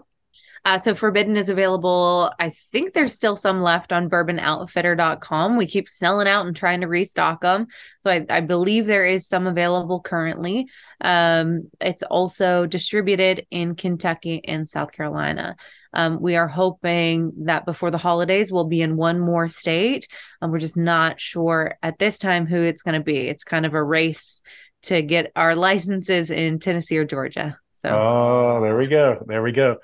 Uh, 0.66 0.78
so 0.78 0.96
Forbidden 0.96 1.36
is 1.36 1.48
available. 1.48 2.32
I 2.40 2.50
think 2.50 2.92
there's 2.92 3.14
still 3.14 3.36
some 3.36 3.62
left 3.62 3.92
on 3.92 4.10
bourbonoutfitter.com. 4.10 5.56
We 5.56 5.68
keep 5.68 5.88
selling 5.88 6.26
out 6.26 6.44
and 6.44 6.56
trying 6.56 6.80
to 6.80 6.88
restock 6.88 7.40
them. 7.40 7.68
So 8.00 8.10
I, 8.10 8.26
I 8.28 8.40
believe 8.40 8.84
there 8.84 9.06
is 9.06 9.28
some 9.28 9.46
available 9.46 10.00
currently. 10.00 10.66
Um, 11.00 11.70
it's 11.80 12.02
also 12.02 12.66
distributed 12.66 13.46
in 13.52 13.76
Kentucky 13.76 14.40
and 14.44 14.68
South 14.68 14.90
Carolina. 14.90 15.54
Um, 15.92 16.20
we 16.20 16.34
are 16.34 16.48
hoping 16.48 17.44
that 17.44 17.64
before 17.64 17.92
the 17.92 17.96
holidays, 17.96 18.50
we'll 18.50 18.64
be 18.64 18.82
in 18.82 18.96
one 18.96 19.20
more 19.20 19.48
state. 19.48 20.08
Um, 20.42 20.50
we're 20.50 20.58
just 20.58 20.76
not 20.76 21.20
sure 21.20 21.78
at 21.80 22.00
this 22.00 22.18
time 22.18 22.44
who 22.44 22.60
it's 22.60 22.82
going 22.82 22.98
to 22.98 23.04
be. 23.04 23.28
It's 23.28 23.44
kind 23.44 23.66
of 23.66 23.74
a 23.74 23.82
race 23.82 24.42
to 24.82 25.00
get 25.00 25.30
our 25.36 25.54
licenses 25.54 26.32
in 26.32 26.58
Tennessee 26.58 26.98
or 26.98 27.04
Georgia. 27.04 27.56
So, 27.74 27.90
oh, 27.90 28.60
there 28.62 28.76
we 28.76 28.88
go. 28.88 29.22
There 29.28 29.44
we 29.44 29.52
go. 29.52 29.76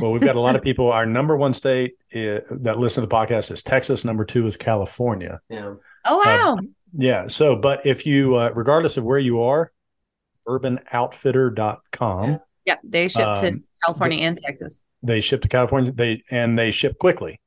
Well, 0.00 0.10
we've 0.10 0.22
got 0.22 0.36
a 0.36 0.40
lot 0.40 0.56
of 0.56 0.62
people. 0.62 0.90
Our 0.90 1.04
number 1.06 1.36
one 1.36 1.52
state 1.52 1.96
is, 2.10 2.42
that 2.50 2.78
listen 2.78 3.02
to 3.02 3.06
the 3.06 3.14
podcast 3.14 3.50
is 3.50 3.62
Texas. 3.62 4.04
Number 4.04 4.24
two 4.24 4.46
is 4.46 4.56
California. 4.56 5.40
Yeah. 5.48 5.74
Oh 6.04 6.18
wow. 6.18 6.52
Um, 6.52 6.74
yeah. 6.94 7.26
So, 7.28 7.56
but 7.56 7.84
if 7.86 8.06
you, 8.06 8.36
uh, 8.36 8.50
regardless 8.54 8.96
of 8.96 9.04
where 9.04 9.18
you 9.18 9.42
are, 9.42 9.70
bourbonoutfitter.com. 10.48 12.40
Yeah, 12.64 12.76
they 12.84 13.08
ship 13.08 13.26
um, 13.26 13.44
to 13.44 13.62
California 13.84 14.18
they, 14.18 14.24
and 14.24 14.40
Texas. 14.44 14.82
They 15.02 15.20
ship 15.20 15.42
to 15.42 15.48
California. 15.48 15.92
They 15.92 16.22
and 16.30 16.58
they 16.58 16.70
ship 16.70 16.98
quickly. 16.98 17.40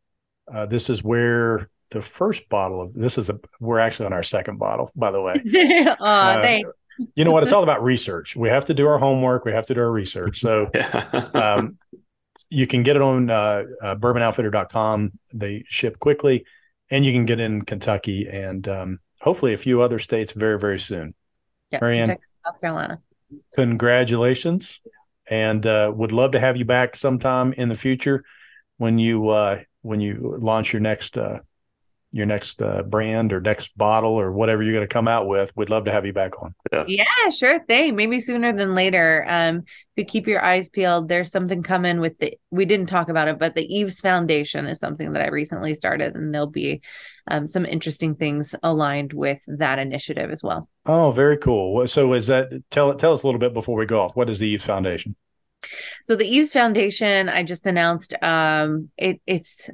Uh, 0.52 0.66
this 0.66 0.90
is 0.90 1.04
where 1.04 1.70
the 1.90 2.02
first 2.02 2.48
bottle 2.50 2.82
of 2.82 2.94
this 2.94 3.18
is 3.18 3.30
a. 3.30 3.40
We're 3.60 3.80
actually 3.80 4.08
on 4.08 4.14
our 4.14 4.24
second 4.24 4.60
bottle, 4.60 4.92
by 4.96 5.12
the 5.12 5.22
way. 5.22 5.42
uh, 6.00 6.04
uh, 6.04 6.42
thanks 6.42 6.70
you 7.16 7.26
know 7.26 7.32
what? 7.32 7.44
It's 7.44 7.52
all 7.52 7.64
about 7.64 7.84
research. 7.84 8.36
We 8.36 8.50
have 8.50 8.66
to 8.66 8.74
do 8.74 8.88
our 8.88 8.98
homework. 8.98 9.46
We 9.46 9.52
have 9.52 9.68
to 9.68 9.74
do 9.74 9.82
our 9.82 9.92
research. 9.92 10.40
So 10.40 10.70
um, 11.34 11.78
you 12.50 12.68
can 12.68 12.84
get 12.84 12.96
it 12.96 13.02
on 13.02 13.30
uh, 13.30 13.64
uh, 13.82 13.96
bourbonoutfitter.com. 13.96 15.12
They 15.34 15.64
ship 15.68 16.00
quickly, 16.00 16.46
and 16.90 17.06
you 17.06 17.14
can 17.14 17.26
get 17.26 17.40
in 17.40 17.64
Kentucky 17.64 18.28
and 18.30 18.68
um, 18.68 19.00
hopefully 19.22 19.54
a 19.54 19.58
few 19.58 19.82
other 19.82 20.00
states 20.00 20.32
very, 20.32 20.60
very 20.60 20.80
soon. 20.80 21.14
Yeah, 21.72 21.80
Marianne, 21.82 22.08
Kentucky, 22.08 22.28
South 22.46 22.62
Carolina. 22.62 23.02
Congratulations, 23.56 24.82
and 25.30 25.66
uh, 25.66 25.92
would 25.94 26.12
love 26.12 26.32
to 26.32 26.40
have 26.40 26.58
you 26.58 26.66
back 26.66 26.96
sometime 26.96 27.54
in 27.54 27.70
the 27.70 27.76
future 27.76 28.24
when 28.78 29.00
you 29.00 29.30
uh, 29.30 29.60
when 29.82 30.00
you 30.00 30.36
launch 30.40 30.74
your 30.74 30.82
next 30.82 31.18
uh, 31.18 31.40
your 32.16 32.26
next 32.26 32.62
uh, 32.62 32.82
brand 32.82 33.34
or 33.34 33.42
next 33.42 33.78
bottle 33.78 34.14
or 34.14 34.32
whatever 34.32 34.64
you're 34.64 34.74
going 34.74 34.88
to 34.88 34.94
come 34.94 35.08
out 35.08 35.28
with. 35.28 35.52
We'd 35.58 35.70
love 35.70 35.84
to 35.84 35.92
have 35.92 36.06
you 36.06 36.14
back 36.14 36.42
on. 36.42 36.56
Yeah, 36.72 36.86
yeah 36.88 37.30
sure 37.30 37.60
thing. 37.66 37.98
Maybe 37.98 38.22
sooner 38.22 38.56
than 38.56 38.74
later. 38.74 39.26
Um, 39.28 39.58
if 39.58 39.66
you 39.98 40.06
keep 40.06 40.26
your 40.26 40.42
eyes 40.42 40.70
peeled, 40.70 41.10
there's 41.10 41.30
something 41.30 41.62
coming 41.62 42.00
with 42.00 42.18
the. 42.20 42.38
We 42.52 42.64
didn't 42.64 42.86
talk 42.86 43.10
about 43.10 43.28
it, 43.28 43.38
but 43.38 43.54
the 43.54 43.66
Eaves 43.66 44.00
Foundation 44.00 44.66
is 44.66 44.80
something 44.80 45.12
that 45.12 45.24
I 45.24 45.28
recently 45.28 45.74
started, 45.74 46.16
and 46.16 46.34
there'll 46.34 46.48
be 46.48 46.82
um, 47.30 47.48
some 47.48 47.66
interesting 47.66 48.16
things 48.16 48.56
aligned 48.64 49.12
with 49.12 49.42
that 49.48 49.78
initiative 49.78 50.32
as 50.32 50.42
well. 50.42 50.70
Oh, 50.86 51.12
very 51.12 51.38
cool. 51.38 51.86
So, 51.86 52.14
is 52.14 52.28
that 52.28 52.64
tell 52.72 52.96
tell 52.96 53.12
us 53.12 53.24
a 53.24 53.28
little 53.28 53.40
bit 53.40 53.54
before 53.54 53.76
we 53.78 53.86
go 53.86 54.00
off? 54.00 54.16
What 54.16 54.30
is 54.30 54.40
the 54.40 54.48
Eaves 54.48 54.64
Foundation? 54.64 55.18
So 56.04 56.16
the 56.16 56.28
Eaves 56.28 56.52
Foundation, 56.52 57.28
I 57.28 57.44
just 57.44 57.66
announced. 57.66 58.14
Um, 58.22 58.90
it, 58.98 59.20
it's 59.26 59.70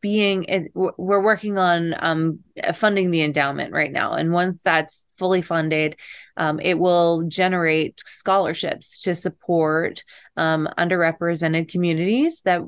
being 0.00 0.70
we're 0.74 1.22
working 1.22 1.58
on 1.58 1.94
um, 1.98 2.40
funding 2.74 3.10
the 3.10 3.22
endowment 3.22 3.72
right 3.72 3.92
now. 3.92 4.12
And 4.12 4.32
once 4.32 4.60
that's 4.62 5.04
fully 5.16 5.42
funded 5.42 5.96
um, 6.36 6.60
it 6.60 6.78
will 6.78 7.24
generate 7.28 8.00
scholarships 8.06 9.00
to 9.00 9.14
support 9.14 10.04
um, 10.36 10.68
underrepresented 10.78 11.70
communities 11.70 12.40
that 12.44 12.62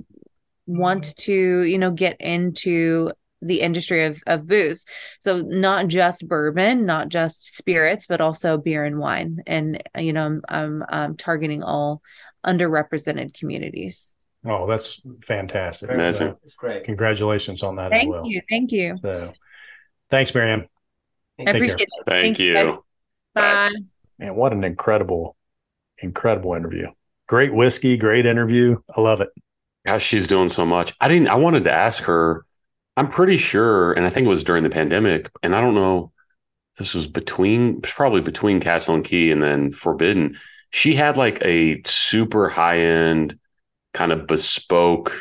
want 0.66 1.16
to 1.16 1.62
you 1.62 1.79
know 1.79 1.91
get 1.91 2.21
into 2.21 3.12
the 3.43 3.62
industry 3.62 4.05
of, 4.05 4.23
of 4.27 4.47
booze. 4.47 4.85
So 5.21 5.41
not 5.41 5.89
just 5.89 6.29
bourbon 6.29 6.87
not 6.87 7.09
just 7.09 7.57
spirits 7.57 8.07
but 8.07 8.21
also 8.21 8.59
beer 8.59 8.85
and 8.85 8.99
wine. 8.99 9.43
And 9.47 9.83
you 9.97 10.12
know 10.12 10.27
i'm, 10.27 10.43
I'm, 10.49 10.85
I'm 10.89 11.16
targeting 11.16 11.62
all 11.62 12.03
underrepresented 12.47 13.35
communities 13.35 14.14
Oh, 14.45 14.66
that's 14.66 15.01
fantastic. 15.22 15.91
Amazing. 15.91 16.34
It's 16.43 16.55
great. 16.55 16.84
Congratulations 16.84 17.62
on 17.62 17.76
that 17.76 17.91
Thank 17.91 18.09
as 18.09 18.12
well. 18.12 18.26
you. 18.26 18.41
Thank 18.49 18.72
you. 18.72 18.97
So 18.97 19.32
thanks, 20.09 20.34
Miriam. 20.34 20.66
I 21.38 21.51
appreciate 21.51 21.76
care. 21.78 21.86
it. 21.86 22.07
Thank, 22.07 22.22
Thank 22.22 22.38
you. 22.38 22.59
you. 22.59 22.84
Bye. 23.34 23.70
Man, 24.18 24.36
what 24.36 24.53
an 24.53 24.64
incredible, 24.64 25.36
incredible 25.99 26.55
interview. 26.55 26.88
Great 27.26 27.55
whiskey, 27.55 27.97
great 27.97 28.26
interview. 28.26 28.76
I 28.95 29.01
love 29.01 29.20
it. 29.20 29.30
Gosh, 29.86 30.05
she's 30.05 30.26
doing 30.26 30.49
so 30.49 30.66
much. 30.66 30.95
I 31.01 31.09
didn't 31.09 31.28
I 31.28 31.36
wanted 31.36 31.64
to 31.64 31.72
ask 31.72 32.03
her. 32.05 32.45
I'm 32.97 33.09
pretty 33.09 33.38
sure, 33.38 33.93
and 33.93 34.05
I 34.05 34.11
think 34.11 34.26
it 34.26 34.30
was 34.30 34.45
during 34.45 34.62
the 34.62 34.70
pandemic, 34.70 35.30
and 35.43 35.57
I 35.57 35.61
don't 35.61 35.74
know 35.74 36.12
this 36.78 36.95
was 36.95 37.07
between 37.07 37.80
probably 37.80 38.20
between 38.20 38.61
Castle 38.61 38.95
and 38.95 39.05
Key 39.05 39.30
and 39.30 39.43
then 39.43 39.72
Forbidden. 39.72 40.36
She 40.70 40.95
had 40.95 41.16
like 41.16 41.43
a 41.45 41.82
super 41.84 42.49
high 42.49 42.78
end 42.78 43.38
kind 43.93 44.12
of 44.12 44.26
bespoke 44.26 45.12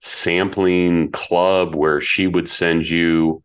sampling 0.00 1.10
club 1.12 1.74
where 1.74 2.00
she 2.00 2.26
would 2.26 2.48
send 2.48 2.88
you 2.88 3.42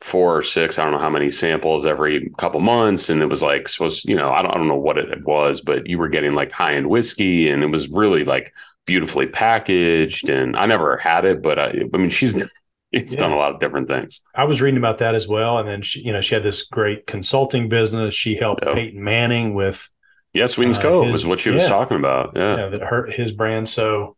four 0.00 0.36
or 0.36 0.42
six, 0.42 0.78
I 0.78 0.84
don't 0.84 0.92
know 0.92 0.98
how 0.98 1.10
many 1.10 1.30
samples 1.30 1.84
every 1.84 2.30
couple 2.38 2.60
months. 2.60 3.08
And 3.08 3.20
it 3.22 3.26
was 3.26 3.42
like 3.42 3.66
supposed, 3.66 4.08
you 4.08 4.14
know, 4.14 4.30
I 4.30 4.42
don't, 4.42 4.52
I 4.52 4.54
don't 4.54 4.68
know 4.68 4.76
what 4.76 4.98
it 4.98 5.24
was, 5.24 5.60
but 5.60 5.86
you 5.86 5.98
were 5.98 6.08
getting 6.08 6.34
like 6.34 6.52
high 6.52 6.74
end 6.74 6.88
whiskey 6.88 7.48
and 7.48 7.64
it 7.64 7.68
was 7.68 7.88
really 7.88 8.24
like 8.24 8.52
beautifully 8.86 9.26
packaged. 9.26 10.28
And 10.28 10.56
I 10.56 10.66
never 10.66 10.96
had 10.98 11.24
it, 11.24 11.42
but 11.42 11.58
I, 11.58 11.72
I 11.92 11.96
mean, 11.96 12.10
she's, 12.10 12.40
it's 12.92 13.14
yeah. 13.14 13.20
done 13.20 13.32
a 13.32 13.36
lot 13.36 13.52
of 13.52 13.60
different 13.60 13.88
things. 13.88 14.20
I 14.34 14.44
was 14.44 14.62
reading 14.62 14.78
about 14.78 14.98
that 14.98 15.14
as 15.14 15.26
well. 15.26 15.58
And 15.58 15.68
then 15.68 15.82
she, 15.82 16.00
you 16.00 16.12
know, 16.12 16.20
she 16.20 16.34
had 16.34 16.44
this 16.44 16.62
great 16.62 17.06
consulting 17.06 17.68
business. 17.68 18.14
She 18.14 18.36
helped 18.36 18.64
yep. 18.64 18.74
Peyton 18.74 19.02
Manning 19.02 19.54
with 19.54 19.90
yeah, 20.32 20.46
Sweetens 20.46 20.78
uh, 20.78 20.82
Cove 20.82 21.06
his, 21.08 21.20
is 21.20 21.26
what 21.26 21.38
she 21.38 21.50
was 21.50 21.62
yeah, 21.64 21.68
talking 21.68 21.96
about. 21.96 22.32
Yeah, 22.36 22.56
yeah 22.56 22.68
that 22.68 22.82
hurt 22.82 23.12
his 23.12 23.32
brand. 23.32 23.68
So, 23.68 24.16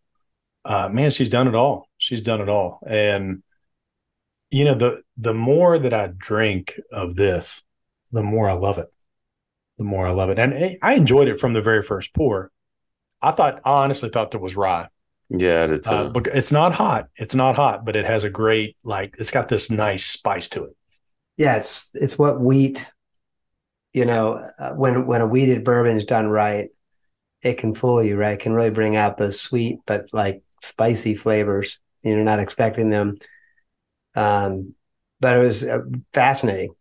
uh, 0.65 0.89
man, 0.89 1.11
she's 1.11 1.29
done 1.29 1.49
it 1.49 1.55
all. 1.55 1.89
She's 1.99 2.23
done 2.23 2.41
it 2.41 2.49
all, 2.49 2.81
and 2.87 3.43
you 4.51 4.65
know 4.65 4.75
the 4.75 5.03
the 5.17 5.35
more 5.35 5.79
that 5.79 5.95
I 5.95 6.11
drink 6.17 6.79
of 6.93 7.17
this, 7.17 7.63
the 8.13 8.23
more 8.23 8.49
I 8.49 8.55
love 8.55 8.79
it. 8.79 8.89
The 9.79 9.85
more 9.85 10.07
I 10.07 10.11
love 10.11 10.31
it, 10.31 10.39
and 10.39 10.77
I 10.83 10.95
enjoyed 10.95 11.29
it 11.29 11.41
from 11.41 11.55
the 11.55 11.63
very 11.63 11.83
first 11.83 12.13
pour. 12.15 12.51
I 13.23 13.33
thought, 13.33 13.61
I 13.65 13.83
honestly 13.85 14.09
thought 14.09 14.31
there 14.31 14.41
was 14.41 14.57
rye. 14.57 14.89
Yeah, 15.31 15.67
it's 15.67 15.87
uh, 15.87 16.11
it's 16.35 16.51
not 16.51 16.73
hot. 16.73 17.09
It's 17.17 17.35
not 17.37 17.55
hot, 17.55 17.85
but 17.85 17.95
it 17.95 18.05
has 18.05 18.25
a 18.25 18.31
great 18.31 18.77
like. 18.83 19.15
It's 19.19 19.31
got 19.31 19.49
this 19.49 19.71
nice 19.71 20.05
spice 20.05 20.49
to 20.51 20.65
it. 20.65 20.77
Yeah, 21.37 21.57
it's 21.57 21.91
it's 21.95 22.19
what 22.19 22.41
wheat 22.41 22.91
you 23.93 24.05
know, 24.05 24.34
uh, 24.59 24.72
when 24.72 25.07
when 25.07 25.20
a 25.20 25.26
wheated 25.26 25.64
bourbon 25.64 25.97
is 25.97 26.05
done 26.05 26.28
right, 26.28 26.70
it 27.43 27.59
can 27.59 27.74
fool 27.74 28.03
you, 28.03 28.16
right? 28.16 28.32
It 28.32 28.41
can 28.41 28.53
really 28.53 28.70
bring 28.70 28.97
out 28.97 29.16
those 29.16 29.41
sweet 29.41 29.80
but 29.86 30.07
like 30.12 30.43
spicy 30.62 31.14
flavors. 31.14 31.78
You're 32.03 32.24
not 32.24 32.38
expecting 32.38 32.91
them. 32.91 33.18
Um, 34.14 34.74
but 35.20 35.36
it 35.36 35.41
was 35.41 35.64
uh, 35.64 35.80
fascinating. 36.12 36.74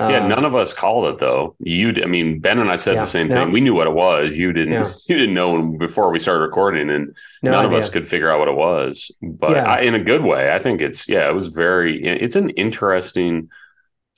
Yeah, 0.00 0.18
um, 0.18 0.28
none 0.28 0.44
of 0.44 0.54
us 0.54 0.72
called 0.72 1.12
it 1.12 1.18
though. 1.18 1.56
You, 1.58 1.92
I 2.02 2.06
mean, 2.06 2.38
Ben 2.38 2.60
and 2.60 2.70
I 2.70 2.76
said 2.76 2.94
yeah, 2.94 3.00
the 3.00 3.06
same 3.06 3.28
thing. 3.28 3.50
We 3.50 3.60
knew 3.60 3.74
what 3.74 3.88
it 3.88 3.94
was. 3.94 4.36
You 4.36 4.52
didn't. 4.52 4.72
Yeah. 4.72 4.84
You 5.08 5.16
didn't 5.16 5.34
know 5.34 5.76
before 5.78 6.12
we 6.12 6.18
started 6.18 6.42
recording, 6.42 6.88
and 6.90 7.16
no 7.42 7.50
none 7.50 7.66
idea. 7.66 7.78
of 7.78 7.82
us 7.82 7.90
could 7.90 8.06
figure 8.06 8.30
out 8.30 8.38
what 8.38 8.48
it 8.48 8.54
was. 8.54 9.10
But 9.20 9.52
yeah. 9.52 9.64
I, 9.64 9.80
in 9.80 9.94
a 9.94 10.04
good 10.04 10.22
way, 10.22 10.52
I 10.52 10.58
think 10.58 10.80
it's 10.80 11.08
yeah, 11.08 11.28
it 11.28 11.34
was 11.34 11.48
very. 11.48 12.04
It's 12.04 12.36
an 12.36 12.50
interesting 12.50 13.48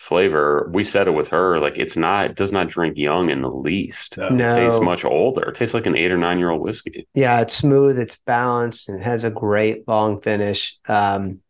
flavor. 0.00 0.70
We 0.72 0.82
said 0.82 1.08
it 1.08 1.10
with 1.10 1.28
her, 1.28 1.60
like 1.60 1.78
it's 1.78 1.94
not, 1.94 2.30
it 2.30 2.36
does 2.36 2.52
not 2.52 2.68
drink 2.68 2.96
young 2.96 3.28
in 3.28 3.42
the 3.42 3.50
least. 3.50 4.16
No. 4.16 4.26
It 4.28 4.54
tastes 4.54 4.80
much 4.80 5.04
older. 5.04 5.50
It 5.50 5.56
tastes 5.56 5.74
like 5.74 5.84
an 5.84 5.94
eight 5.94 6.10
or 6.10 6.16
nine 6.16 6.38
year 6.38 6.48
old 6.48 6.62
whiskey. 6.62 7.06
Yeah, 7.12 7.42
it's 7.42 7.54
smooth, 7.54 7.98
it's 7.98 8.16
balanced, 8.16 8.88
and 8.88 8.98
it 8.98 9.02
has 9.02 9.24
a 9.24 9.30
great 9.30 9.86
long 9.86 10.22
finish. 10.22 10.78
Um, 10.88 11.42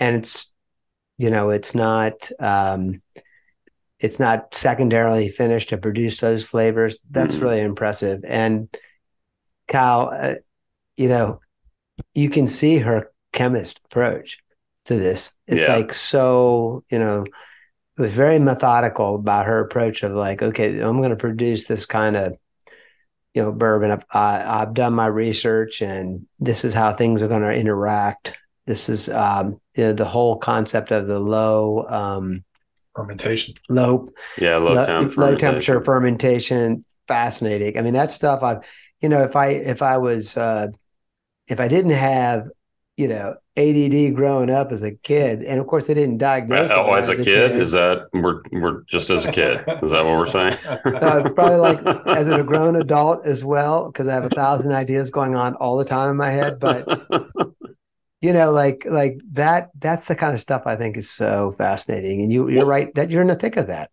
and 0.00 0.16
it's, 0.16 0.52
you 1.18 1.30
know, 1.30 1.50
it's 1.50 1.72
not, 1.72 2.28
um, 2.40 3.00
it's 4.00 4.18
not 4.18 4.52
secondarily 4.52 5.28
finished 5.28 5.68
to 5.68 5.78
produce 5.78 6.18
those 6.18 6.44
flavors. 6.44 6.98
That's 7.08 7.36
mm. 7.36 7.42
really 7.42 7.60
impressive. 7.60 8.24
And 8.26 8.68
Kyle, 9.68 10.10
uh, 10.12 10.34
you 10.96 11.08
know, 11.08 11.38
you 12.12 12.28
can 12.28 12.48
see 12.48 12.78
her 12.78 13.12
chemist 13.32 13.82
approach 13.84 14.40
to 14.86 14.96
this. 14.96 15.34
It's 15.46 15.68
yeah. 15.68 15.76
like 15.76 15.92
so, 15.92 16.84
you 16.90 16.98
know, 16.98 17.24
it 17.24 18.00
was 18.00 18.12
very 18.12 18.38
methodical 18.38 19.14
about 19.14 19.46
her 19.46 19.60
approach 19.60 20.02
of 20.02 20.12
like, 20.12 20.42
okay, 20.42 20.80
I'm 20.80 20.98
going 20.98 21.10
to 21.10 21.16
produce 21.16 21.66
this 21.66 21.86
kind 21.86 22.16
of, 22.16 22.36
you 23.34 23.42
know, 23.42 23.52
bourbon. 23.52 23.90
I've, 23.90 24.04
I, 24.10 24.58
have 24.58 24.74
done 24.74 24.92
my 24.94 25.06
research, 25.06 25.82
and 25.82 26.26
this 26.38 26.64
is 26.64 26.74
how 26.74 26.94
things 26.94 27.22
are 27.22 27.28
going 27.28 27.42
to 27.42 27.54
interact. 27.54 28.38
This 28.66 28.88
is, 28.88 29.08
um, 29.08 29.60
you 29.76 29.84
know, 29.84 29.92
the 29.92 30.04
whole 30.04 30.36
concept 30.36 30.90
of 30.90 31.06
the 31.06 31.18
low 31.18 31.86
um, 31.88 32.44
fermentation, 32.94 33.54
low, 33.68 34.10
yeah, 34.38 34.56
low, 34.56 34.74
low, 34.74 35.10
low 35.16 35.36
temperature 35.36 35.80
fermentation. 35.80 36.82
Fascinating. 37.08 37.78
I 37.78 37.82
mean, 37.82 37.92
that 37.92 38.10
stuff 38.10 38.42
I've 38.42 38.64
you 39.00 39.08
know, 39.08 39.22
if 39.22 39.36
I 39.36 39.48
if 39.48 39.82
I 39.82 39.98
was 39.98 40.36
uh, 40.36 40.68
if 41.46 41.60
I 41.60 41.68
didn't 41.68 41.92
have 41.92 42.48
you 42.96 43.08
know 43.08 43.36
ADD 43.56 44.14
growing 44.14 44.50
up 44.50 44.70
as 44.70 44.82
a 44.82 44.92
kid, 44.92 45.42
and 45.42 45.58
of 45.58 45.66
course 45.66 45.86
they 45.86 45.94
didn't 45.94 46.18
diagnose. 46.18 46.70
Oh, 46.72 46.92
as, 46.92 47.08
as, 47.08 47.20
a, 47.20 47.24
kid, 47.24 47.52
kid, 47.52 47.60
is 47.62 47.72
that 47.72 48.08
we're 48.12 48.42
we're 48.52 48.82
just 48.82 49.08
as 49.08 49.24
a 49.24 49.32
kid? 49.32 49.64
Is 49.82 49.92
that 49.92 50.04
what 50.04 50.18
we're 50.18 50.26
saying? 50.26 50.54
uh, 50.84 51.30
probably 51.30 51.56
like 51.56 52.06
as 52.06 52.30
a 52.30 52.42
grown 52.42 52.76
adult 52.80 53.24
as 53.24 53.44
well, 53.44 53.86
because 53.86 54.08
I 54.08 54.14
have 54.14 54.24
a 54.24 54.28
thousand 54.28 54.72
ideas 54.72 55.10
going 55.10 55.34
on 55.34 55.54
all 55.54 55.78
the 55.78 55.86
time 55.86 56.10
in 56.10 56.16
my 56.18 56.30
head. 56.30 56.60
But 56.60 56.86
you 58.20 58.34
know, 58.34 58.52
like 58.52 58.84
like 58.84 59.20
that. 59.32 59.70
That's 59.78 60.06
the 60.06 60.16
kind 60.16 60.34
of 60.34 60.40
stuff 60.40 60.62
I 60.66 60.76
think 60.76 60.98
is 60.98 61.08
so 61.08 61.52
fascinating. 61.56 62.20
And 62.20 62.30
you 62.30 62.50
you're 62.50 62.58
well, 62.58 62.66
right 62.66 62.94
that 62.94 63.08
you're 63.08 63.22
in 63.22 63.28
the 63.28 63.36
thick 63.36 63.56
of 63.56 63.68
that. 63.68 63.90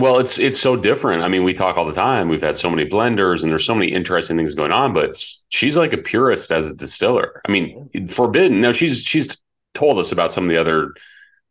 Well, 0.00 0.18
it's 0.18 0.38
it's 0.38 0.58
so 0.58 0.76
different. 0.76 1.22
I 1.22 1.28
mean, 1.28 1.44
we 1.44 1.52
talk 1.52 1.76
all 1.76 1.84
the 1.84 1.92
time. 1.92 2.28
We've 2.28 2.40
had 2.42 2.56
so 2.56 2.70
many 2.70 2.88
blenders, 2.88 3.42
and 3.42 3.50
there's 3.50 3.66
so 3.66 3.74
many 3.74 3.92
interesting 3.92 4.36
things 4.36 4.54
going 4.54 4.72
on. 4.72 4.94
But 4.94 5.22
she's 5.50 5.76
like 5.76 5.92
a 5.92 5.98
purist 5.98 6.50
as 6.50 6.68
a 6.68 6.74
distiller. 6.74 7.42
I 7.46 7.52
mean, 7.52 7.90
Forbidden. 8.08 8.60
Now 8.62 8.72
she's 8.72 9.02
she's 9.02 9.36
told 9.74 9.98
us 9.98 10.10
about 10.10 10.32
some 10.32 10.44
of 10.44 10.50
the 10.50 10.56
other 10.56 10.94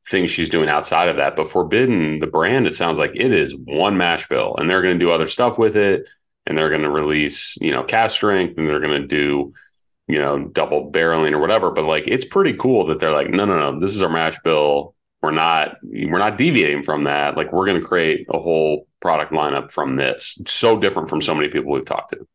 things 0.07 0.31
she's 0.31 0.49
doing 0.49 0.67
outside 0.67 1.09
of 1.09 1.17
that. 1.17 1.35
But 1.35 1.47
Forbidden, 1.47 2.19
the 2.19 2.27
brand, 2.27 2.65
it 2.65 2.73
sounds 2.73 2.97
like 2.97 3.11
it 3.13 3.31
is 3.31 3.55
one 3.65 3.97
mash 3.97 4.27
bill, 4.27 4.55
and 4.57 4.69
they're 4.69 4.81
going 4.81 4.97
to 4.97 5.05
do 5.05 5.11
other 5.11 5.27
stuff 5.27 5.59
with 5.59 5.75
it, 5.75 6.09
and 6.47 6.57
they're 6.57 6.69
going 6.69 6.81
to 6.81 6.89
release 6.89 7.55
you 7.61 7.71
know 7.71 7.83
cast 7.83 8.15
strength, 8.15 8.57
and 8.57 8.67
they're 8.67 8.79
going 8.79 9.01
to 9.01 9.07
do 9.07 9.53
you 10.07 10.17
know 10.17 10.45
double 10.47 10.91
barreling 10.91 11.33
or 11.33 11.39
whatever. 11.39 11.69
But 11.69 11.85
like, 11.85 12.05
it's 12.07 12.25
pretty 12.25 12.53
cool 12.53 12.87
that 12.87 12.99
they're 12.99 13.11
like, 13.11 13.29
no, 13.29 13.45
no, 13.45 13.59
no, 13.59 13.79
this 13.79 13.93
is 13.93 14.01
our 14.01 14.09
mash 14.09 14.39
bill 14.39 14.95
we're 15.21 15.31
not 15.31 15.77
we're 15.83 16.19
not 16.19 16.37
deviating 16.37 16.83
from 16.83 17.03
that. 17.03 17.35
Like 17.35 17.51
we're 17.51 17.65
going 17.65 17.79
to 17.79 17.85
create 17.85 18.25
a 18.29 18.39
whole 18.39 18.87
product 18.99 19.31
lineup 19.31 19.71
from 19.71 19.95
this. 19.95 20.37
It's 20.39 20.51
so 20.51 20.77
different 20.77 21.09
from 21.09 21.21
so 21.21 21.35
many 21.35 21.49
people 21.49 21.71
we've 21.71 21.85
talked 21.85 22.11
to. 22.11 22.27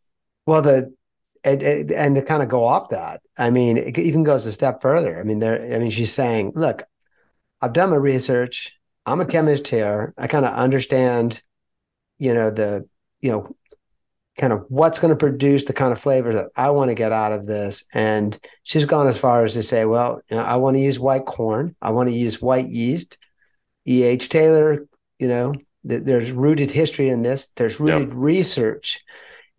Well 0.46 0.62
the 0.62 0.94
and, 1.42 1.62
and 1.62 2.14
to 2.14 2.22
kind 2.22 2.42
of 2.42 2.48
go 2.48 2.64
off 2.64 2.88
that 2.88 3.20
i 3.36 3.50
mean 3.50 3.76
it 3.76 3.98
even 3.98 4.24
goes 4.24 4.46
a 4.46 4.52
step 4.52 4.80
further. 4.80 5.18
I 5.18 5.24
mean 5.24 5.40
there 5.40 5.62
i 5.74 5.78
mean 5.78 5.90
she's 5.90 6.12
saying 6.12 6.52
look 6.54 6.82
i've 7.60 7.72
done 7.72 7.90
my 7.90 7.96
research. 7.96 8.78
I'm 9.06 9.20
a 9.20 9.26
chemist 9.26 9.68
here. 9.68 10.14
I 10.16 10.26
kind 10.26 10.46
of 10.46 10.54
understand 10.54 11.42
you 12.18 12.34
know 12.34 12.50
the 12.50 12.88
you 13.20 13.32
know 13.32 13.56
kind 14.36 14.52
of 14.52 14.64
what's 14.68 14.98
going 14.98 15.12
to 15.12 15.18
produce 15.18 15.64
the 15.64 15.72
kind 15.72 15.92
of 15.92 15.98
flavor 15.98 16.32
that 16.32 16.50
I 16.56 16.70
want 16.70 16.90
to 16.90 16.94
get 16.94 17.12
out 17.12 17.32
of 17.32 17.46
this. 17.46 17.84
And 17.94 18.38
she's 18.64 18.84
gone 18.84 19.06
as 19.06 19.18
far 19.18 19.44
as 19.44 19.54
to 19.54 19.62
say, 19.62 19.84
well, 19.84 20.20
you 20.28 20.36
know, 20.36 20.42
I 20.42 20.56
want 20.56 20.76
to 20.76 20.80
use 20.80 20.98
white 20.98 21.24
corn. 21.24 21.76
I 21.80 21.90
want 21.90 22.08
to 22.08 22.14
use 22.14 22.42
white 22.42 22.66
yeast. 22.66 23.18
E.H. 23.86 24.28
Taylor, 24.30 24.86
you 25.18 25.28
know, 25.28 25.54
th- 25.86 26.04
there's 26.04 26.32
rooted 26.32 26.70
history 26.70 27.08
in 27.08 27.22
this. 27.22 27.48
There's 27.48 27.78
rooted 27.78 28.08
yep. 28.08 28.16
research 28.16 29.00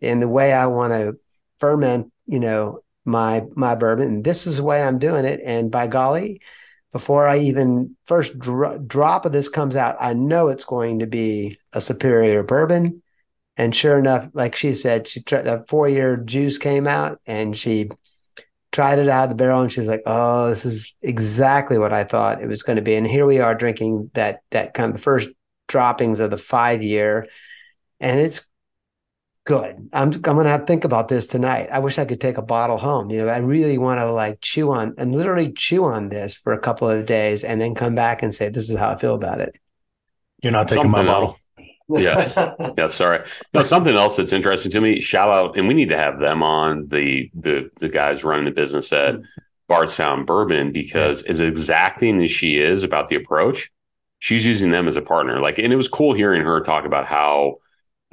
in 0.01 0.19
the 0.19 0.27
way 0.27 0.51
I 0.51 0.65
want 0.65 0.93
to 0.93 1.19
ferment, 1.59 2.11
you 2.25 2.39
know, 2.39 2.79
my 3.05 3.43
my 3.55 3.75
bourbon. 3.75 4.07
And 4.07 4.23
this 4.23 4.47
is 4.47 4.57
the 4.57 4.63
way 4.63 4.83
I'm 4.83 4.99
doing 4.99 5.25
it. 5.25 5.41
And 5.45 5.69
by 5.69 5.87
golly, 5.87 6.41
before 6.91 7.27
I 7.27 7.37
even 7.39 7.95
first 8.05 8.37
dro- 8.39 8.79
drop 8.79 9.25
of 9.25 9.31
this 9.31 9.47
comes 9.47 9.75
out, 9.75 9.97
I 9.99 10.13
know 10.13 10.47
it's 10.47 10.65
going 10.65 10.99
to 10.99 11.07
be 11.07 11.59
a 11.71 11.79
superior 11.79 12.41
bourbon 12.41 13.03
and 13.57 13.75
sure 13.75 13.97
enough, 13.97 14.29
like 14.33 14.55
she 14.55 14.73
said, 14.73 15.07
she 15.07 15.21
tried 15.21 15.43
that 15.43 15.69
four 15.69 15.87
year 15.87 16.17
juice 16.17 16.57
came 16.57 16.87
out 16.87 17.19
and 17.25 17.55
she 17.55 17.89
tried 18.71 18.99
it 18.99 19.07
out 19.07 19.23
of 19.23 19.29
the 19.29 19.35
barrel 19.35 19.61
and 19.61 19.71
she's 19.71 19.87
like, 19.87 20.03
Oh, 20.05 20.49
this 20.49 20.65
is 20.65 20.95
exactly 21.01 21.77
what 21.77 21.93
I 21.93 22.03
thought 22.03 22.41
it 22.41 22.49
was 22.49 22.63
going 22.63 22.75
to 22.75 22.81
be. 22.81 22.95
And 22.95 23.07
here 23.07 23.25
we 23.25 23.39
are 23.39 23.55
drinking 23.55 24.11
that 24.13 24.41
that 24.51 24.73
kind 24.73 24.89
of 24.89 24.97
the 24.97 25.01
first 25.01 25.29
droppings 25.67 26.19
of 26.19 26.31
the 26.31 26.37
five 26.37 26.83
year. 26.83 27.27
And 28.01 28.19
it's 28.19 28.45
good. 29.45 29.89
I'm 29.93 30.11
I'm 30.11 30.21
gonna 30.21 30.49
have 30.49 30.61
to 30.61 30.65
think 30.65 30.83
about 30.83 31.07
this 31.07 31.27
tonight. 31.27 31.69
I 31.71 31.79
wish 31.79 31.97
I 31.97 32.03
could 32.03 32.19
take 32.19 32.37
a 32.37 32.41
bottle 32.41 32.77
home. 32.77 33.09
You 33.09 33.19
know, 33.19 33.29
I 33.29 33.37
really 33.37 33.77
want 33.77 34.01
to 34.01 34.11
like 34.11 34.41
chew 34.41 34.73
on 34.73 34.95
and 34.97 35.15
literally 35.15 35.53
chew 35.53 35.85
on 35.85 36.09
this 36.09 36.35
for 36.35 36.51
a 36.51 36.59
couple 36.59 36.89
of 36.89 37.05
days 37.05 37.45
and 37.45 37.61
then 37.61 37.73
come 37.73 37.95
back 37.95 38.21
and 38.21 38.35
say, 38.35 38.49
This 38.49 38.69
is 38.69 38.77
how 38.77 38.89
I 38.89 38.97
feel 38.97 39.15
about 39.15 39.39
it. 39.39 39.55
You're 40.43 40.51
not 40.51 40.67
taking 40.67 40.91
Something 40.91 41.05
my 41.05 41.11
bottle 41.11 41.39
yes. 41.89 42.35
Yeah. 42.77 42.87
Sorry. 42.87 43.23
No, 43.53 43.63
something 43.63 43.95
else 43.95 44.17
that's 44.17 44.33
interesting 44.33 44.71
to 44.71 44.81
me. 44.81 44.99
Shout 44.99 45.31
out, 45.31 45.57
and 45.57 45.67
we 45.67 45.73
need 45.73 45.89
to 45.89 45.97
have 45.97 46.19
them 46.19 46.43
on 46.43 46.87
the 46.87 47.29
the 47.33 47.69
the 47.79 47.89
guys 47.89 48.23
running 48.23 48.45
the 48.45 48.51
business 48.51 48.91
at 48.91 49.15
mm-hmm. 49.15 49.23
Bardstown 49.67 50.25
Bourbon 50.25 50.71
because 50.71 51.23
as 51.23 51.41
exacting 51.41 52.21
as 52.21 52.31
she 52.31 52.57
is 52.57 52.83
about 52.83 53.07
the 53.07 53.15
approach, 53.15 53.71
she's 54.19 54.45
using 54.45 54.71
them 54.71 54.87
as 54.87 54.95
a 54.95 55.01
partner. 55.01 55.39
Like, 55.39 55.59
and 55.59 55.71
it 55.71 55.77
was 55.77 55.87
cool 55.87 56.13
hearing 56.13 56.43
her 56.43 56.59
talk 56.61 56.85
about 56.85 57.05
how 57.05 57.57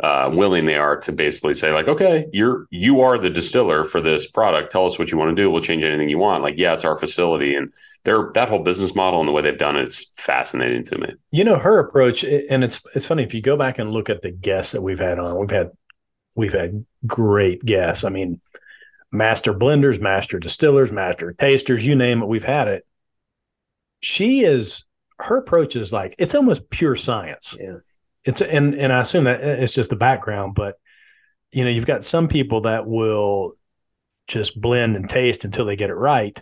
uh, 0.02 0.28
willing 0.32 0.66
they 0.66 0.74
are 0.74 0.96
to 0.96 1.12
basically 1.12 1.54
say 1.54 1.72
like, 1.72 1.86
okay, 1.86 2.26
you're 2.32 2.66
you 2.70 3.00
are 3.00 3.18
the 3.18 3.30
distiller 3.30 3.84
for 3.84 4.00
this 4.00 4.26
product. 4.26 4.72
Tell 4.72 4.84
us 4.84 4.98
what 4.98 5.12
you 5.12 5.18
want 5.18 5.34
to 5.36 5.40
do. 5.40 5.48
We'll 5.48 5.62
change 5.62 5.84
anything 5.84 6.08
you 6.08 6.18
want. 6.18 6.42
Like, 6.42 6.58
yeah, 6.58 6.74
it's 6.74 6.84
our 6.84 6.98
facility, 6.98 7.54
and 7.54 7.72
their 8.02 8.32
that 8.34 8.48
whole 8.48 8.58
business 8.58 8.96
model 8.96 9.20
and 9.20 9.28
the 9.28 9.32
way 9.32 9.42
they've 9.42 9.56
done 9.56 9.76
it, 9.76 9.82
it's 9.84 10.10
fascinating 10.20 10.82
to 10.84 10.98
me. 10.98 11.08
You 11.30 11.44
know, 11.44 11.56
her 11.56 11.78
approach, 11.78 12.24
and 12.24 12.64
it's 12.64 12.80
it's 12.96 13.06
funny 13.06 13.22
if 13.22 13.32
you 13.32 13.40
go 13.40 13.56
back 13.56 13.78
and 13.78 13.92
look 13.92 14.10
at 14.10 14.22
the 14.22 14.32
guests 14.32 14.72
that 14.72 14.82
we've 14.82 14.98
had 14.98 15.20
on. 15.20 15.38
We've 15.38 15.50
had 15.50 15.70
we've 16.36 16.52
had 16.52 16.84
great 17.06 17.64
guests. 17.64 18.02
I 18.02 18.08
mean, 18.08 18.40
master 19.12 19.54
blenders, 19.54 20.00
master 20.00 20.40
distillers, 20.40 20.90
master 20.90 21.32
tasters, 21.32 21.86
you 21.86 21.94
name 21.94 22.22
it, 22.22 22.28
we've 22.28 22.42
had 22.42 22.66
it. 22.66 22.84
She 24.00 24.40
is 24.40 24.84
her 25.20 25.36
approach 25.36 25.76
is 25.76 25.92
like 25.92 26.16
it's 26.18 26.34
almost 26.34 26.70
pure 26.70 26.96
science. 26.96 27.56
Yeah 27.60 27.76
it's 28.24 28.40
and 28.40 28.74
and 28.74 28.92
I 28.92 29.00
assume 29.00 29.24
that 29.24 29.40
eh, 29.40 29.62
it's 29.62 29.74
just 29.74 29.90
the 29.90 29.96
background, 29.96 30.54
but 30.54 30.76
you 31.50 31.64
know, 31.64 31.70
you've 31.70 31.86
got 31.86 32.04
some 32.04 32.28
people 32.28 32.62
that 32.62 32.86
will 32.86 33.54
just 34.26 34.60
blend 34.60 34.96
and 34.96 35.08
taste 35.08 35.44
until 35.44 35.64
they 35.66 35.76
get 35.76 35.90
it 35.90 35.94
right. 35.94 36.40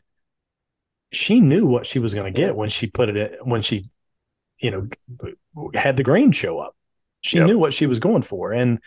She 1.13 1.41
knew 1.41 1.67
what 1.67 1.87
she 1.87 1.99
was 1.99 2.15
going 2.15 2.33
to 2.33 2.37
get 2.37 2.55
when 2.55 2.69
she 2.69 2.87
put 2.87 3.09
it 3.09 3.17
in, 3.17 3.51
when 3.51 3.63
she, 3.63 3.91
you 4.59 4.71
know, 4.71 5.71
had 5.75 5.97
the 5.97 6.05
grain 6.05 6.31
show 6.31 6.59
up. 6.59 6.77
She 7.23 7.39
yep. 7.39 7.47
knew 7.47 7.59
what 7.59 7.75
she 7.75 7.87
was 7.87 7.99
going 7.99 8.23
for, 8.23 8.53
and 8.53 8.79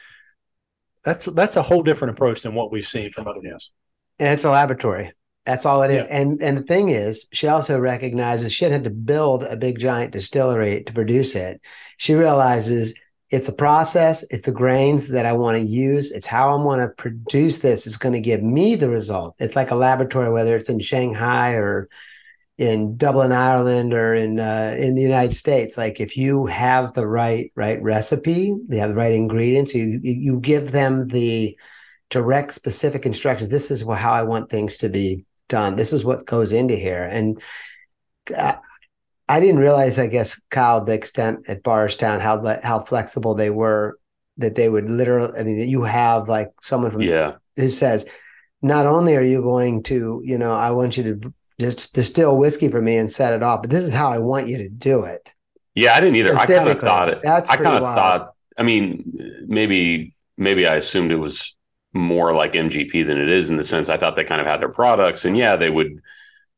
that's 1.04 1.26
that's 1.26 1.58
a 1.58 1.62
whole 1.62 1.84
different 1.84 2.16
approach 2.16 2.42
than 2.42 2.56
what 2.56 2.72
we've 2.72 2.86
seen 2.86 3.12
from 3.12 3.28
other 3.28 3.42
guests. 3.42 3.72
And 4.20 4.34
it's 4.34 4.46
a 4.46 4.52
laboratory. 4.52 5.12
That's 5.46 5.66
all 5.66 5.84
it 5.84 5.92
is. 5.92 6.06
Yeah. 6.06 6.22
And 6.22 6.42
and 6.42 6.58
the 6.58 6.64
thing 6.64 6.90
is, 6.90 7.28
she 7.34 7.48
also 7.48 7.80
recognizes 7.80 8.54
she 8.54 8.66
had 8.66 8.84
to 8.86 8.90
build 8.90 9.44
a 9.44 9.58
big 9.58 9.80
giant 9.80 10.12
distillery 10.14 10.84
to 10.84 10.94
produce 10.94 11.36
it. 11.36 11.62
She 11.98 12.14
realizes 12.14 12.98
it's 13.30 13.50
a 13.50 13.54
process, 13.54 14.24
it's 14.30 14.44
the 14.44 14.52
grains 14.52 15.10
that 15.10 15.26
I 15.26 15.34
want 15.34 15.58
to 15.58 15.64
use, 15.64 16.12
it's 16.12 16.28
how 16.28 16.54
I'm 16.54 16.64
going 16.64 16.80
to 16.80 16.90
produce 16.90 17.58
this 17.60 17.88
is 17.88 17.98
going 17.98 18.14
to 18.14 18.22
give 18.22 18.44
me 18.44 18.76
the 18.76 18.90
result. 18.90 19.36
It's 19.40 19.56
like 19.56 19.72
a 19.72 19.76
laboratory, 19.76 20.32
whether 20.32 20.56
it's 20.56 20.70
in 20.70 20.80
Shanghai 20.80 21.54
or 21.56 21.90
in 22.58 22.96
Dublin, 22.96 23.32
Ireland, 23.32 23.94
or 23.94 24.14
in 24.14 24.40
uh, 24.40 24.76
in 24.80 24.96
the 24.96 25.02
United 25.02 25.34
States. 25.34 25.78
Like 25.78 26.00
if 26.00 26.16
you 26.16 26.46
have 26.46 26.94
the 26.94 27.08
right 27.08 27.52
right 27.56 27.82
recipe, 27.82 28.56
they 28.70 28.78
have 28.78 28.92
the 28.92 28.96
right 28.96 29.14
ingredients, 29.14 29.74
you 29.74 30.00
you 30.04 30.40
give 30.40 30.72
them 30.72 31.08
the 31.08 31.58
direct 32.10 32.54
specific 32.54 33.06
instructions. 33.06 33.50
This 33.50 33.72
is 33.72 33.82
how 33.82 34.14
I 34.14 34.24
want 34.24 34.50
things 34.50 34.78
to 34.78 34.90
be 34.90 35.26
done. 35.54 35.76
This 35.76 35.94
is 35.94 36.04
what 36.04 36.26
goes 36.26 36.52
into 36.52 36.76
here. 36.76 37.04
And 37.04 37.40
uh, 38.36 38.56
I 39.30 39.40
didn't 39.40 39.60
realize, 39.60 40.00
I 40.00 40.08
guess, 40.08 40.42
Kyle, 40.50 40.84
the 40.84 40.96
extent 40.96 41.46
at 41.48 41.62
Bardstown, 41.62 42.20
how 42.20 42.36
how 42.64 42.80
flexible 42.80 43.36
they 43.36 43.52
were. 43.52 44.00
That 44.38 44.56
they 44.56 44.68
would 44.68 44.90
literally, 44.90 45.38
I 45.40 45.44
mean, 45.44 45.60
that 45.60 45.68
you 45.68 45.84
have 45.84 46.28
like 46.28 46.50
someone 46.62 46.90
from 46.90 47.02
yeah 47.02 47.34
who 47.56 47.70
says, 47.70 48.08
not 48.64 48.88
only 48.88 49.16
are 49.16 49.22
you 49.34 49.44
going 49.44 49.84
to, 49.84 50.22
you 50.24 50.40
know, 50.40 50.56
I 50.56 50.72
want 50.72 50.98
you 50.98 51.04
to 51.04 51.34
just 51.60 51.94
distill 51.94 52.36
whiskey 52.36 52.70
for 52.70 52.82
me 52.82 52.98
and 52.98 53.12
set 53.12 53.34
it 53.34 53.44
off, 53.44 53.62
but 53.62 53.70
this 53.70 53.84
is 53.84 53.94
how 53.94 54.10
I 54.12 54.18
want 54.18 54.48
you 54.48 54.58
to 54.58 54.70
do 54.70 55.04
it. 55.04 55.32
Yeah, 55.76 55.94
I 55.94 56.00
didn't 56.00 56.16
either. 56.16 56.36
I 56.36 56.48
kind 56.48 56.70
of 56.70 56.80
thought 56.80 57.10
it. 57.10 57.22
That's 57.22 57.48
I 57.48 57.58
kind 57.58 57.78
of 57.78 57.84
thought. 57.84 58.34
I 58.58 58.64
mean, 58.64 59.04
maybe 59.46 60.16
maybe 60.36 60.66
I 60.66 60.76
assumed 60.82 61.12
it 61.12 61.22
was 61.28 61.56
more 61.94 62.34
like 62.34 62.54
MGP 62.54 63.06
than 63.06 63.20
it 63.20 63.30
is 63.30 63.50
in 63.50 63.58
the 63.58 63.64
sense 63.64 63.90
I 63.90 63.98
thought 63.98 64.16
they 64.16 64.24
kind 64.24 64.42
of 64.42 64.48
had 64.48 64.60
their 64.60 64.70
products 64.70 65.26
and 65.26 65.38
yeah, 65.38 65.56
they 65.56 65.70
would, 65.70 66.02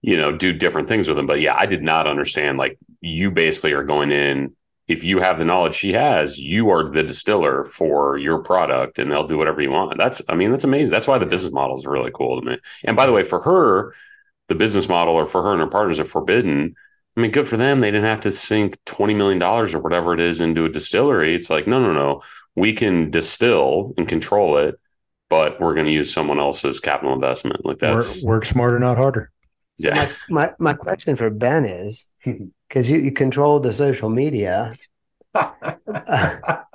you 0.01 0.17
know, 0.17 0.35
do 0.35 0.53
different 0.53 0.87
things 0.87 1.07
with 1.07 1.17
them. 1.17 1.27
But 1.27 1.41
yeah, 1.41 1.55
I 1.55 1.65
did 1.65 1.83
not 1.83 2.07
understand 2.07 2.57
like 2.57 2.77
you 3.01 3.31
basically 3.31 3.73
are 3.73 3.83
going 3.83 4.11
in. 4.11 4.55
If 4.87 5.03
you 5.03 5.19
have 5.19 5.39
the 5.39 5.45
knowledge 5.45 5.73
she 5.73 5.93
has, 5.93 6.37
you 6.37 6.69
are 6.69 6.87
the 6.87 7.01
distiller 7.03 7.63
for 7.63 8.17
your 8.17 8.39
product 8.43 8.99
and 8.99 9.11
they'll 9.11 9.25
do 9.25 9.37
whatever 9.37 9.61
you 9.61 9.71
want. 9.71 9.97
That's, 9.97 10.21
I 10.29 10.35
mean, 10.35 10.51
that's 10.51 10.63
amazing. 10.63 10.91
That's 10.91 11.07
why 11.07 11.17
the 11.17 11.25
business 11.25 11.51
model 11.51 11.75
is 11.75 11.87
really 11.87 12.11
cool 12.13 12.39
to 12.39 12.47
me. 12.47 12.57
And 12.83 12.95
by 12.95 13.07
the 13.07 13.11
way, 13.11 13.23
for 13.23 13.41
her, 13.41 13.93
the 14.47 14.55
business 14.55 14.87
model 14.87 15.15
or 15.15 15.25
for 15.25 15.41
her 15.41 15.51
and 15.51 15.61
her 15.61 15.67
partners 15.67 15.99
are 15.99 16.05
forbidden. 16.05 16.75
I 17.17 17.21
mean, 17.21 17.31
good 17.31 17.47
for 17.47 17.57
them. 17.57 17.81
They 17.81 17.89
didn't 17.89 18.05
have 18.05 18.21
to 18.21 18.31
sink 18.31 18.77
$20 18.85 19.15
million 19.15 19.41
or 19.41 19.79
whatever 19.79 20.13
it 20.13 20.19
is 20.19 20.39
into 20.39 20.65
a 20.65 20.69
distillery. 20.69 21.33
It's 21.33 21.49
like, 21.49 21.65
no, 21.65 21.79
no, 21.79 21.91
no. 21.91 22.21
We 22.55 22.73
can 22.73 23.09
distill 23.09 23.93
and 23.97 24.07
control 24.07 24.57
it 24.57 24.75
but 25.29 25.59
we're 25.59 25.73
going 25.73 25.87
to 25.87 25.91
use 25.91 26.13
someone 26.13 26.39
else's 26.39 26.79
capital 26.79 27.13
investment. 27.13 27.65
Like 27.65 27.79
that. 27.79 27.95
work, 27.95 28.05
work 28.23 28.45
smarter, 28.45 28.79
not 28.79 28.97
harder. 28.97 29.31
So 29.77 29.89
yeah. 29.89 30.07
My, 30.29 30.47
my, 30.47 30.53
my 30.59 30.73
question 30.73 31.15
for 31.15 31.29
Ben 31.29 31.65
is 31.65 32.09
because 32.69 32.89
you, 32.89 32.99
you 32.99 33.11
control 33.11 33.59
the 33.59 33.73
social 33.73 34.09
media. 34.09 34.73
Uh, 35.33 35.51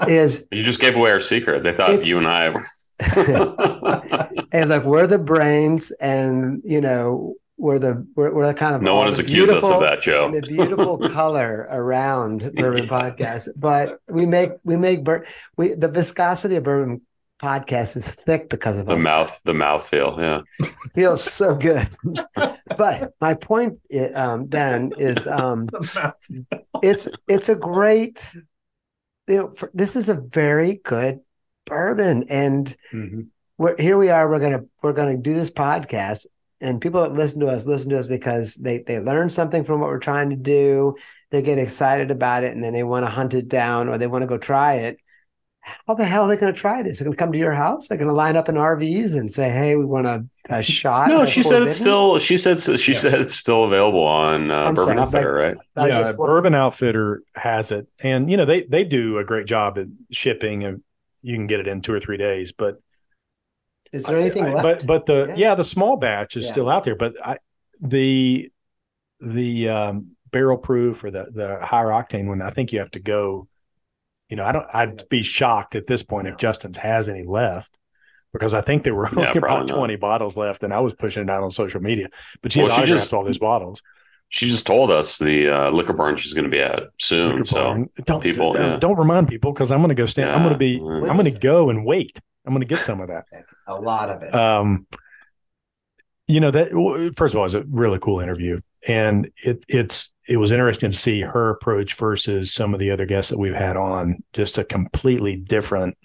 is 0.07 0.47
you 0.53 0.63
just 0.63 0.81
gave 0.81 0.97
away 0.97 1.11
our 1.11 1.21
secret? 1.21 1.63
They 1.63 1.73
thought 1.73 2.07
you 2.07 2.19
and 2.19 2.27
I 2.27 2.51
were. 2.51 2.67
hey, 4.53 4.65
look, 4.67 4.85
we're 4.85 5.07
the 5.07 5.19
brains, 5.19 5.91
and 5.93 6.61
you 6.63 6.83
know, 6.83 7.37
we're 7.57 7.79
the 7.79 8.07
we're, 8.15 8.35
we're 8.35 8.47
the 8.47 8.53
kind 8.53 8.75
of 8.75 8.83
no 8.83 8.97
one 8.97 9.07
has 9.07 9.19
accused 9.19 9.55
us 9.55 9.65
of 9.65 9.81
that, 9.81 10.03
Joe. 10.03 10.31
the 10.31 10.43
beautiful 10.43 10.99
color 11.09 11.67
around 11.71 12.53
bourbon 12.55 12.87
podcast, 12.87 13.49
but 13.57 13.99
we 14.09 14.27
make 14.27 14.51
we 14.65 14.77
make 14.77 15.03
bur- 15.03 15.25
we 15.57 15.73
the 15.73 15.89
viscosity 15.89 16.57
of 16.57 16.65
bourbon 16.65 17.01
podcast 17.41 17.97
is 17.97 18.13
thick 18.13 18.49
because 18.51 18.79
of 18.79 18.87
the 18.87 18.97
us. 18.97 19.03
mouth 19.03 19.43
the 19.45 19.55
mouth 19.55 19.87
feel 19.87 20.17
yeah. 20.19 20.43
It 20.59 20.93
feels 20.93 21.23
so 21.25 21.55
good. 21.55 21.87
But 22.77 23.13
my 23.21 23.35
point 23.35 23.79
um, 24.15 24.49
then 24.49 24.93
is 24.97 25.27
um, 25.27 25.69
it's 26.83 27.09
it's 27.29 27.49
a 27.49 27.57
great 27.57 28.33
you 29.29 29.37
know 29.37 29.51
for, 29.51 29.71
this 29.75 29.97
is 29.97 30.09
a 30.09 30.15
very 30.15 30.81
good 30.85 31.21
bourbon. 31.67 32.25
And 32.31 32.75
mm-hmm. 32.93 33.23
we're 33.59 33.77
here 33.77 33.99
we 33.99 34.09
are 34.09 34.29
we're 34.29 34.41
gonna 34.41 34.65
we're 34.83 34.93
gonna 34.93 35.19
do 35.19 35.35
this 35.35 35.51
podcast. 35.51 36.27
And 36.63 36.81
people 36.81 37.03
that 37.03 37.13
listen 37.13 37.41
to 37.41 37.49
us 37.49 37.67
listen 37.67 37.91
to 37.91 37.99
us 37.99 38.07
because 38.07 38.55
they 38.55 38.83
they 38.87 39.01
learn 39.01 39.29
something 39.29 39.65
from 39.65 39.81
what 39.81 39.89
we're 39.89 39.99
trying 39.99 40.31
to 40.31 40.37
do. 40.37 40.95
They 41.31 41.43
get 41.43 41.59
excited 41.59 42.11
about 42.11 42.45
it 42.45 42.55
and 42.55 42.63
then 42.63 42.73
they 42.73 42.85
want 42.85 43.05
to 43.05 43.11
hunt 43.11 43.35
it 43.35 43.49
down 43.49 43.89
or 43.89 43.99
they 43.99 44.07
want 44.07 44.23
to 44.23 44.29
go 44.29 44.39
try 44.39 44.75
it 44.75 44.99
how 45.63 45.95
the 45.95 46.05
hell 46.05 46.23
are 46.23 46.29
they 46.29 46.37
going 46.37 46.53
to 46.53 46.59
try 46.59 46.83
this? 46.83 46.99
They're 46.99 47.05
going 47.05 47.17
to 47.17 47.19
come 47.19 47.33
to 47.33 47.39
your 47.39 47.53
house. 47.53 47.89
They're 47.89 47.99
going 47.99 48.09
to 48.09 48.15
line 48.15 48.37
up 48.37 48.49
in 48.49 48.55
RVs 48.55 49.19
and 49.19 49.31
say, 49.31 49.51
"Hey, 49.51 49.77
we 49.77 49.85
want 49.85 50.07
a, 50.07 50.25
a 50.49 50.63
shot." 50.63 51.09
No, 51.09 51.27
she 51.27 51.43
said 51.43 51.63
it's 51.63 51.77
still. 51.77 52.19
She 52.19 52.37
said 52.37 52.59
she 52.61 52.93
yeah. 52.93 52.99
said 52.99 53.15
it's 53.15 53.35
still 53.35 53.65
available 53.65 54.05
on 54.05 54.51
uh, 54.51 54.73
Bourbon 54.73 54.85
sorry, 54.85 54.99
Outfitter, 54.99 55.33
right? 55.35 55.57
yeah, 55.77 56.13
Bourbon 56.13 56.55
Outfitter 56.55 57.23
has 57.35 57.73
it, 57.73 57.89
and 58.03 58.31
you 58.31 58.37
know 58.37 58.45
they 58.45 58.63
they 58.63 58.85
do 58.85 59.19
a 59.19 59.25
great 59.25 59.47
job 59.47 59.79
at 59.79 59.87
shipping, 60.11 60.65
and 60.65 60.83
you 61.23 61.37
can 61.37 61.47
get 61.47 61.61
it 61.61 61.69
in 61.69 61.83
two 61.83 61.93
or 61.93 62.01
three 62.01 62.17
days. 62.17 62.53
But 62.53 62.77
is 63.93 64.05
there 64.05 64.19
anything? 64.19 64.45
I, 64.45 64.55
I, 64.55 64.63
but 64.63 64.87
but 64.87 65.07
the 65.07 65.27
yeah. 65.29 65.35
yeah. 65.37 65.55
the 65.55 65.65
small 65.65 65.97
batch 65.97 66.37
is 66.37 66.47
yeah. 66.47 66.53
still 66.53 66.71
out 66.71 66.85
there, 66.85 66.97
but 66.97 67.15
I, 67.25 67.37
the 67.81 68.51
the 69.21 69.69
um, 69.69 70.17
barrel 70.31 70.59
proof 70.59 71.05
or 71.05 71.11
the 71.11 71.31
the 71.33 71.65
higher 71.65 71.89
octane 71.89 72.29
one, 72.29 72.41
I 72.41 72.51
think 72.51 72.73
you 72.73 72.79
have 72.79 72.93
to 72.93 73.01
go 73.01 73.49
you 74.31 74.37
know, 74.37 74.45
I 74.45 74.53
don't. 74.53 74.67
I'd 74.73 75.09
be 75.09 75.23
shocked 75.23 75.75
at 75.75 75.87
this 75.87 76.03
point 76.03 76.29
if 76.29 76.37
Justin's 76.37 76.77
has 76.79 77.09
any 77.09 77.25
left 77.25 77.77
because 78.33 78.55
I 78.55 78.61
think 78.61 78.85
there 78.85 78.95
were 78.95 79.09
only 79.11 79.25
yeah, 79.25 79.37
about 79.37 79.69
twenty 79.69 79.95
not. 79.95 80.01
bottles 80.01 80.37
left, 80.37 80.63
and 80.63 80.73
I 80.73 80.81
was 80.81 80.95
pushing 80.95 81.25
it 81.25 81.31
out 81.31 81.43
on 81.43 81.51
social 81.51 81.81
media. 81.81 82.09
But 82.41 82.53
she, 82.53 82.63
well, 82.63 82.69
she 82.69 82.87
just 82.87 83.13
all 83.13 83.25
those 83.25 83.39
bottles. 83.39 83.83
She 84.29 84.47
just 84.47 84.65
told 84.65 84.93
us 84.93 85.19
the 85.19 85.49
uh, 85.49 85.71
liquor 85.71 85.93
barn 85.93 86.15
she's 86.15 86.35
going 86.35 86.45
to 86.45 86.51
be 86.51 86.61
at 86.61 86.85
soon. 86.99 87.33
Liquor 87.33 87.45
so 87.45 87.65
barn. 87.65 87.89
don't 88.05 88.23
people 88.23 88.53
don't, 88.53 88.63
yeah. 88.63 88.77
don't 88.77 88.97
remind 88.97 89.27
people 89.27 89.53
because 89.53 89.73
I'm 89.73 89.81
going 89.81 89.89
to 89.89 89.97
go 89.97 90.07
stand. 90.07 90.29
Yeah. 90.29 90.37
I'm 90.37 90.43
going 90.43 90.53
to 90.53 90.59
be. 90.59 90.81
I'm 90.81 91.17
going 91.17 91.25
to 91.25 91.39
go 91.39 91.69
and 91.69 91.85
wait. 91.85 92.21
I'm 92.47 92.53
going 92.53 92.67
to 92.67 92.67
get 92.67 92.79
some 92.79 93.01
of 93.01 93.09
that. 93.09 93.25
A 93.67 93.75
lot 93.75 94.09
of 94.09 94.23
it. 94.23 94.35
Um, 94.35 94.87
you 96.29 96.39
know 96.39 96.53
that 96.53 97.13
first 97.17 97.35
of 97.35 97.41
all, 97.41 97.47
it's 97.47 97.55
a 97.55 97.65
really 97.69 97.99
cool 97.99 98.21
interview, 98.21 98.61
and 98.87 99.29
it 99.45 99.65
it's 99.69 100.13
it 100.31 100.37
was 100.37 100.53
interesting 100.53 100.93
to 100.93 100.97
see 100.97 101.23
her 101.23 101.51
approach 101.51 101.95
versus 101.95 102.53
some 102.53 102.73
of 102.73 102.79
the 102.79 102.93
other 102.93 103.05
guests 103.05 103.31
that 103.31 103.39
we've 103.39 103.53
had 103.53 103.77
on. 103.77 104.23
Just 104.33 104.59
a 104.59 104.65
completely 104.65 105.37
different 105.37 105.99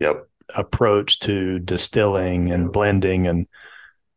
yep. 0.00 0.26
approach 0.56 1.20
to 1.20 1.58
distilling 1.58 2.50
and 2.50 2.72
blending, 2.72 3.26
and 3.26 3.46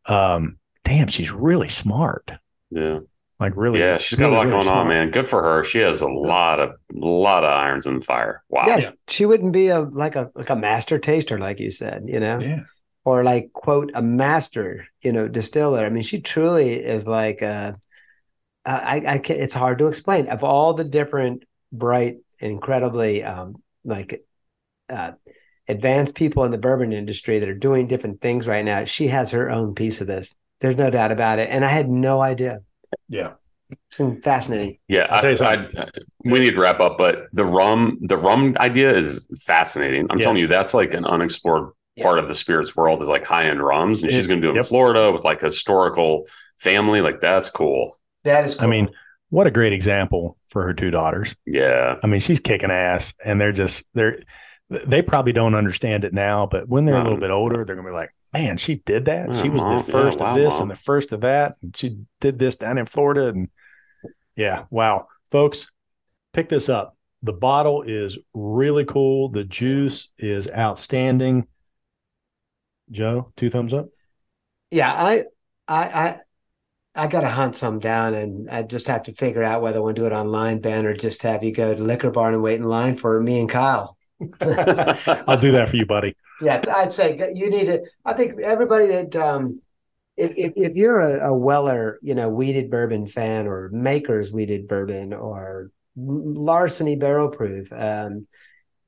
um, 0.06 0.56
damn, 0.84 1.08
she's 1.08 1.30
really 1.30 1.68
smart. 1.68 2.32
Yeah, 2.70 3.00
like 3.38 3.52
really. 3.56 3.78
Yeah, 3.78 3.98
she's 3.98 4.18
really, 4.18 4.30
got 4.30 4.34
a 4.34 4.38
lot 4.38 4.42
really 4.44 4.52
going 4.52 4.64
smart. 4.64 4.78
on, 4.78 4.88
man. 4.88 5.10
Good 5.10 5.26
for 5.26 5.42
her. 5.42 5.62
She 5.64 5.80
has 5.80 6.00
a 6.00 6.08
lot 6.08 6.58
of 6.58 6.70
a 6.70 7.06
lot 7.06 7.44
of 7.44 7.50
irons 7.50 7.86
in 7.86 7.98
the 7.98 8.04
fire. 8.04 8.42
Wow. 8.48 8.64
Yeah, 8.66 8.92
she 9.06 9.26
wouldn't 9.26 9.52
be 9.52 9.68
a 9.68 9.80
like 9.80 10.16
a 10.16 10.30
like 10.34 10.48
a 10.48 10.56
master 10.56 10.98
taster, 10.98 11.38
like 11.38 11.60
you 11.60 11.70
said. 11.70 12.04
You 12.06 12.20
know. 12.20 12.38
Yeah 12.38 12.60
or 13.04 13.22
like 13.22 13.52
quote 13.52 13.92
a 13.94 14.02
master 14.02 14.84
you 15.00 15.12
know 15.12 15.28
distiller 15.28 15.86
i 15.86 15.88
mean 15.88 16.02
she 16.02 16.20
truly 16.20 16.74
is 16.74 17.06
like 17.06 17.40
uh 18.66 18.80
i 18.84 19.14
i 19.14 19.18
can 19.18 19.36
it's 19.36 19.54
hard 19.54 19.78
to 19.78 19.86
explain 19.86 20.28
of 20.28 20.44
all 20.44 20.74
the 20.74 20.84
different 20.84 21.44
bright 21.72 22.18
incredibly 22.40 23.22
um 23.22 23.56
like 23.84 24.24
uh 24.90 25.12
advanced 25.68 26.14
people 26.14 26.44
in 26.44 26.52
the 26.52 26.58
bourbon 26.58 26.92
industry 26.92 27.38
that 27.38 27.48
are 27.48 27.54
doing 27.54 27.86
different 27.86 28.20
things 28.20 28.46
right 28.46 28.64
now 28.64 28.84
she 28.84 29.08
has 29.08 29.30
her 29.30 29.50
own 29.50 29.74
piece 29.74 30.00
of 30.00 30.06
this 30.06 30.34
there's 30.60 30.76
no 30.76 30.90
doubt 30.90 31.12
about 31.12 31.38
it 31.38 31.48
and 31.50 31.64
i 31.64 31.68
had 31.68 31.88
no 31.88 32.20
idea 32.20 32.60
yeah 33.08 33.32
it's 33.70 34.24
fascinating. 34.24 34.78
Yeah, 34.88 35.06
I, 35.10 35.32
I, 35.32 35.88
we 36.24 36.38
need 36.38 36.54
to 36.54 36.60
wrap 36.60 36.80
up, 36.80 36.96
but 36.98 37.26
the 37.32 37.44
rum, 37.44 37.98
the 38.00 38.16
rum 38.16 38.56
idea 38.58 38.96
is 38.96 39.24
fascinating. 39.38 40.06
I'm 40.10 40.18
yeah. 40.18 40.22
telling 40.22 40.38
you, 40.38 40.46
that's 40.46 40.74
like 40.74 40.94
an 40.94 41.04
unexplored 41.04 41.70
part 42.00 42.18
of 42.18 42.28
the 42.28 42.34
spirits 42.34 42.76
world 42.76 43.00
is 43.02 43.08
like 43.08 43.26
high 43.26 43.48
end 43.48 43.62
rums, 43.62 44.02
and 44.02 44.12
it, 44.12 44.14
she's 44.14 44.26
going 44.26 44.40
to 44.40 44.46
do 44.46 44.50
it 44.50 44.56
yep. 44.56 44.64
in 44.64 44.68
Florida 44.68 45.10
with 45.12 45.24
like 45.24 45.42
a 45.42 45.46
historical 45.46 46.26
family. 46.58 47.00
Like 47.00 47.20
that's 47.20 47.50
cool. 47.50 47.98
That 48.26 48.44
is. 48.44 48.56
Cool. 48.56 48.66
I 48.66 48.70
mean, 48.70 48.90
what 49.30 49.46
a 49.46 49.50
great 49.50 49.72
example 49.72 50.38
for 50.48 50.62
her 50.64 50.74
two 50.74 50.90
daughters. 50.90 51.34
Yeah. 51.46 51.96
I 52.02 52.06
mean, 52.06 52.20
she's 52.20 52.40
kicking 52.40 52.70
ass, 52.70 53.14
and 53.24 53.40
they're 53.40 53.52
just 53.52 53.86
they're 53.94 54.18
they 54.68 55.00
probably 55.00 55.32
don't 55.32 55.54
understand 55.54 56.04
it 56.04 56.12
now, 56.12 56.46
but 56.46 56.68
when 56.68 56.84
they're 56.84 56.96
um, 56.96 57.02
a 57.02 57.04
little 57.04 57.20
bit 57.20 57.30
older, 57.30 57.64
they're 57.64 57.76
gonna 57.76 57.88
be 57.88 57.94
like, 57.94 58.10
"Man, 58.34 58.56
she 58.56 58.76
did 58.76 59.04
that. 59.04 59.34
she 59.36 59.48
was 59.48 59.62
mom, 59.62 59.78
the 59.78 59.92
first 59.92 60.18
yeah, 60.18 60.24
wow, 60.24 60.30
of 60.30 60.36
this 60.36 60.54
mom. 60.54 60.62
and 60.62 60.70
the 60.70 60.76
first 60.76 61.12
of 61.12 61.20
that, 61.20 61.54
and 61.62 61.76
she 61.76 61.98
did 62.20 62.38
this 62.38 62.56
down 62.56 62.78
in 62.78 62.86
Florida." 62.86 63.28
And 63.28 63.48
yeah, 64.34 64.64
wow, 64.70 65.06
folks, 65.30 65.70
pick 66.32 66.48
this 66.48 66.68
up. 66.68 66.96
The 67.22 67.32
bottle 67.32 67.82
is 67.82 68.18
really 68.34 68.84
cool. 68.84 69.28
The 69.28 69.44
juice 69.44 70.08
is 70.18 70.48
outstanding. 70.50 71.46
Joe, 72.90 73.32
two 73.36 73.50
thumbs 73.50 73.72
up. 73.72 73.88
Yeah, 74.70 74.92
I, 74.92 75.24
I, 75.66 75.84
I, 75.84 76.20
I 76.96 77.06
got 77.06 77.20
to 77.20 77.28
hunt 77.28 77.54
some 77.56 77.78
down, 77.78 78.14
and 78.14 78.48
I 78.48 78.62
just 78.62 78.86
have 78.86 79.04
to 79.04 79.12
figure 79.12 79.42
out 79.42 79.62
whether 79.62 79.78
I 79.78 79.80
want 79.80 79.96
to 79.96 80.02
do 80.02 80.06
it 80.06 80.12
online, 80.12 80.60
Ben, 80.60 80.86
or 80.86 80.96
just 80.96 81.22
have 81.22 81.44
you 81.44 81.52
go 81.52 81.74
to 81.74 81.82
Liquor 81.82 82.10
Barn 82.10 82.34
and 82.34 82.42
wait 82.42 82.58
in 82.58 82.64
line 82.64 82.96
for 82.96 83.20
me 83.20 83.38
and 83.38 83.48
Kyle. 83.48 83.96
I'll 84.40 85.36
do 85.36 85.52
that 85.52 85.68
for 85.68 85.76
you, 85.76 85.86
buddy. 85.86 86.16
Yeah, 86.40 86.62
I'd 86.74 86.92
say 86.92 87.32
you 87.34 87.50
need 87.50 87.66
to. 87.66 87.82
I 88.04 88.14
think 88.14 88.40
everybody 88.40 88.86
that 88.86 89.14
um, 89.16 89.60
if, 90.16 90.32
if, 90.36 90.52
if 90.56 90.76
you're 90.76 91.00
a, 91.00 91.28
a, 91.28 91.36
Weller, 91.36 91.98
you 92.02 92.14
know, 92.14 92.30
wheated 92.30 92.70
bourbon 92.70 93.06
fan 93.06 93.46
or 93.46 93.68
Makers 93.72 94.32
wheated 94.32 94.68
bourbon 94.68 95.12
or 95.12 95.70
Larceny 95.96 96.96
barrel 96.96 97.30
proof, 97.30 97.72
um, 97.72 98.26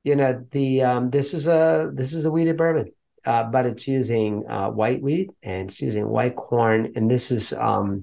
you 0.03 0.15
know, 0.15 0.43
the 0.51 0.83
um, 0.83 1.09
this 1.11 1.33
is 1.33 1.47
a 1.47 1.91
this 1.93 2.13
is 2.13 2.25
a 2.25 2.31
wheated 2.31 2.57
bourbon 2.57 2.91
uh, 3.29 3.43
but 3.43 3.67
it's 3.67 3.87
using 3.87 4.43
uh, 4.49 4.71
white 4.71 5.03
wheat 5.03 5.29
and 5.43 5.69
it's 5.69 5.79
using 5.79 6.09
white 6.09 6.35
corn. 6.35 6.91
And 6.95 7.11
this 7.11 7.29
is, 7.29 7.53
um, 7.53 8.01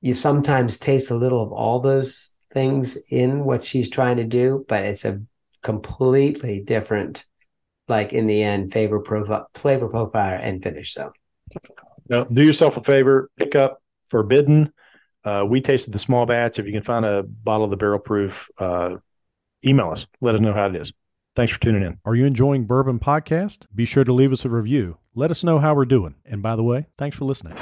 you 0.00 0.14
sometimes 0.14 0.78
taste 0.78 1.10
a 1.10 1.14
little 1.14 1.42
of 1.42 1.52
all 1.52 1.78
those 1.78 2.34
things 2.50 2.96
in 3.10 3.44
what 3.44 3.62
she's 3.62 3.90
trying 3.90 4.16
to 4.16 4.24
do, 4.24 4.64
but 4.66 4.82
it's 4.82 5.04
a 5.04 5.20
completely 5.62 6.62
different, 6.62 7.26
like 7.86 8.14
in 8.14 8.26
the 8.26 8.42
end, 8.42 8.72
flavor 8.72 9.00
profile, 9.00 9.46
flavor 9.52 9.90
profile 9.90 10.40
and 10.42 10.62
finish. 10.62 10.94
So, 10.94 11.12
now, 12.08 12.24
do 12.24 12.42
yourself 12.42 12.78
a 12.78 12.82
favor, 12.82 13.30
pick 13.36 13.54
up 13.54 13.82
Forbidden. 14.06 14.72
Uh, 15.22 15.44
we 15.46 15.60
tasted 15.60 15.92
the 15.92 15.98
small 15.98 16.24
batch. 16.24 16.58
If 16.58 16.64
you 16.64 16.72
can 16.72 16.82
find 16.82 17.04
a 17.04 17.22
bottle 17.22 17.64
of 17.64 17.70
the 17.70 17.76
barrel 17.76 17.98
proof, 17.98 18.48
uh, 18.56 18.96
email 19.66 19.90
us. 19.90 20.06
Let 20.22 20.34
us 20.34 20.40
know 20.40 20.54
how 20.54 20.64
it 20.64 20.76
is. 20.76 20.94
Thanks 21.36 21.52
for 21.52 21.60
tuning 21.60 21.82
in. 21.82 21.98
Are 22.04 22.14
you 22.14 22.26
enjoying 22.26 22.66
Bourbon 22.66 22.98
Podcast? 22.98 23.66
Be 23.74 23.84
sure 23.84 24.04
to 24.04 24.12
leave 24.12 24.32
us 24.32 24.44
a 24.44 24.48
review. 24.48 24.98
Let 25.14 25.30
us 25.30 25.44
know 25.44 25.58
how 25.58 25.74
we're 25.74 25.84
doing. 25.84 26.14
And 26.24 26.42
by 26.42 26.56
the 26.56 26.64
way, 26.64 26.86
thanks 26.98 27.16
for 27.16 27.24
listening. 27.24 27.56